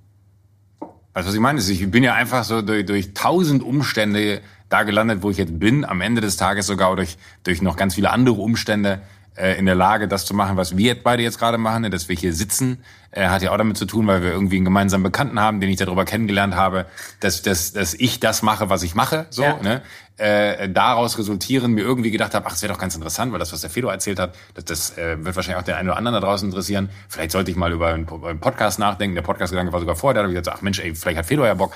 [1.15, 1.61] Weißt du, was ich meine?
[1.61, 5.87] Ich bin ja einfach so durch, durch tausend Umstände da gelandet, wo ich jetzt bin.
[5.87, 9.01] Am Ende des Tages sogar durch, durch noch ganz viele andere Umstände
[9.37, 11.91] äh, in der Lage, das zu machen, was wir beide jetzt gerade machen, ne?
[11.91, 14.65] dass wir hier sitzen, äh, hat ja auch damit zu tun, weil wir irgendwie einen
[14.65, 16.87] gemeinsamen Bekannten haben, den ich darüber kennengelernt habe,
[17.21, 19.57] dass, dass, dass ich das mache, was ich mache, so, ja.
[19.63, 19.83] ne?
[20.17, 23.55] Äh, daraus resultieren, mir irgendwie gedacht habe, ach, das wäre doch ganz interessant, weil das,
[23.55, 26.21] was der Fedor erzählt hat, das, das äh, wird wahrscheinlich auch den einen oder anderen
[26.21, 26.91] da draußen interessieren.
[27.09, 29.15] Vielleicht sollte ich mal über einen, über einen Podcast nachdenken.
[29.15, 31.47] Der Podcast-Gedanke war sogar vorher, da habe ich gesagt, ach Mensch, ey, vielleicht hat Fedor
[31.47, 31.73] ja Bock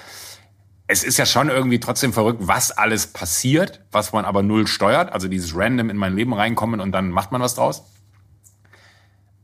[0.87, 5.13] es ist ja schon irgendwie trotzdem verrückt, was alles passiert, was man aber null steuert.
[5.13, 7.85] Also dieses random in mein Leben reinkommen und dann macht man was draus.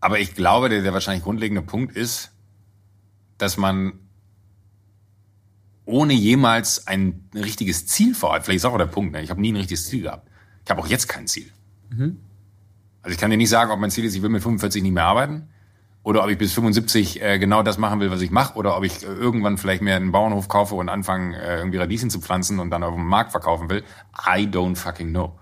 [0.00, 2.32] Aber ich glaube, der, der wahrscheinlich grundlegende Punkt ist,
[3.38, 3.92] dass man
[5.86, 9.22] ohne jemals ein richtiges Ziel vor vielleicht ist auch der Punkt, ne?
[9.22, 10.28] ich habe nie ein richtiges Ziel gehabt.
[10.64, 11.50] Ich habe auch jetzt kein Ziel.
[11.88, 12.20] Mhm.
[13.02, 14.92] Also ich kann dir nicht sagen, ob mein Ziel ist, ich will mit 45 nicht
[14.92, 15.48] mehr arbeiten
[16.02, 18.84] oder ob ich bis 75 äh, genau das machen will, was ich mache, oder ob
[18.84, 22.58] ich äh, irgendwann vielleicht mir einen Bauernhof kaufe und anfange, äh, irgendwie Radieschen zu pflanzen
[22.58, 23.84] und dann auf dem Markt verkaufen will.
[24.14, 25.38] I don't fucking know.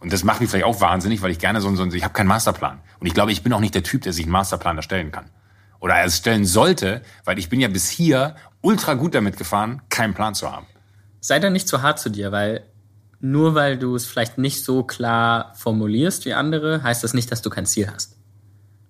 [0.00, 2.26] Und das macht mich vielleicht auch wahnsinnig, weil ich gerne so, so ich habe keinen
[2.26, 2.80] Masterplan.
[2.98, 5.30] Und ich glaube, ich bin auch nicht der Typ, der sich einen Masterplan erstellen kann.
[5.78, 10.34] Oder erstellen sollte, weil ich bin ja bis hier ultra gut damit gefahren, keinen Plan
[10.34, 10.66] zu haben.
[11.20, 12.64] Sei da nicht zu hart zu dir, weil
[13.20, 17.40] nur weil du es vielleicht nicht so klar formulierst wie andere, heißt das nicht, dass
[17.40, 18.15] du kein Ziel hast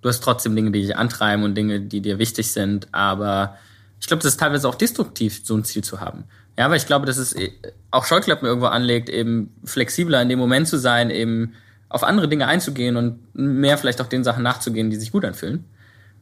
[0.07, 3.57] du hast trotzdem Dinge, die dich antreiben und Dinge, die dir wichtig sind, aber
[4.01, 6.25] ich glaube, das ist teilweise auch destruktiv, so ein Ziel zu haben.
[6.57, 7.51] Ja, weil ich glaube, dass es äh,
[7.91, 11.55] auch Scheuklappen irgendwo anlegt, eben flexibler in dem Moment zu sein, eben
[11.89, 15.65] auf andere Dinge einzugehen und mehr vielleicht auch den Sachen nachzugehen, die sich gut anfühlen.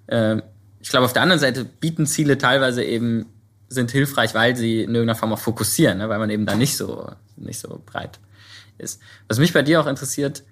[0.09, 0.43] Ähm,
[0.80, 3.26] ich glaube, auf der anderen Seite bieten Ziele teilweise eben,
[3.68, 6.09] sind hilfreich, weil sie in irgendeiner Form auch fokussieren, ne?
[6.09, 8.18] weil man eben da nicht so, nicht so breit
[8.78, 9.03] ist.
[9.28, 10.43] Was mich bei dir auch interessiert,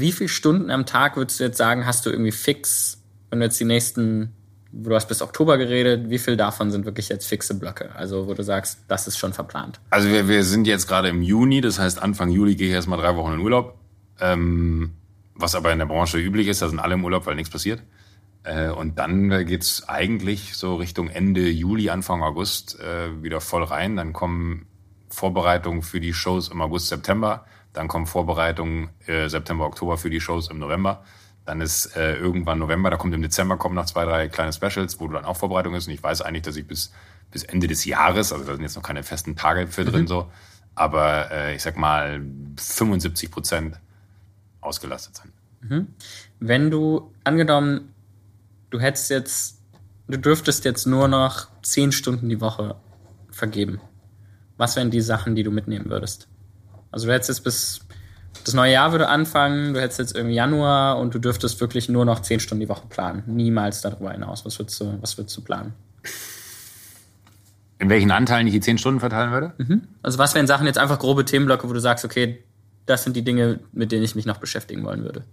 [0.00, 3.46] wie viele Stunden am Tag würdest du jetzt sagen, hast du irgendwie fix, wenn du
[3.46, 4.32] jetzt die nächsten,
[4.72, 7.94] du hast bis Oktober geredet, wie viel davon sind wirklich jetzt fixe Blöcke?
[7.94, 9.80] Also wo du sagst, das ist schon verplant.
[9.90, 12.98] Also wir, wir sind jetzt gerade im Juni, das heißt Anfang Juli gehe ich erstmal
[12.98, 13.78] drei Wochen in Urlaub.
[14.20, 14.92] Ähm,
[15.34, 17.82] was aber in der Branche üblich ist, da sind alle im Urlaub, weil nichts passiert.
[18.44, 23.96] Äh, und dann geht's eigentlich so Richtung Ende Juli, Anfang August äh, wieder voll rein.
[23.96, 24.66] Dann kommen
[25.08, 27.46] Vorbereitungen für die Shows im August, September.
[27.74, 31.04] Dann kommen Vorbereitungen äh, September, Oktober für die Shows im November.
[31.44, 34.98] Dann ist äh, irgendwann November, da kommt im Dezember kommen noch zwei, drei kleine Specials,
[34.98, 35.86] wo du dann auch Vorbereitung ist.
[35.86, 36.92] Und ich weiß eigentlich, dass ich bis,
[37.30, 40.06] bis Ende des Jahres, also da sind jetzt noch keine festen Tage für drin mhm.
[40.06, 40.30] so,
[40.74, 42.22] aber äh, ich sag mal
[42.56, 43.78] 75 Prozent
[44.60, 45.32] ausgelastet sind.
[45.70, 45.88] Mhm.
[46.40, 47.92] Wenn du, angenommen,
[48.70, 49.60] du hättest jetzt,
[50.08, 52.76] du dürftest jetzt nur noch zehn Stunden die Woche
[53.30, 53.80] vergeben.
[54.56, 56.28] Was wären die Sachen, die du mitnehmen würdest?
[56.94, 57.80] Also du hättest jetzt bis
[58.44, 62.04] das neue Jahr würde anfangen, du hättest jetzt irgendwie Januar und du dürftest wirklich nur
[62.04, 63.24] noch zehn Stunden die Woche planen.
[63.26, 64.44] Niemals darüber hinaus.
[64.44, 65.72] Was würdest du, was würdest du planen?
[67.80, 69.54] In welchen Anteilen ich die zehn Stunden verteilen würde?
[69.58, 69.88] Mhm.
[70.02, 72.44] Also was wären Sachen jetzt einfach grobe Themenblöcke, wo du sagst, okay,
[72.86, 75.24] das sind die Dinge, mit denen ich mich noch beschäftigen wollen würde?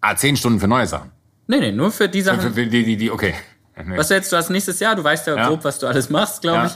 [0.00, 1.10] Ah, zehn Stunden für neue Sachen?
[1.48, 2.40] Nee, nee, nur für die Sachen.
[2.40, 3.34] Für, für die, die, die, okay.
[3.96, 5.48] Was du jetzt, du hast nächstes Jahr, du weißt ja, ja.
[5.48, 6.66] grob, was du alles machst, glaube ja.
[6.66, 6.72] ich.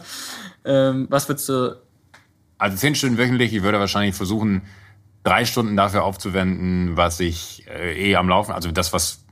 [0.66, 1.83] Ähm, was würdest du
[2.58, 3.54] also zehn Stunden wöchentlich.
[3.54, 4.62] Ich würde wahrscheinlich versuchen,
[5.22, 9.24] drei Stunden dafür aufzuwenden, was ich äh, eh am Laufen, also das, was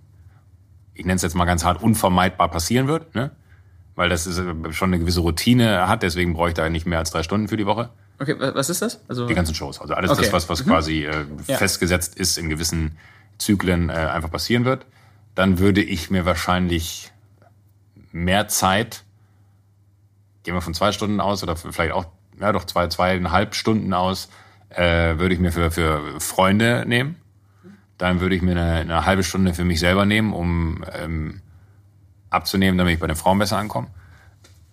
[0.95, 3.31] ich nenne es jetzt mal ganz hart, unvermeidbar passieren wird, ne?
[3.95, 6.99] Weil das ist, äh, schon eine gewisse Routine hat, deswegen brauche ich da nicht mehr
[6.99, 7.91] als drei Stunden für die Woche.
[8.19, 9.01] Okay, was ist das?
[9.09, 10.23] Also die ganzen Shows, also alles okay.
[10.23, 10.71] das, was, was mhm.
[10.71, 11.57] quasi äh, ja.
[11.57, 12.97] festgesetzt ist in gewissen
[13.39, 14.87] Zyklen äh, einfach passieren wird.
[15.35, 17.11] Dann würde ich mir wahrscheinlich
[18.13, 19.05] mehr Zeit,
[20.43, 22.07] gehen wir von zwei Stunden aus oder vielleicht auch
[22.43, 24.29] ja doch zwei, zweieinhalb Stunden aus,
[24.71, 27.17] äh, würde ich mir für, für Freunde nehmen.
[27.99, 31.41] Dann würde ich mir eine, eine halbe Stunde für mich selber nehmen, um ähm,
[32.31, 33.89] abzunehmen, damit ich bei den Frauen besser ankomme.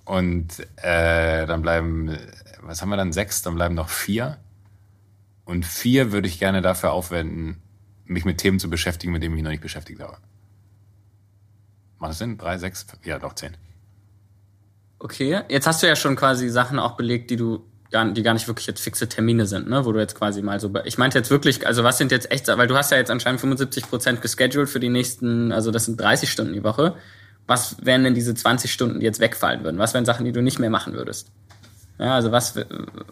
[0.05, 2.17] Und äh, dann bleiben,
[2.61, 3.13] was haben wir dann?
[3.13, 4.37] Sechs, dann bleiben noch vier.
[5.45, 7.61] Und vier würde ich gerne dafür aufwenden,
[8.05, 10.17] mich mit Themen zu beschäftigen, mit denen ich mich noch nicht beschäftigt habe.
[11.99, 12.37] Macht das Sinn?
[12.37, 12.87] Drei, sechs?
[13.03, 13.55] Ja, doch zehn.
[14.99, 18.33] Okay, jetzt hast du ja schon quasi Sachen auch belegt, die du gar, die gar
[18.33, 19.85] nicht wirklich jetzt fixe Termine sind, ne?
[19.85, 22.47] Wo du jetzt quasi mal so, ich meinte jetzt wirklich, also was sind jetzt echt,
[22.47, 25.99] weil du hast ja jetzt anscheinend 75 Prozent gescheduled für die nächsten, also das sind
[25.99, 26.95] 30 Stunden die Woche.
[27.47, 29.79] Was wären denn diese 20 Stunden, die jetzt wegfallen würden?
[29.79, 31.31] Was wären Sachen, die du nicht mehr machen würdest?
[31.97, 32.55] Ja, also was,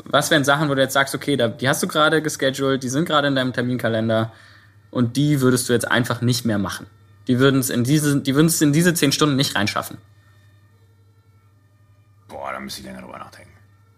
[0.06, 2.90] was wären Sachen, wo du jetzt sagst, okay, da, die hast du gerade gescheduled, die
[2.90, 4.32] sind gerade in deinem Terminkalender
[4.92, 6.86] und die würdest du jetzt einfach nicht mehr machen.
[7.28, 9.98] Die würden es in diese, die würden es in diese 10 Stunden nicht reinschaffen.
[12.58, 13.52] Da müsste ich länger drüber nachdenken.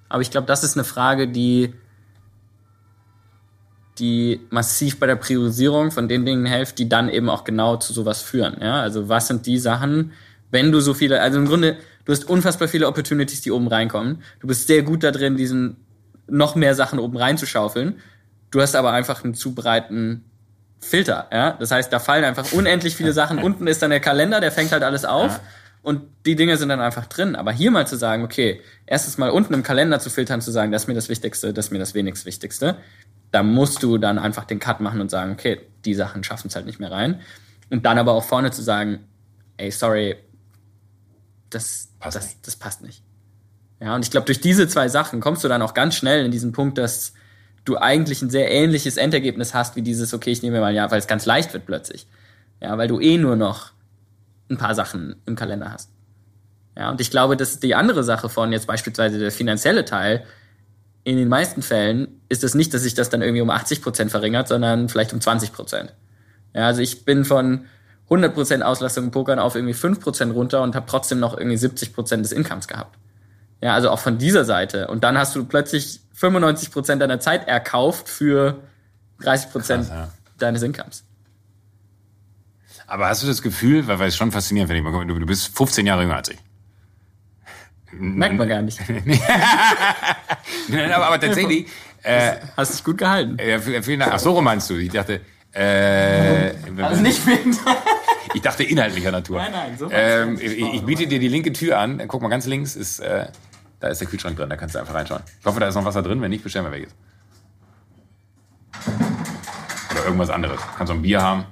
[0.10, 1.74] Aber ich glaube, das ist eine Frage, die,
[4.00, 7.94] die massiv bei der Priorisierung von den Dingen hilft, die dann eben auch genau zu
[7.94, 8.58] sowas führen.
[8.60, 8.82] Ja?
[8.82, 10.12] Also was sind die Sachen,
[10.52, 11.78] wenn du so viele, also im Grunde,
[12.10, 14.24] Du hast unfassbar viele Opportunities, die oben reinkommen.
[14.40, 15.78] Du bist sehr gut da drin, diesen
[16.28, 18.02] noch mehr Sachen oben reinzuschaufeln.
[18.50, 20.26] Du hast aber einfach einen zu breiten
[20.80, 21.52] Filter, ja.
[21.52, 23.38] Das heißt, da fallen einfach unendlich viele Sachen.
[23.44, 25.34] Unten ist dann der Kalender, der fängt halt alles auf.
[25.34, 25.40] Ja.
[25.82, 27.36] Und die Dinge sind dann einfach drin.
[27.36, 30.72] Aber hier mal zu sagen, okay, erstes Mal unten im Kalender zu filtern, zu sagen,
[30.72, 32.78] das ist mir das Wichtigste, das ist mir das wenigst Wichtigste,
[33.32, 36.56] da musst du dann einfach den Cut machen und sagen, okay, die Sachen schaffen es
[36.56, 37.22] halt nicht mehr rein.
[37.70, 39.00] Und dann aber auch vorne zu sagen,
[39.58, 40.16] ey, sorry,
[41.50, 42.48] das passt, das, nicht.
[42.48, 43.04] das passt nicht.
[43.80, 46.32] Ja, und ich glaube, durch diese zwei Sachen kommst du dann auch ganz schnell in
[46.32, 47.14] diesen Punkt, dass
[47.66, 51.00] du eigentlich ein sehr ähnliches Endergebnis hast wie dieses, okay, ich nehme mal ja, weil
[51.00, 52.08] es ganz leicht wird plötzlich.
[52.62, 53.72] Ja, weil du eh nur noch
[54.50, 55.92] ein paar Sachen im Kalender hast.
[56.78, 60.24] Ja, und ich glaube, dass die andere Sache von jetzt beispielsweise der finanzielle Teil,
[61.04, 64.12] in den meisten Fällen ist es nicht, dass sich das dann irgendwie um 80 Prozent
[64.12, 65.94] verringert, sondern vielleicht um 20 Prozent.
[66.54, 67.66] Ja, also ich bin von
[68.06, 71.58] 100 Prozent Auslastung im Pokern auf irgendwie 5 Prozent runter und habe trotzdem noch irgendwie
[71.58, 72.98] 70 Prozent des Incomes gehabt.
[73.62, 74.88] Ja, also auch von dieser Seite.
[74.88, 78.60] Und dann hast du plötzlich 95 Prozent deiner Zeit erkauft für
[79.22, 80.10] 30 Prozent ja.
[80.38, 81.04] deines Incomes.
[82.90, 85.86] Aber hast du das Gefühl, weil, weil es schon faszinierend finde, du, du bist 15
[85.86, 86.40] Jahre jünger als ich.
[87.92, 88.80] Merkt man gar nicht.
[90.68, 91.68] Nein, aber, aber tatsächlich.
[92.02, 93.38] Äh, hast dich gut gehalten.
[93.38, 94.14] Äh, vielen Dank.
[94.14, 94.76] Ach, so meinst du?
[94.76, 95.22] Ich dachte.
[95.52, 97.56] Äh, also nicht wegen.
[98.34, 99.38] ich dachte inhaltlicher Natur.
[99.38, 102.02] Nein, nein, so ähm, ich, ich, biete dir die linke Tür an.
[102.08, 103.26] Guck mal, ganz links ist, äh,
[103.80, 104.50] da ist der Kühlschrank drin.
[104.50, 105.24] Da kannst du einfach reinschauen.
[105.40, 106.22] Ich hoffe, da ist noch Wasser drin.
[106.22, 106.96] Wenn nicht, bestellen wir welches.
[109.92, 110.60] Oder irgendwas anderes.
[110.78, 111.46] Kannst du ein Bier haben.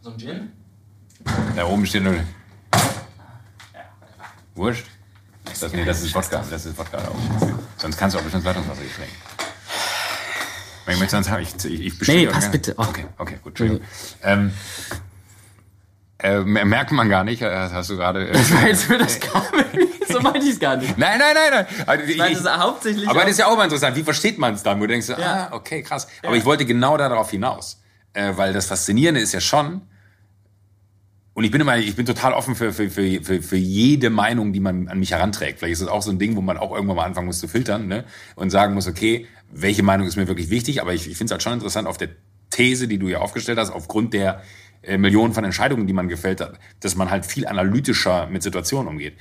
[0.00, 0.61] So ein Gin?
[1.56, 2.14] Da oben steht nur.
[4.54, 4.86] Wurscht.
[5.44, 6.44] Das, nee, das ist Wodka.
[6.50, 6.98] Das ist Wodka.
[7.76, 9.14] Sonst kannst du auch bestimmt Leitungswasser nicht trinken.
[10.84, 12.74] Wenn ich möchte, sonst habe ich, ich, ich Nee, pass bitte.
[12.76, 12.82] Oh.
[12.82, 13.52] Okay, okay, gut.
[13.52, 13.86] Entschuldigung.
[14.22, 14.52] Ähm,
[16.18, 18.28] äh, merkt man gar nicht, äh, hast du gerade.
[18.28, 19.42] Äh, ich weiß, für das kam.
[20.08, 20.96] so meinte ich es gar nicht.
[20.96, 21.86] Nein, nein, nein, nein.
[21.86, 23.08] Also, ich meine, das ist hauptsächlich.
[23.08, 23.96] Aber das ist ja auch mal interessant.
[23.96, 24.78] Wie versteht man es dann?
[24.78, 25.16] Wo du denkst, ja.
[25.18, 26.06] ah, okay, krass.
[26.22, 26.28] Ja.
[26.28, 27.80] Aber ich wollte genau darauf hinaus.
[28.12, 29.82] Äh, weil das Faszinierende ist ja schon,
[31.34, 34.52] und ich bin immer, ich bin total offen für, für, für, für, für jede Meinung,
[34.52, 35.58] die man an mich heranträgt.
[35.58, 37.48] Vielleicht ist es auch so ein Ding, wo man auch irgendwann mal anfangen muss zu
[37.48, 38.04] filtern ne?
[38.34, 40.82] und sagen muss, okay, welche Meinung ist mir wirklich wichtig?
[40.82, 42.10] Aber ich, ich finde es halt schon interessant auf der
[42.50, 44.42] These, die du ja aufgestellt hast, aufgrund der
[44.82, 48.88] äh, Millionen von Entscheidungen, die man gefällt hat, dass man halt viel analytischer mit Situationen
[48.88, 49.16] umgeht.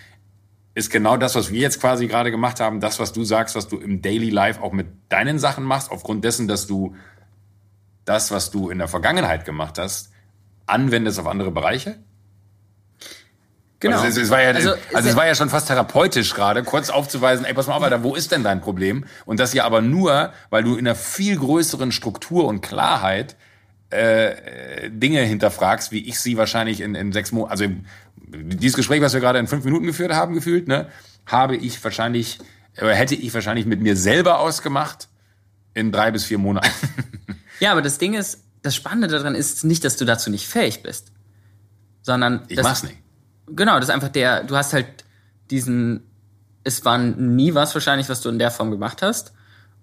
[0.73, 3.69] Ist genau das, was wir jetzt quasi gerade gemacht haben, das, was du sagst, was
[3.69, 6.95] du im Daily Life auch mit deinen Sachen machst, aufgrund dessen, dass du
[8.03, 10.10] das, was du in der Vergangenheit gemacht hast,
[10.71, 11.97] anwendest auf andere Bereiche?
[13.81, 13.97] Genau.
[13.97, 16.91] Also, es, es, war ja, also, also es war ja schon fast therapeutisch gerade, kurz
[16.91, 19.05] aufzuweisen, ey, pass mal auf, Alter, wo ist denn dein Problem?
[19.25, 23.35] Und das ja aber nur, weil du in einer viel größeren Struktur und Klarheit
[23.89, 27.65] äh, Dinge hinterfragst, wie ich sie wahrscheinlich in, in sechs Monaten, also
[28.15, 30.87] dieses Gespräch, was wir gerade in fünf Minuten geführt haben, gefühlt, ne,
[31.25, 32.37] habe ich wahrscheinlich,
[32.77, 35.09] oder hätte ich wahrscheinlich mit mir selber ausgemacht
[35.73, 36.69] in drei bis vier Monaten.
[37.59, 40.83] Ja, aber das Ding ist, das Spannende daran ist nicht, dass du dazu nicht fähig
[40.83, 41.11] bist,
[42.01, 42.97] sondern ich das, mach's nicht.
[43.47, 44.87] Genau, das ist einfach der, du hast halt
[45.49, 46.03] diesen,
[46.63, 49.33] es war nie was wahrscheinlich, was du in der Form gemacht hast.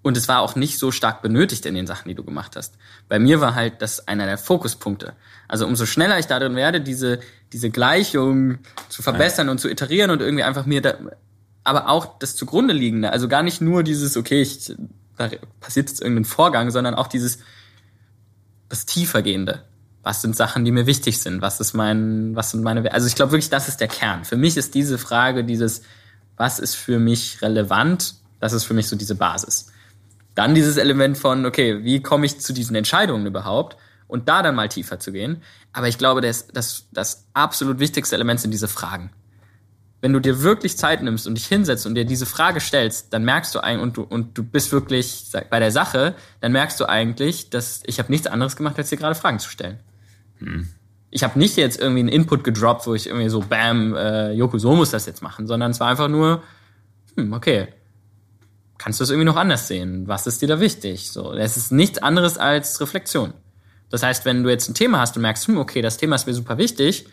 [0.00, 2.76] Und es war auch nicht so stark benötigt in den Sachen, die du gemacht hast.
[3.08, 5.14] Bei mir war halt das einer der Fokuspunkte.
[5.48, 7.18] Also umso schneller ich darin werde, diese,
[7.52, 8.58] diese Gleichung
[8.88, 10.94] zu verbessern und zu iterieren und irgendwie einfach mir da,
[11.64, 13.10] aber auch das zugrunde liegende.
[13.10, 14.72] Also gar nicht nur dieses, okay, ich,
[15.16, 17.40] da passiert jetzt irgendein Vorgang, sondern auch dieses,
[18.68, 19.64] das tiefergehende.
[20.02, 21.42] Was sind Sachen, die mir wichtig sind?
[21.42, 24.24] Was ist mein, was sind meine, also ich glaube wirklich, das ist der Kern.
[24.24, 25.82] Für mich ist diese Frage dieses,
[26.36, 28.14] was ist für mich relevant?
[28.40, 29.72] Das ist für mich so diese Basis.
[30.34, 33.76] Dann dieses Element von, okay, wie komme ich zu diesen Entscheidungen überhaupt?
[34.06, 35.42] Und da dann mal tiefer zu gehen.
[35.72, 39.10] Aber ich glaube, das, das, das absolut wichtigste Element sind diese Fragen
[40.00, 43.24] wenn du dir wirklich Zeit nimmst und dich hinsetzt und dir diese Frage stellst, dann
[43.24, 46.88] merkst du eigentlich, und du, und du bist wirklich bei der Sache, dann merkst du
[46.88, 49.80] eigentlich, dass ich habe nichts anderes gemacht, als dir gerade Fragen zu stellen.
[50.38, 50.68] Hm.
[51.10, 54.58] Ich habe nicht jetzt irgendwie einen Input gedroppt, wo ich irgendwie so, bam, äh, Joko,
[54.58, 56.42] so muss das jetzt machen, sondern es war einfach nur,
[57.16, 57.68] hm, okay,
[58.76, 60.06] kannst du es irgendwie noch anders sehen?
[60.06, 61.10] Was ist dir da wichtig?
[61.10, 63.32] So, es ist nichts anderes als Reflexion.
[63.90, 66.26] Das heißt, wenn du jetzt ein Thema hast und merkst, hm, okay, das Thema ist
[66.26, 67.06] mir super wichtig,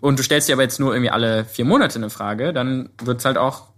[0.00, 3.20] und du stellst dir aber jetzt nur irgendwie alle vier Monate eine Frage, dann wird
[3.20, 3.68] es halt auch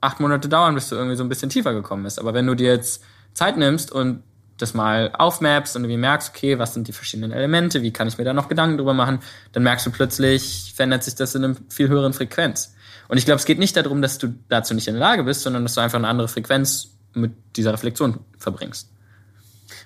[0.00, 2.18] acht Monate dauern, bis du irgendwie so ein bisschen tiefer gekommen bist.
[2.18, 3.02] Aber wenn du dir jetzt
[3.34, 4.22] Zeit nimmst und
[4.56, 8.18] das mal aufmappst und irgendwie merkst, okay, was sind die verschiedenen Elemente, wie kann ich
[8.18, 9.20] mir da noch Gedanken drüber machen,
[9.52, 12.74] dann merkst du plötzlich, verändert sich das in einer viel höheren Frequenz.
[13.06, 15.42] Und ich glaube, es geht nicht darum, dass du dazu nicht in der Lage bist,
[15.42, 18.90] sondern dass du einfach eine andere Frequenz mit dieser Reflexion verbringst.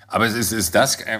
[0.07, 1.19] Aber es ist, ist das, äh,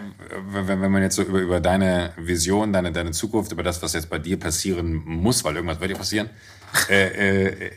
[0.52, 3.94] wenn, wenn man jetzt so über, über deine Vision, deine, deine Zukunft, über das, was
[3.94, 6.30] jetzt bei dir passieren muss, weil irgendwas wird ja passieren,
[6.90, 7.72] äh, äh,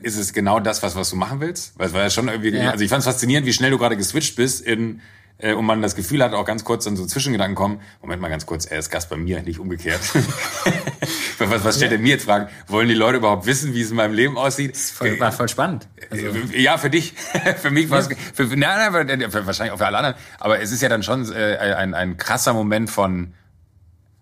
[0.00, 1.78] ist es genau das, was, was du machen willst?
[1.78, 2.70] Weil es war ja schon irgendwie, ja.
[2.70, 5.00] also ich fand es faszinierend, wie schnell du gerade geswitcht bist in,
[5.38, 8.28] äh, und man das Gefühl hat, auch ganz kurz dann so Zwischengedanken kommen, Moment mal
[8.28, 10.00] ganz kurz, er ist Gast bei mir, nicht umgekehrt.
[11.38, 12.48] was, was stellt er mir jetzt Fragen?
[12.66, 14.74] Wollen die Leute überhaupt wissen, wie es in meinem Leben aussieht?
[14.74, 15.88] Das voll, war voll spannend.
[16.10, 16.26] Also.
[16.54, 17.14] Ja, für dich.
[17.56, 20.16] für mich war es, für, nein, nein, für, wahrscheinlich auch für alle anderen.
[20.38, 23.34] Aber es ist ja dann schon äh, ein, ein krasser Moment von,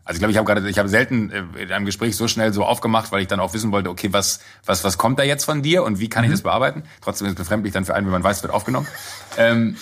[0.04, 2.52] also ich glaube, ich habe gerade, ich habe selten äh, in einem Gespräch so schnell
[2.52, 5.44] so aufgemacht, weil ich dann auch wissen wollte, okay, was, was, was kommt da jetzt
[5.44, 6.30] von dir und wie kann mhm.
[6.30, 6.84] ich das bearbeiten?
[7.00, 8.86] Trotzdem ist es befremdlich dann für einen, wenn man weiß, es wird aufgenommen.
[9.36, 9.76] Ähm,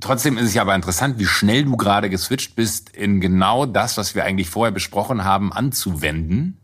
[0.00, 3.96] Trotzdem ist es ja aber interessant, wie schnell du gerade geswitcht bist, in genau das,
[3.96, 6.58] was wir eigentlich vorher besprochen haben, anzuwenden.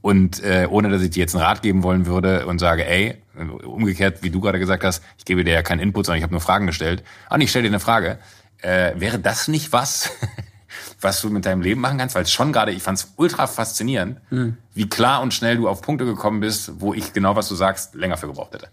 [0.00, 3.16] Und äh, ohne dass ich dir jetzt einen Rat geben wollen würde und sage, ey,
[3.64, 6.32] umgekehrt, wie du gerade gesagt hast, ich gebe dir ja keinen Input, sondern ich habe
[6.32, 7.02] nur Fragen gestellt.
[7.28, 8.18] Ah, ich stelle dir eine Frage.
[8.58, 10.10] Äh, wäre das nicht was,
[11.00, 12.14] was du mit deinem Leben machen kannst?
[12.14, 14.56] Weil es schon gerade, ich fand es ultra faszinierend, hm.
[14.74, 17.96] wie klar und schnell du auf Punkte gekommen bist, wo ich genau, was du sagst,
[17.96, 18.68] länger für gebraucht hätte.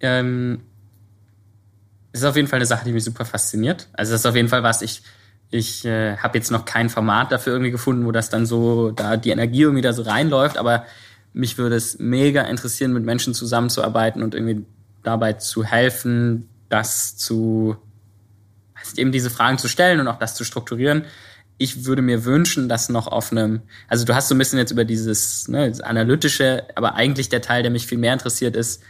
[0.00, 0.62] Ähm,
[2.18, 3.88] ist auf jeden Fall eine Sache, die mich super fasziniert.
[3.92, 5.02] Also das ist auf jeden Fall was, ich,
[5.50, 9.16] ich äh, habe jetzt noch kein Format dafür irgendwie gefunden, wo das dann so, da
[9.16, 10.84] die Energie irgendwie da so reinläuft, aber
[11.32, 14.64] mich würde es mega interessieren, mit Menschen zusammenzuarbeiten und irgendwie
[15.02, 17.76] dabei zu helfen, das zu,
[18.74, 21.04] also eben diese Fragen zu stellen und auch das zu strukturieren.
[21.58, 24.72] Ich würde mir wünschen, dass noch auf einem, also du hast so ein bisschen jetzt
[24.72, 28.82] über dieses, ne, das analytische, aber eigentlich der Teil, der mich viel mehr interessiert, ist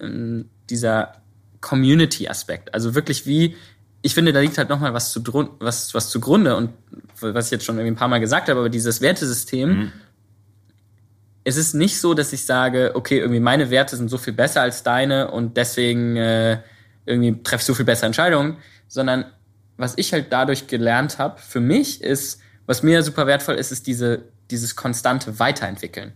[0.00, 1.19] ähm, dieser
[1.60, 2.74] Community-Aspekt.
[2.74, 3.56] Also wirklich wie,
[4.02, 5.22] ich finde, da liegt halt nochmal was, zu,
[5.58, 6.70] was, was zugrunde und
[7.20, 9.92] was ich jetzt schon irgendwie ein paar Mal gesagt habe, aber dieses Wertesystem, mhm.
[11.44, 14.62] es ist nicht so, dass ich sage, okay, irgendwie meine Werte sind so viel besser
[14.62, 16.60] als deine und deswegen äh,
[17.04, 18.56] irgendwie treffe ich so viel bessere Entscheidungen,
[18.88, 19.26] sondern
[19.76, 23.86] was ich halt dadurch gelernt habe, für mich ist, was mir super wertvoll ist, ist
[23.86, 26.12] diese, dieses konstante Weiterentwickeln.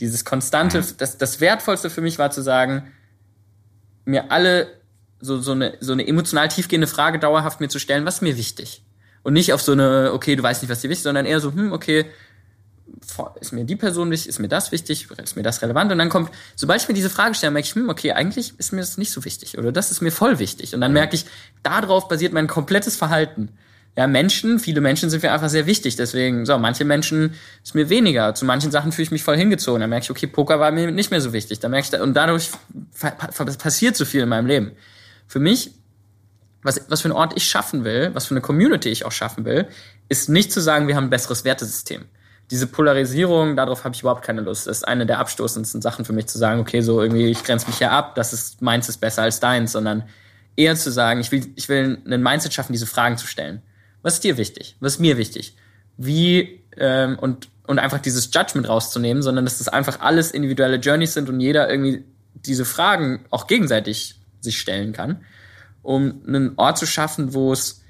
[0.00, 0.94] Dieses konstante, mhm.
[0.98, 2.90] das, das Wertvollste für mich war zu sagen,
[4.04, 4.79] mir alle
[5.20, 8.36] so, so, eine, so eine emotional tiefgehende Frage dauerhaft mir zu stellen, was ist mir
[8.36, 8.82] wichtig?
[9.22, 11.40] Und nicht auf so eine, okay, du weißt nicht, was dir wichtig ist, sondern eher
[11.40, 12.06] so, hm, okay,
[13.40, 15.92] ist mir die Person wichtig, ist mir das wichtig, ist mir das relevant?
[15.92, 18.72] Und dann kommt, sobald ich mir diese Frage stelle, merke ich, hm, okay, eigentlich ist
[18.72, 20.74] mir das nicht so wichtig oder das ist mir voll wichtig.
[20.74, 21.26] Und dann merke ich,
[21.62, 23.50] darauf basiert mein komplettes Verhalten.
[23.96, 25.96] Ja, Menschen, viele Menschen sind mir einfach sehr wichtig.
[25.96, 28.34] Deswegen, so, manche Menschen ist mir weniger.
[28.34, 29.80] Zu manchen Sachen fühle ich mich voll hingezogen.
[29.80, 31.58] Dann merke ich, okay, Poker war mir nicht mehr so wichtig.
[31.58, 32.50] Dann merke ich, und dadurch
[33.58, 34.72] passiert so viel in meinem Leben
[35.30, 35.70] für mich,
[36.64, 39.44] was, was für einen Ort ich schaffen will, was für eine Community ich auch schaffen
[39.44, 39.68] will,
[40.08, 42.06] ist nicht zu sagen, wir haben ein besseres Wertesystem.
[42.50, 44.66] Diese Polarisierung, darauf habe ich überhaupt keine Lust.
[44.66, 47.68] Das ist eine der abstoßendsten Sachen für mich zu sagen, okay, so irgendwie, ich grenze
[47.68, 50.02] mich hier ab, das ist, meins ist besser als deins, sondern
[50.56, 53.62] eher zu sagen, ich will, ich will ein Mindset schaffen, diese Fragen zu stellen.
[54.02, 54.76] Was ist dir wichtig?
[54.80, 55.56] Was ist mir wichtig?
[55.96, 61.14] Wie, ähm, und, und einfach dieses Judgment rauszunehmen, sondern dass das einfach alles individuelle Journeys
[61.14, 62.04] sind und jeder irgendwie
[62.34, 65.24] diese Fragen auch gegenseitig sich stellen kann,
[65.82, 67.82] um einen Ort zu schaffen, wo es,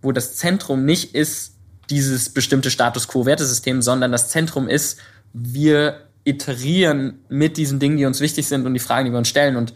[0.00, 1.52] wo das Zentrum nicht ist
[1.90, 4.98] dieses bestimmte Status quo Wertesystem, sondern das Zentrum ist,
[5.32, 9.28] wir iterieren mit diesen Dingen, die uns wichtig sind und die Fragen, die wir uns
[9.28, 9.56] stellen.
[9.56, 9.74] Und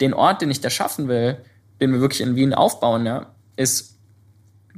[0.00, 1.38] den Ort, den ich da schaffen will,
[1.80, 3.98] den wir wirklich in Wien aufbauen, ja, ist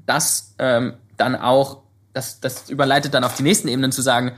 [0.07, 1.83] das ähm, dann auch,
[2.13, 4.33] das, das überleitet dann auf die nächsten Ebenen zu sagen,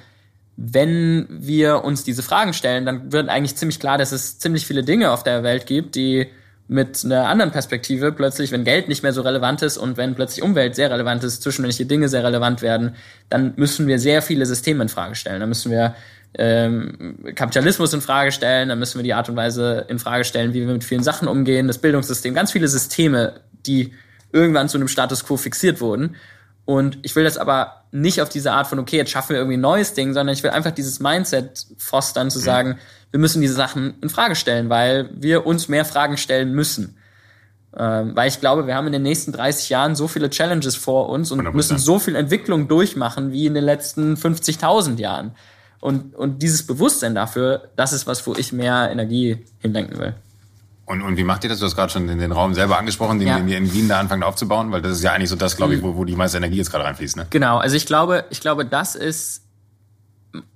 [0.62, 4.84] wenn wir uns diese Fragen stellen, dann wird eigentlich ziemlich klar, dass es ziemlich viele
[4.84, 6.26] Dinge auf der Welt gibt, die
[6.68, 10.42] mit einer anderen Perspektive plötzlich, wenn Geld nicht mehr so relevant ist und wenn plötzlich
[10.42, 12.94] Umwelt sehr relevant ist, zwischenmenschliche Dinge sehr relevant werden,
[13.30, 15.40] dann müssen wir sehr viele Systeme in Frage stellen.
[15.40, 15.94] Dann müssen wir
[16.34, 20.52] ähm, Kapitalismus in Frage stellen, dann müssen wir die Art und Weise in Frage stellen,
[20.52, 23.94] wie wir mit vielen Sachen umgehen, das Bildungssystem, ganz viele Systeme, die
[24.30, 26.16] irgendwann zu einem Status quo fixiert wurden.
[26.66, 29.56] Und ich will das aber nicht auf diese Art von, okay, jetzt schaffen wir irgendwie
[29.56, 32.44] ein neues Ding, sondern ich will einfach dieses Mindset fostern, zu mhm.
[32.44, 32.78] sagen,
[33.10, 36.96] wir müssen diese Sachen in Frage stellen, weil wir uns mehr Fragen stellen müssen.
[37.76, 41.08] Ähm, weil ich glaube, wir haben in den nächsten 30 Jahren so viele Challenges vor
[41.08, 41.52] uns und 100%.
[41.52, 45.32] müssen so viel Entwicklung durchmachen wie in den letzten 50.000 Jahren.
[45.80, 50.14] Und, und dieses Bewusstsein dafür, das ist was, wo ich mehr Energie hinlenken will.
[50.90, 51.60] Und, und wie macht ihr das?
[51.60, 53.36] Du hast gerade schon den, den Raum selber angesprochen, den, ja.
[53.36, 55.72] den ihr in Wien da anfangen aufzubauen, weil das ist ja eigentlich so das, glaube
[55.72, 55.84] ich, mhm.
[55.84, 57.16] wo, wo die meiste Energie jetzt gerade reinfließt.
[57.16, 57.28] Ne?
[57.30, 59.44] Genau, also ich glaube, ich glaube, das ist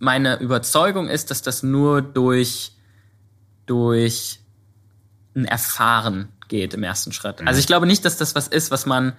[0.01, 2.73] meine Überzeugung ist, dass das nur durch
[3.67, 4.41] durch
[5.37, 7.41] ein Erfahren geht im ersten Schritt.
[7.41, 7.47] Mhm.
[7.47, 9.13] Also ich glaube nicht, dass das was ist, was man,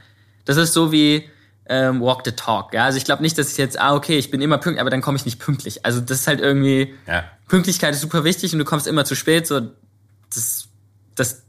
[0.44, 1.30] das ist so wie
[1.68, 2.74] ähm, Walk the Talk.
[2.74, 4.90] Ja, also ich glaube nicht, dass ich jetzt, ah okay, ich bin immer pünktlich, aber
[4.90, 5.86] dann komme ich nicht pünktlich.
[5.86, 7.24] Also das ist halt irgendwie ja.
[7.48, 9.48] Pünktlichkeit ist super wichtig und du kommst immer zu spät.
[9.48, 9.62] So
[10.34, 10.68] das
[11.16, 11.44] das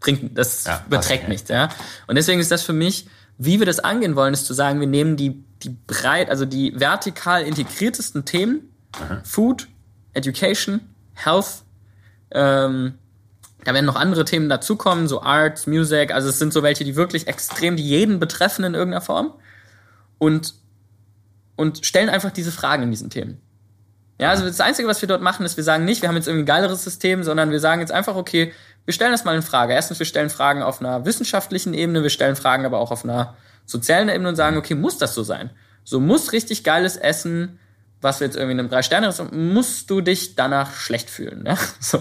[0.00, 1.68] bringt, das ja, beträgt nichts, ja.
[2.06, 3.06] Und deswegen ist das für mich,
[3.38, 6.78] wie wir das angehen wollen, ist zu sagen, wir nehmen die, die breit, also die
[6.78, 9.22] vertikal integriertesten Themen, Aha.
[9.24, 9.68] Food,
[10.14, 10.80] Education,
[11.14, 11.62] Health,
[12.32, 12.94] ähm,
[13.64, 16.96] da werden noch andere Themen dazukommen, so Arts, Music, also es sind so welche, die
[16.96, 19.34] wirklich extrem, die jeden betreffen in irgendeiner Form
[20.18, 20.54] und,
[21.56, 23.40] und stellen einfach diese Fragen in diesen Themen.
[24.18, 26.28] Ja, also das Einzige, was wir dort machen, ist, wir sagen nicht, wir haben jetzt
[26.28, 28.52] irgendwie ein geileres System, sondern wir sagen jetzt einfach, okay,
[28.84, 29.72] wir stellen das mal in Frage.
[29.72, 33.34] Erstens, wir stellen Fragen auf einer wissenschaftlichen Ebene, wir stellen Fragen aber auch auf einer
[33.66, 35.50] sozialen Ebene und sagen, okay, muss das so sein?
[35.84, 37.58] So muss richtig geiles Essen,
[38.00, 41.42] was jetzt irgendwie in einem drei Sterne musst du dich danach schlecht fühlen.
[41.42, 41.56] Ne?
[41.80, 42.00] So.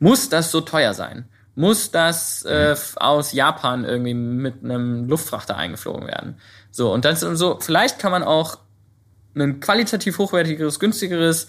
[0.00, 1.28] Muss das so teuer sein?
[1.54, 6.36] Muss das äh, aus Japan irgendwie mit einem Luftfrachter eingeflogen werden?
[6.70, 8.58] So, und dann so, vielleicht kann man auch
[9.34, 11.48] ein qualitativ hochwertigeres, günstigeres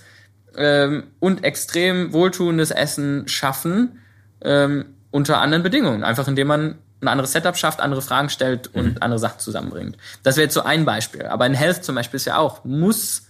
[0.55, 3.99] ähm, und extrem wohltuendes Essen schaffen,
[4.41, 6.03] ähm, unter anderen Bedingungen.
[6.03, 8.97] Einfach indem man ein anderes Setup schafft, andere Fragen stellt und mhm.
[8.99, 9.97] andere Sachen zusammenbringt.
[10.23, 11.25] Das wäre jetzt so ein Beispiel.
[11.25, 13.23] Aber in Health zum Beispiel ist ja auch, muss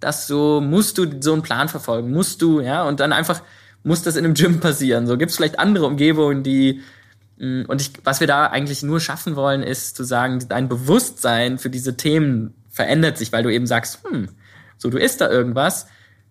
[0.00, 3.40] das so, musst du so einen Plan verfolgen, musst du, ja, und dann einfach
[3.82, 5.06] muss das in einem Gym passieren.
[5.06, 6.82] So gibt es vielleicht andere Umgebungen, die
[7.38, 11.58] mm, und ich, was wir da eigentlich nur schaffen wollen, ist zu sagen, dein Bewusstsein
[11.58, 14.28] für diese Themen verändert sich, weil du eben sagst, hm,
[14.76, 15.86] so du isst da irgendwas.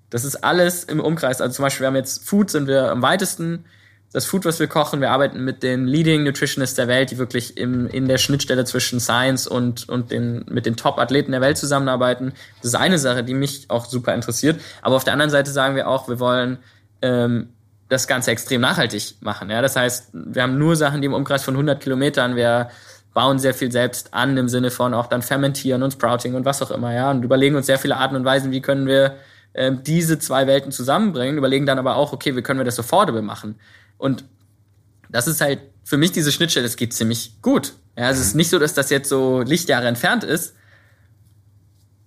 [0.10, 1.42] Das ist alles im Umkreis.
[1.42, 3.66] Also zum Beispiel, wir haben jetzt Food, sind wir am weitesten
[4.14, 7.58] das Food, was wir kochen, wir arbeiten mit den Leading Nutritionists der Welt, die wirklich
[7.58, 12.34] im, in der Schnittstelle zwischen Science und, und den, mit den Top-Athleten der Welt zusammenarbeiten.
[12.62, 14.62] Das ist eine Sache, die mich auch super interessiert.
[14.84, 16.60] Aber auf der anderen Seite sagen wir auch, wir wollen
[17.02, 17.50] ähm,
[17.90, 19.50] das Ganze extrem nachhaltig machen.
[19.50, 19.64] Ja?
[19.64, 22.70] Das heißt, wir haben nur Sachen, die im Umkreis von 100 Kilometern, wir
[23.16, 26.62] bauen sehr viel selbst an, im Sinne von auch dann fermentieren und Sprouting und was
[26.62, 29.16] auch immer, ja, und überlegen uns sehr viele Arten und Weisen, wie können wir
[29.54, 33.22] äh, diese zwei Welten zusammenbringen, überlegen dann aber auch, okay, wie können wir das affordable
[33.22, 33.60] machen?
[33.98, 34.26] Und
[35.10, 37.74] das ist halt für mich diese Schnittstelle, das geht ziemlich gut.
[37.98, 38.40] Ja, es ist mhm.
[38.40, 40.56] nicht so, dass das jetzt so Lichtjahre entfernt ist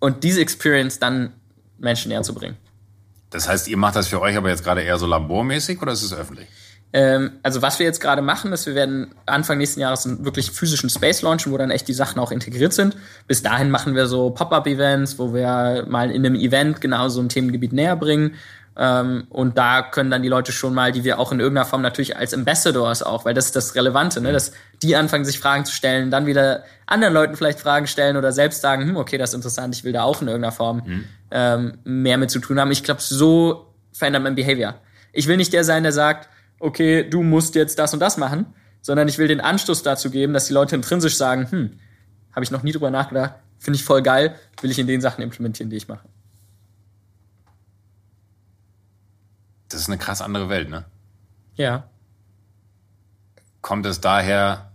[0.01, 1.33] und diese Experience dann
[1.79, 2.57] Menschen näher zu bringen.
[3.31, 6.03] Das heißt, ihr macht das für euch aber jetzt gerade eher so labormäßig oder ist
[6.03, 6.49] es öffentlich?
[6.93, 10.51] Ähm, also was wir jetzt gerade machen, ist, wir werden Anfang nächsten Jahres einen wirklich
[10.51, 12.97] physischen Space launchen, wo dann echt die Sachen auch integriert sind.
[13.27, 17.29] Bis dahin machen wir so Pop-up-Events, wo wir mal in einem Event genau so ein
[17.29, 18.35] Themengebiet näher bringen.
[18.79, 21.81] Ähm, und da können dann die Leute schon mal, die wir auch in irgendeiner Form
[21.81, 24.33] natürlich als Ambassadors auch, weil das ist das Relevante, ne?
[24.33, 28.33] dass die anfangen, sich Fragen zu stellen, dann wieder anderen Leuten vielleicht Fragen stellen oder
[28.33, 31.05] selbst sagen, hm, okay, das ist interessant, ich will da auch in irgendeiner Form mhm.
[31.31, 32.71] ähm, mehr mit zu tun haben.
[32.71, 34.75] Ich glaube, so verändert man Behavior.
[35.13, 36.29] Ich will nicht der sein, der sagt,
[36.59, 38.47] okay, du musst jetzt das und das machen,
[38.83, 41.79] sondern ich will den Anstoß dazu geben, dass die Leute intrinsisch sagen, hm,
[42.33, 45.23] habe ich noch nie drüber nachgedacht, finde ich voll geil, will ich in den Sachen
[45.23, 46.07] implementieren, die ich mache.
[49.69, 50.85] Das ist eine krass andere Welt, ne?
[51.57, 51.89] Ja.
[53.63, 54.71] Kommt es daher,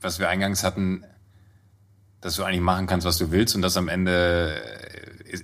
[0.00, 1.04] was wir eingangs hatten,
[2.20, 4.62] dass du eigentlich machen kannst, was du willst und das am Ende,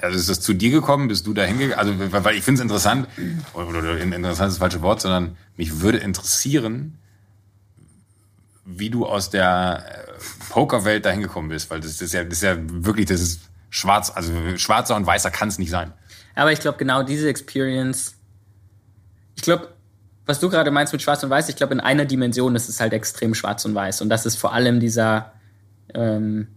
[0.01, 1.79] also ist das zu dir gekommen, bist du da hingegangen?
[1.79, 3.09] Also, weil ich finde es interessant,
[3.55, 6.99] oder interessant ist das falsche Wort, sondern mich würde interessieren,
[8.67, 12.43] wie du aus der äh, Pokerwelt dahin gekommen bist, weil das ist ja, das ist
[12.43, 13.41] ja wirklich, das ist
[13.71, 15.93] schwarz, also schwarzer und weißer kann es nicht sein.
[16.35, 18.16] Aber ich glaube, genau diese Experience
[19.37, 19.69] ich glaube,
[20.25, 22.81] was du gerade meinst mit Schwarz und Weiß, ich glaube, in einer Dimension ist es
[22.81, 24.01] halt extrem Schwarz und Weiß.
[24.01, 25.33] Und das ist vor allem dieser
[25.95, 26.49] ähm,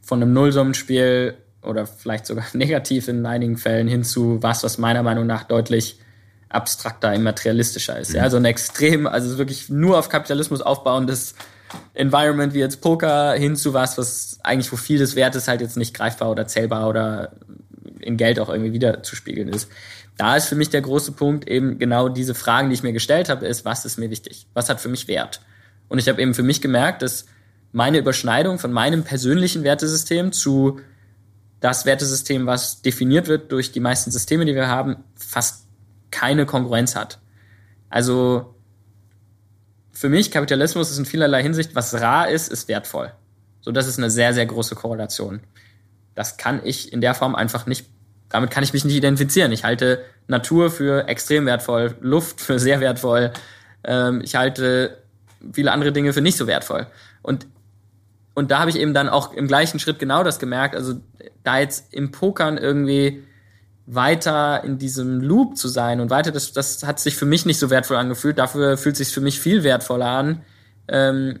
[0.00, 5.04] von einem Nullsummenspiel oder vielleicht sogar negativ in einigen Fällen hin zu was, was meiner
[5.04, 6.00] Meinung nach deutlich
[6.48, 8.10] abstrakter, immaterialistischer ist.
[8.10, 8.16] Mhm.
[8.16, 11.34] Ja, also ein extrem, also wirklich nur auf Kapitalismus aufbauendes
[11.94, 15.76] Environment wie jetzt Poker hin zu was, was eigentlich wo viel des Wertes halt jetzt
[15.76, 17.32] nicht greifbar oder zählbar oder
[18.00, 19.68] in Geld auch irgendwie wieder zu spiegeln ist
[20.16, 23.28] da ist für mich der große Punkt eben genau diese Fragen, die ich mir gestellt
[23.28, 24.46] habe, ist, was ist mir wichtig?
[24.54, 25.40] Was hat für mich Wert?
[25.88, 27.26] Und ich habe eben für mich gemerkt, dass
[27.72, 30.80] meine Überschneidung von meinem persönlichen Wertesystem zu
[31.60, 35.66] das Wertesystem, was definiert wird durch die meisten Systeme, die wir haben, fast
[36.10, 37.20] keine Kongruenz hat.
[37.88, 38.54] Also
[39.92, 43.12] für mich Kapitalismus ist in vielerlei Hinsicht, was rar ist, ist wertvoll.
[43.60, 45.40] So, das ist eine sehr, sehr große Korrelation.
[46.14, 47.86] Das kann ich in der Form einfach nicht
[48.32, 49.52] damit kann ich mich nicht identifizieren.
[49.52, 53.32] Ich halte Natur für extrem wertvoll, Luft für sehr wertvoll.
[53.84, 54.98] Ähm, ich halte
[55.52, 56.86] viele andere Dinge für nicht so wertvoll.
[57.20, 57.46] Und,
[58.34, 60.74] und da habe ich eben dann auch im gleichen Schritt genau das gemerkt.
[60.74, 60.94] Also
[61.44, 63.22] da jetzt im Pokern irgendwie
[63.86, 67.58] weiter in diesem Loop zu sein und weiter, das, das hat sich für mich nicht
[67.58, 68.38] so wertvoll angefühlt.
[68.38, 70.42] Dafür fühlt sich für mich viel wertvoller an,
[70.88, 71.40] ähm,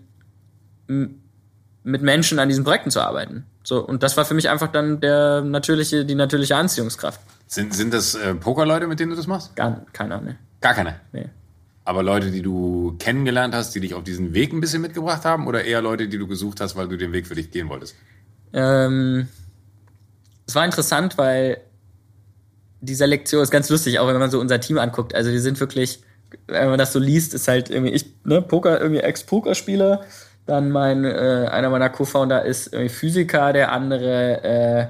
[1.84, 3.46] mit Menschen an diesen Projekten zu arbeiten.
[3.64, 7.20] So, und das war für mich einfach dann der natürliche, die natürliche Anziehungskraft.
[7.46, 9.54] Sind, sind das äh, Pokerleute, mit denen du das machst?
[9.56, 10.36] Gar keiner, ne.
[10.60, 10.96] Gar keiner?
[11.12, 11.26] Nee.
[11.84, 15.46] aber Leute, die du kennengelernt hast, die dich auf diesen Weg ein bisschen mitgebracht haben
[15.46, 17.96] oder eher Leute, die du gesucht hast, weil du den Weg für dich gehen wolltest?
[18.52, 19.28] Ähm,
[20.46, 21.58] es war interessant, weil
[22.80, 25.14] die Selektion ist ganz lustig, auch wenn man so unser Team anguckt.
[25.14, 26.02] Also wir sind wirklich,
[26.46, 30.04] wenn man das so liest, ist halt irgendwie ich, ne, Poker, irgendwie Ex-Pokerspieler.
[30.46, 34.86] Dann mein, äh, einer meiner Co-Founder ist irgendwie Physiker, der andere äh,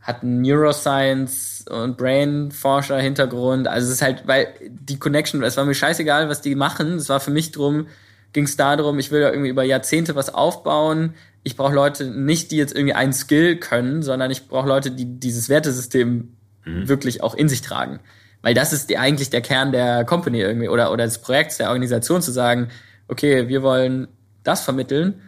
[0.00, 3.66] hat einen Neuroscience und Brain-Forscher Hintergrund.
[3.66, 6.96] Also es ist halt, weil die Connection, es war mir scheißegal, was die machen.
[6.96, 7.86] Es war für mich drum,
[8.34, 11.14] ging es darum, ich will ja irgendwie über Jahrzehnte was aufbauen.
[11.42, 15.18] Ich brauche Leute nicht, die jetzt irgendwie einen Skill können, sondern ich brauche Leute, die
[15.18, 16.88] dieses Wertesystem mhm.
[16.88, 18.00] wirklich auch in sich tragen.
[18.42, 21.68] Weil das ist die, eigentlich der Kern der Company irgendwie oder, oder des Projekts, der
[21.68, 22.68] Organisation zu sagen,
[23.08, 24.08] okay, wir wollen
[24.44, 25.20] das vermitteln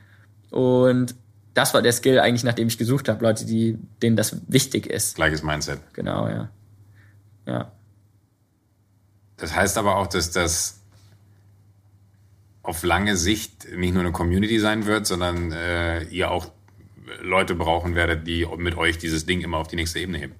[0.50, 1.14] und
[1.54, 3.24] das war der Skill eigentlich, nach dem ich gesucht habe.
[3.24, 5.16] Leute, die, denen das wichtig ist.
[5.16, 5.80] Gleiches Mindset.
[5.94, 6.50] Genau, ja.
[7.46, 7.72] Ja.
[9.38, 10.80] Das heißt aber auch, dass das
[12.62, 16.50] auf lange Sicht nicht nur eine Community sein wird, sondern äh, ihr auch
[17.22, 20.34] Leute brauchen werdet, die mit euch dieses Ding immer auf die nächste Ebene heben.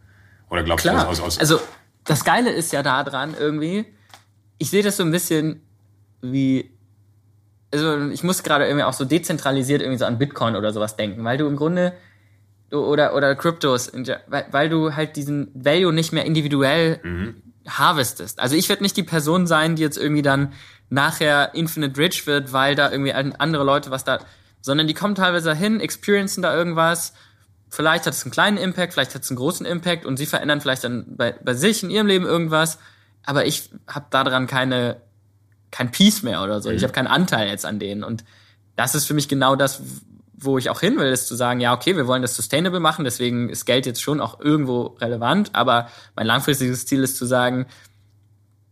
[0.51, 0.97] Oder glaubst Klar.
[0.97, 1.39] du das aus, aus?
[1.39, 1.61] Also
[2.05, 3.87] das Geile ist ja da dran irgendwie,
[4.59, 5.63] ich sehe das so ein bisschen
[6.21, 6.76] wie
[7.77, 11.25] also ich muss gerade irgendwie auch so dezentralisiert irgendwie so an Bitcoin oder sowas denken,
[11.25, 11.93] weil du im Grunde
[12.73, 13.93] oder oder Kryptos,
[14.27, 17.43] weil, weil du halt diesen Value nicht mehr individuell mhm.
[17.69, 18.41] harvestest.
[18.41, 20.53] Also ich werde nicht die Person sein, die jetzt irgendwie dann
[20.89, 24.21] nachher infinite rich wird, weil da irgendwie andere Leute was da,
[24.61, 27.13] sondern die kommen teilweise hin, experiencen da irgendwas.
[27.69, 30.61] Vielleicht hat es einen kleinen Impact, vielleicht hat es einen großen Impact und sie verändern
[30.61, 32.79] vielleicht dann bei, bei sich in ihrem Leben irgendwas.
[33.25, 35.01] Aber ich habe daran keine
[35.77, 36.71] kein Peace mehr oder so.
[36.71, 36.77] Mhm.
[36.77, 38.03] Ich habe keinen Anteil jetzt an denen.
[38.03, 38.25] Und
[38.77, 39.83] das ist für mich genau das,
[40.39, 43.05] wo ich auch hin will, ist zu sagen, ja, okay, wir wollen das sustainable machen,
[43.05, 47.67] deswegen ist Geld jetzt schon auch irgendwo relevant, aber mein langfristiges Ziel ist zu sagen,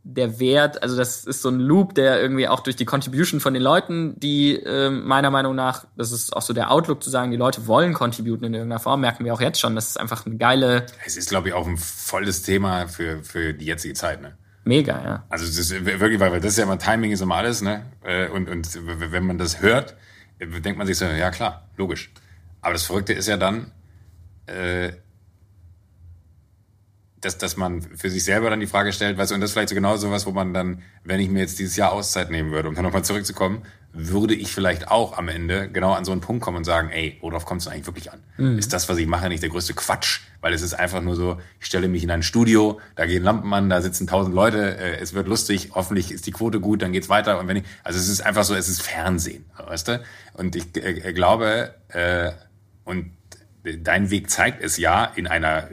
[0.06, 3.54] der Wert, also das ist so ein Loop, der irgendwie auch durch die Contribution von
[3.54, 7.30] den Leuten, die äh, meiner Meinung nach, das ist auch so der Outlook zu sagen,
[7.30, 10.26] die Leute wollen contributen in irgendeiner Form, merken wir auch jetzt schon, das ist einfach
[10.26, 10.84] eine geile.
[11.06, 14.36] Es ist, glaube ich, auch ein volles Thema für, für die jetzige Zeit, ne?
[14.64, 15.24] Mega, ja.
[15.28, 17.84] Also das ist wirklich, weil das ist ja immer Timing ist immer alles, ne?
[18.02, 18.68] Äh, und, und
[19.12, 19.96] wenn man das hört,
[20.40, 22.10] denkt man sich so, ja klar, logisch.
[22.62, 23.72] Aber das Verrückte ist ja dann,
[24.46, 24.92] äh,
[27.24, 29.54] dass, dass man für sich selber dann die Frage stellt, weißt du, und das ist
[29.54, 32.30] vielleicht so genau so was, wo man dann, wenn ich mir jetzt dieses Jahr Auszeit
[32.30, 36.10] nehmen würde, um dann nochmal zurückzukommen, würde ich vielleicht auch am Ende genau an so
[36.10, 38.20] einen Punkt kommen und sagen, ey, worauf kommt es eigentlich wirklich an?
[38.36, 38.58] Mhm.
[38.58, 40.20] Ist das, was ich mache, nicht der größte Quatsch?
[40.40, 43.52] Weil es ist einfach nur so, ich stelle mich in ein Studio, da gehen Lampen
[43.54, 46.92] an, da sitzen tausend Leute, äh, es wird lustig, hoffentlich ist die Quote gut, dann
[46.92, 47.38] geht's weiter.
[47.38, 50.04] Und wenn ich, also es ist einfach so, es ist Fernsehen, weißt du?
[50.34, 52.32] Und ich äh, glaube, äh,
[52.82, 53.12] und
[53.62, 55.68] dein Weg zeigt es ja in einer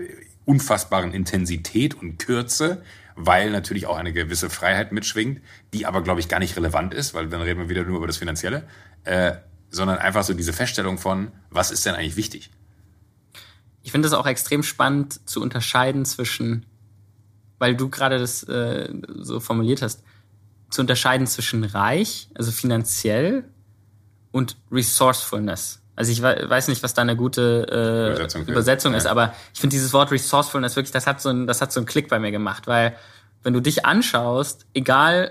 [0.45, 2.81] unfassbaren Intensität und Kürze,
[3.15, 5.41] weil natürlich auch eine gewisse Freiheit mitschwingt,
[5.73, 8.07] die aber, glaube ich, gar nicht relevant ist, weil dann reden wir wieder nur über
[8.07, 8.67] das Finanzielle,
[9.03, 9.33] äh,
[9.69, 12.49] sondern einfach so diese Feststellung von, was ist denn eigentlich wichtig?
[13.83, 16.65] Ich finde es auch extrem spannend zu unterscheiden zwischen,
[17.57, 20.03] weil du gerade das äh, so formuliert hast,
[20.69, 23.45] zu unterscheiden zwischen reich, also finanziell,
[24.31, 25.80] und Resourcefulness.
[26.01, 29.11] Also ich weiß nicht, was da eine gute äh, Übersetzung, Übersetzung ist, ja.
[29.11, 31.85] aber ich finde dieses Wort Resourcefulness wirklich, das hat so ein, das hat so einen
[31.85, 32.95] Klick bei mir gemacht, weil
[33.43, 35.29] wenn du dich anschaust, egal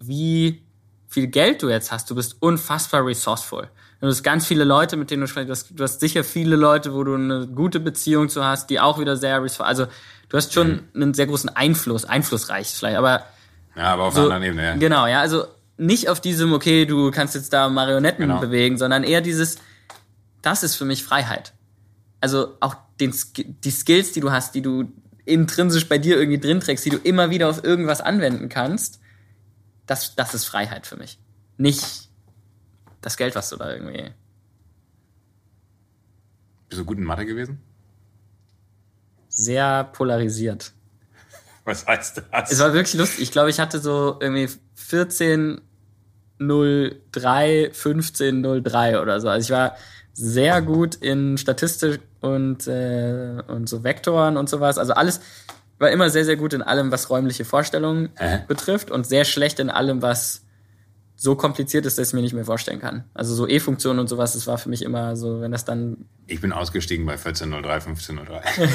[0.00, 0.60] wie
[1.06, 3.68] viel Geld du jetzt hast, du bist unfassbar resourceful.
[4.00, 5.48] Du hast ganz viele Leute, mit denen du sprichst.
[5.48, 8.80] Du hast, du hast sicher viele Leute, wo du eine gute Beziehung zu hast, die
[8.80, 9.66] auch wieder sehr resourceful.
[9.66, 9.86] Also
[10.30, 11.02] du hast schon mhm.
[11.02, 13.22] einen sehr großen Einfluss, einflussreich vielleicht, aber
[13.76, 14.64] ja, aber auf so, einer anderen Ebene.
[14.66, 14.74] Ja.
[14.74, 15.44] Genau, ja, also
[15.76, 18.40] nicht auf diesem, okay, du kannst jetzt da Marionetten genau.
[18.40, 19.58] bewegen, sondern eher dieses,
[20.48, 21.52] das ist für mich Freiheit.
[22.20, 24.90] Also auch den, die Skills, die du hast, die du
[25.26, 28.98] intrinsisch bei dir irgendwie drin trägst, die du immer wieder auf irgendwas anwenden kannst,
[29.86, 31.18] das, das ist Freiheit für mich.
[31.58, 32.08] Nicht
[33.02, 34.10] das Geld, was du da irgendwie.
[36.70, 37.60] Bist du gut in Mathe gewesen?
[39.28, 40.72] Sehr polarisiert.
[41.64, 42.50] Was heißt das?
[42.50, 43.20] Es war wirklich lustig.
[43.20, 45.60] Ich glaube, ich hatte so irgendwie 14
[46.40, 49.28] 03, 15 03 oder so.
[49.28, 49.76] Also ich war
[50.18, 54.76] sehr gut in Statistik und, äh, und so Vektoren und sowas.
[54.76, 55.20] Also alles
[55.78, 58.40] war immer sehr, sehr gut in allem, was räumliche Vorstellungen äh.
[58.48, 60.44] betrifft und sehr schlecht in allem, was
[61.14, 63.04] so kompliziert ist, dass ich mir nicht mehr vorstellen kann.
[63.14, 66.06] Also so E-Funktionen und sowas, das war für mich immer so, wenn das dann.
[66.26, 68.68] Ich bin ausgestiegen bei 1403, 1503.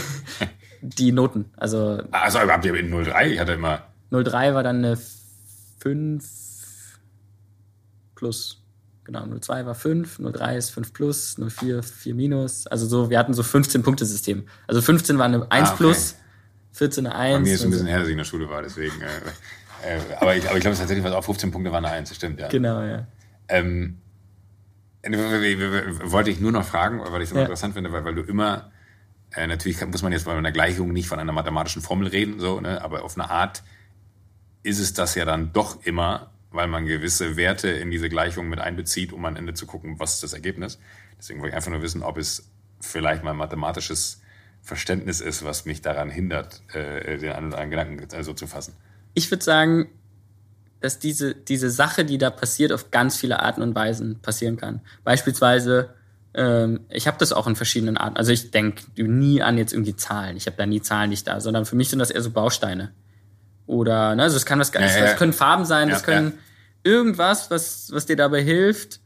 [0.81, 2.01] Die Noten, also.
[2.11, 3.31] Also habt ihr in 03?
[3.31, 3.83] Ich hatte immer.
[4.11, 4.97] 03 war dann eine
[5.79, 6.25] 5
[8.15, 8.62] plus.
[9.05, 12.67] Genau, 02 war 5, 03 ist 5 plus, 04 4 minus.
[12.67, 14.45] Also so, wir hatten so 15-Punkte-System.
[14.67, 15.77] Also 15 war eine 1 ah, okay.
[15.77, 16.15] plus,
[16.71, 17.35] 14 eine 1.
[17.35, 19.01] Bei mir ist ein bisschen her, dass ich in der Schule war, deswegen.
[19.01, 19.31] Äh,
[19.83, 22.15] Äh, aber ich, aber ich glaube, es tatsächlich was auch 15 Punkte waren eine 1,
[22.15, 22.47] stimmt, ja.
[22.47, 23.05] Genau, ja.
[23.49, 23.97] Ähm,
[25.03, 27.45] wollte ich nur noch fragen, weil ich es immer ja.
[27.45, 28.71] interessant finde, weil, weil du immer,
[29.35, 32.61] äh, natürlich muss man jetzt bei einer Gleichung nicht von einer mathematischen Formel reden, so,
[32.61, 33.63] ne, aber auf eine Art
[34.63, 38.59] ist es das ja dann doch immer, weil man gewisse Werte in diese Gleichung mit
[38.59, 40.79] einbezieht, um am Ende zu gucken, was ist das Ergebnis.
[41.17, 42.49] Deswegen wollte ich einfach nur wissen, ob es
[42.79, 44.21] vielleicht mal mathematisches
[44.61, 48.73] Verständnis ist, was mich daran hindert, äh, den einen oder anderen Gedanken so zu fassen.
[49.13, 49.89] Ich würde sagen,
[50.79, 54.81] dass diese, diese Sache, die da passiert, auf ganz viele Arten und Weisen passieren kann.
[55.03, 55.93] Beispielsweise,
[56.33, 58.17] ähm, ich habe das auch in verschiedenen Arten.
[58.17, 60.37] Also ich denke nie an jetzt irgendwie Zahlen.
[60.37, 62.91] Ich habe da nie Zahlen nicht da, sondern für mich sind das eher so Bausteine.
[63.73, 65.01] Oder, ne, also es kann was ja.
[65.01, 66.37] das können Farben sein, das können
[66.83, 68.99] irgendwas, was, was dir dabei hilft,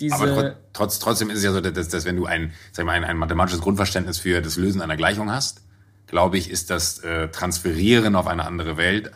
[0.00, 0.14] diese.
[0.14, 3.04] Aber trotz, trotzdem ist es ja so, dass, dass wenn du ein, sag mal, ein,
[3.04, 5.62] ein mathematisches Grundverständnis für das Lösen einer Gleichung hast,
[6.06, 9.12] glaube ich, ist das äh, Transferieren auf eine andere Welt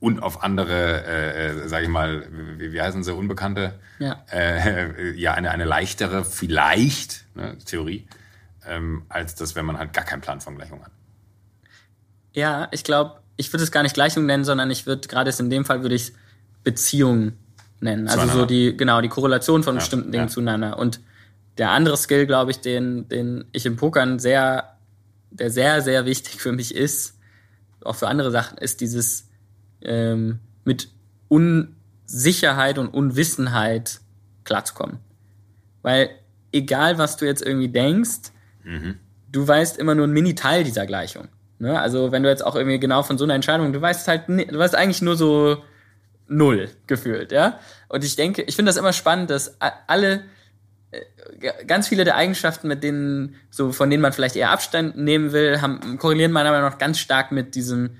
[0.00, 2.26] und auf andere, äh, äh sage ich mal,
[2.58, 8.06] wie, wie heißen sie, Unbekannte, ja, äh, ja eine, eine leichtere, vielleicht, ne, Theorie,
[8.66, 10.92] ähm, als das, wenn man halt gar keinen Plan von Gleichung hat.
[12.32, 15.50] Ja, ich glaube, ich würde es gar nicht Gleichung nennen, sondern ich würde, gerade in
[15.50, 16.12] dem Fall würde ich
[16.62, 17.32] Beziehung
[17.80, 18.08] nennen.
[18.08, 20.30] Also so die, genau, die Korrelation von ja, bestimmten Dingen ja.
[20.30, 20.78] zueinander.
[20.78, 21.00] Und
[21.58, 24.76] der andere Skill, glaube ich, den, den ich im Pokern sehr,
[25.30, 27.18] der sehr, sehr wichtig für mich ist,
[27.84, 29.28] auch für andere Sachen, ist dieses
[29.82, 30.88] ähm, mit
[31.28, 34.00] Unsicherheit und Unwissenheit
[34.44, 34.98] klarzukommen.
[35.82, 36.10] Weil
[36.52, 38.30] egal, was du jetzt irgendwie denkst,
[38.64, 38.98] mhm.
[39.30, 41.28] du weißt immer nur einen Mini-Teil dieser Gleichung.
[41.64, 41.80] Ne?
[41.80, 44.58] Also wenn du jetzt auch irgendwie genau von so einer Entscheidung, du weißt halt, du
[44.58, 45.64] weißt eigentlich nur so
[46.28, 47.58] null gefühlt, ja.
[47.88, 50.24] Und ich denke, ich finde das immer spannend, dass alle
[50.90, 55.32] äh, ganz viele der Eigenschaften, mit denen so von denen man vielleicht eher Abstand nehmen
[55.32, 57.96] will, haben, korrelieren meiner Meinung nach ganz stark mit diesem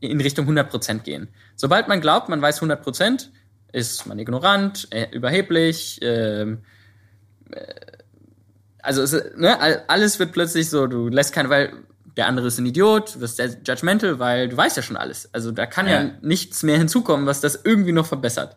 [0.00, 1.28] in Richtung 100% gehen.
[1.56, 3.28] Sobald man glaubt, man weiß 100%,
[3.72, 6.62] ist man ignorant, äh, überheblich, ähm,
[7.50, 7.62] äh,
[8.84, 11.72] also es, ne, alles wird plötzlich so, du lässt keine, weil
[12.16, 15.28] der andere ist ein Idiot, du wirst sehr judgmental, weil du weißt ja schon alles.
[15.32, 16.02] Also da kann ja.
[16.02, 18.56] ja nichts mehr hinzukommen, was das irgendwie noch verbessert.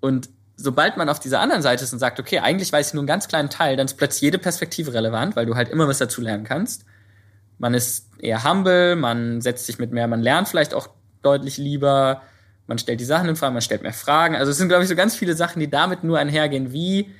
[0.00, 3.02] Und sobald man auf dieser anderen Seite ist und sagt, okay, eigentlich weiß ich nur
[3.02, 5.98] einen ganz kleinen Teil, dann ist plötzlich jede Perspektive relevant, weil du halt immer was
[5.98, 6.84] dazu lernen kannst.
[7.58, 10.88] Man ist eher humble, man setzt sich mit mehr, man lernt vielleicht auch
[11.22, 12.22] deutlich lieber,
[12.66, 14.36] man stellt die Sachen in Frage, man stellt mehr Fragen.
[14.36, 16.72] Also es sind, glaube ich, so ganz viele Sachen, die damit nur einhergehen.
[16.72, 17.10] Wie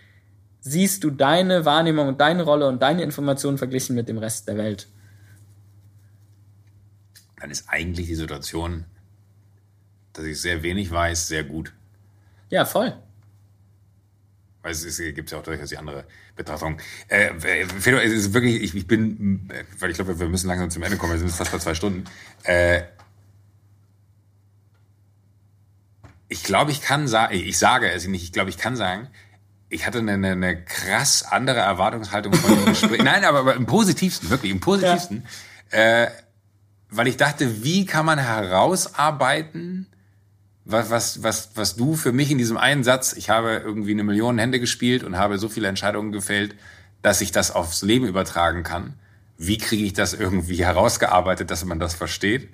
[0.60, 4.58] siehst du deine Wahrnehmung und deine Rolle und deine Informationen verglichen mit dem Rest der
[4.58, 4.86] Welt?
[7.40, 8.84] Dann ist eigentlich die Situation,
[10.12, 11.72] dass ich sehr wenig weiß, sehr gut.
[12.50, 12.96] Ja, voll.
[14.62, 16.04] Weil es, es gibt ja auch durchaus die andere
[16.36, 16.78] Betrachtung.
[17.08, 20.82] Äh, Fedor, es ist wirklich, ich, ich bin, weil ich glaube, wir müssen langsam zum
[20.82, 22.04] Ende kommen, wir sind fast bei zwei Stunden.
[22.42, 22.82] Äh,
[26.28, 29.08] ich glaube, ich kann sagen, ich sage es nicht, ich glaube, ich kann sagen,
[29.70, 33.02] ich hatte eine, eine, eine krass andere Erwartungshaltung von dem Gespräch.
[33.02, 35.26] Nein, aber, aber im positivsten, wirklich, im positivsten.
[35.72, 36.04] Ja.
[36.04, 36.10] Äh,
[36.90, 39.86] weil ich dachte, wie kann man herausarbeiten,
[40.64, 44.04] was, was, was, was du für mich in diesem einen Satz, ich habe irgendwie eine
[44.04, 46.54] Million Hände gespielt und habe so viele Entscheidungen gefällt,
[47.02, 48.94] dass ich das aufs Leben übertragen kann.
[49.38, 52.50] Wie kriege ich das irgendwie herausgearbeitet, dass man das versteht?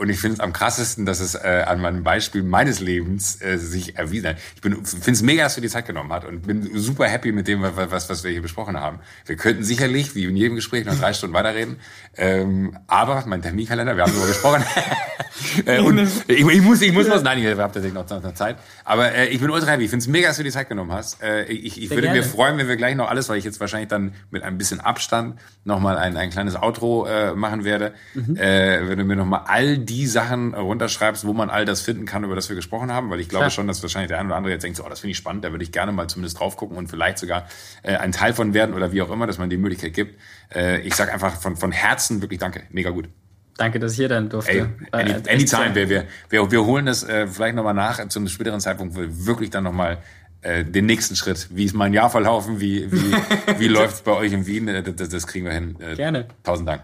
[0.00, 3.58] Und ich finde es am krassesten, dass es äh, an meinem Beispiel meines Lebens äh,
[3.58, 4.36] sich erwiesen hat.
[4.54, 7.46] Ich finde es mega, dass du die Zeit genommen hast und bin super happy mit
[7.46, 9.00] dem, was, was wir hier besprochen haben.
[9.26, 11.76] Wir könnten sicherlich, wie in jedem Gespräch, noch drei Stunden weiterreden.
[12.16, 14.64] Ähm, aber mein Terminkalender, wir haben darüber gesprochen.
[15.66, 15.98] äh, und
[16.28, 18.56] ich, ich, muss, ich muss was, nein, ich habe tatsächlich noch, noch, Zeit.
[18.86, 19.84] Aber äh, ich bin ultra happy.
[19.84, 21.22] Ich finde es mega, dass du die Zeit genommen hast.
[21.22, 22.20] Äh, ich ich würde gerne.
[22.20, 24.80] mir freuen, wenn wir gleich noch alles, weil ich jetzt wahrscheinlich dann mit ein bisschen
[24.80, 27.92] Abstand nochmal ein, ein kleines Outro äh, machen werde.
[28.14, 28.36] Mhm.
[28.36, 32.06] Äh, wenn du mir nochmal all die die Sachen runterschreibst, wo man all das finden
[32.06, 33.50] kann, über das wir gesprochen haben, weil ich glaube Klar.
[33.50, 35.44] schon, dass wahrscheinlich der eine oder andere jetzt denkt, so, oh, das finde ich spannend,
[35.44, 37.48] da würde ich gerne mal zumindest drauf gucken und vielleicht sogar
[37.82, 40.20] äh, ein Teil von werden oder wie auch immer, dass man die Möglichkeit gibt.
[40.54, 43.08] Äh, ich sage einfach von, von Herzen wirklich danke, mega gut.
[43.56, 44.52] Danke, dass ich hier dann durfte.
[44.52, 48.60] Ey, any, anytime, wir, wir, wir, wir holen das äh, vielleicht nochmal nach zum späteren
[48.60, 49.98] Zeitpunkt, wirklich dann nochmal
[50.42, 51.48] äh, den nächsten Schritt.
[51.50, 52.60] Wie ist mein Jahr verlaufen?
[52.60, 53.12] Wie, wie,
[53.58, 54.68] wie läuft es bei euch in Wien?
[54.68, 55.76] Äh, das, das kriegen wir hin.
[55.80, 56.28] Äh, Gerne.
[56.42, 56.82] Tausend Dank.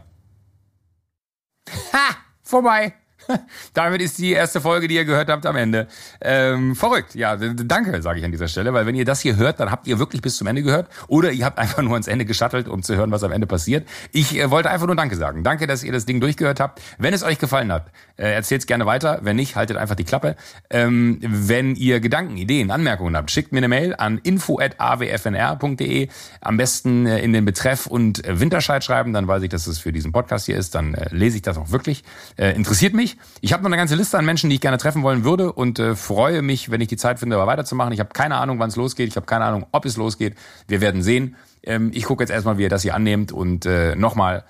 [1.93, 2.16] Ha!
[2.47, 2.94] for my
[3.74, 5.86] Damit ist die erste Folge, die ihr gehört habt, am Ende.
[6.20, 7.15] Ähm, verrückt.
[7.15, 9.86] Ja, danke, sage ich an dieser Stelle, weil wenn ihr das hier hört, dann habt
[9.86, 12.82] ihr wirklich bis zum Ende gehört oder ihr habt einfach nur ans Ende geschattelt, um
[12.82, 13.86] zu hören, was am Ende passiert.
[14.12, 15.43] Ich äh, wollte einfach nur Danke sagen.
[15.44, 16.81] Danke, dass ihr das Ding durchgehört habt.
[16.98, 19.20] Wenn es euch gefallen hat, äh, erzählt es gerne weiter.
[19.23, 20.36] Wenn nicht, haltet einfach die Klappe.
[20.70, 26.09] Ähm, wenn ihr Gedanken, Ideen, Anmerkungen habt, schickt mir eine Mail an info@awfnr.de.
[26.40, 29.78] Am besten äh, in den Betreff und äh, Winterscheid schreiben, dann weiß ich, dass es
[29.78, 30.74] für diesen Podcast hier ist.
[30.74, 32.05] Dann äh, lese ich das auch wirklich.
[32.36, 33.16] Äh, interessiert mich.
[33.41, 35.79] Ich habe noch eine ganze Liste an Menschen, die ich gerne treffen wollen würde und
[35.79, 37.93] äh, freue mich, wenn ich die Zeit finde, aber weiterzumachen.
[37.93, 39.09] Ich habe keine Ahnung, wann es losgeht.
[39.09, 40.35] Ich habe keine Ahnung, ob es losgeht.
[40.69, 41.37] Wir werden sehen.
[41.63, 44.45] Ähm, ich gucke jetzt erstmal, wie ihr das hier annehmt und äh, nochmal,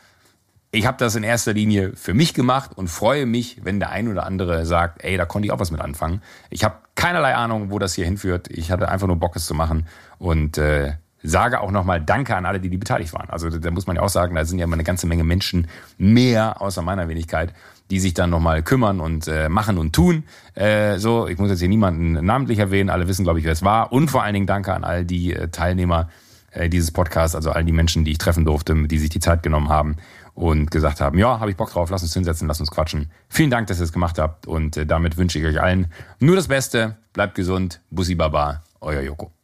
[0.70, 4.08] ich habe das in erster Linie für mich gemacht und freue mich, wenn der ein
[4.08, 6.22] oder andere sagt, ey, da konnte ich auch was mit anfangen.
[6.50, 8.48] Ich habe keinerlei Ahnung, wo das hier hinführt.
[8.50, 9.86] Ich hatte einfach nur Bock, es zu machen
[10.18, 13.30] und äh, sage auch nochmal Danke an alle, die, die beteiligt waren.
[13.30, 15.68] Also da muss man ja auch sagen, da sind ja immer eine ganze Menge Menschen
[15.98, 17.52] mehr außer meiner Wenigkeit,
[17.90, 20.24] die sich dann nochmal kümmern und äh, machen und tun.
[20.54, 23.62] Äh, so, ich muss jetzt hier niemanden namentlich erwähnen, alle wissen, glaube ich, wer es
[23.62, 23.92] war.
[23.92, 26.08] Und vor allen Dingen Danke an all die äh, Teilnehmer
[26.50, 29.42] äh, dieses Podcasts, also all die Menschen, die ich treffen durfte, die sich die Zeit
[29.42, 29.96] genommen haben
[30.34, 33.10] und gesagt haben, ja, habe ich Bock drauf, lass uns hinsetzen, lass uns quatschen.
[33.28, 35.88] Vielen Dank, dass ihr es gemacht habt und äh, damit wünsche ich euch allen
[36.18, 36.96] nur das Beste.
[37.12, 37.80] Bleibt gesund.
[37.90, 39.35] Bussi Baba, euer Joko.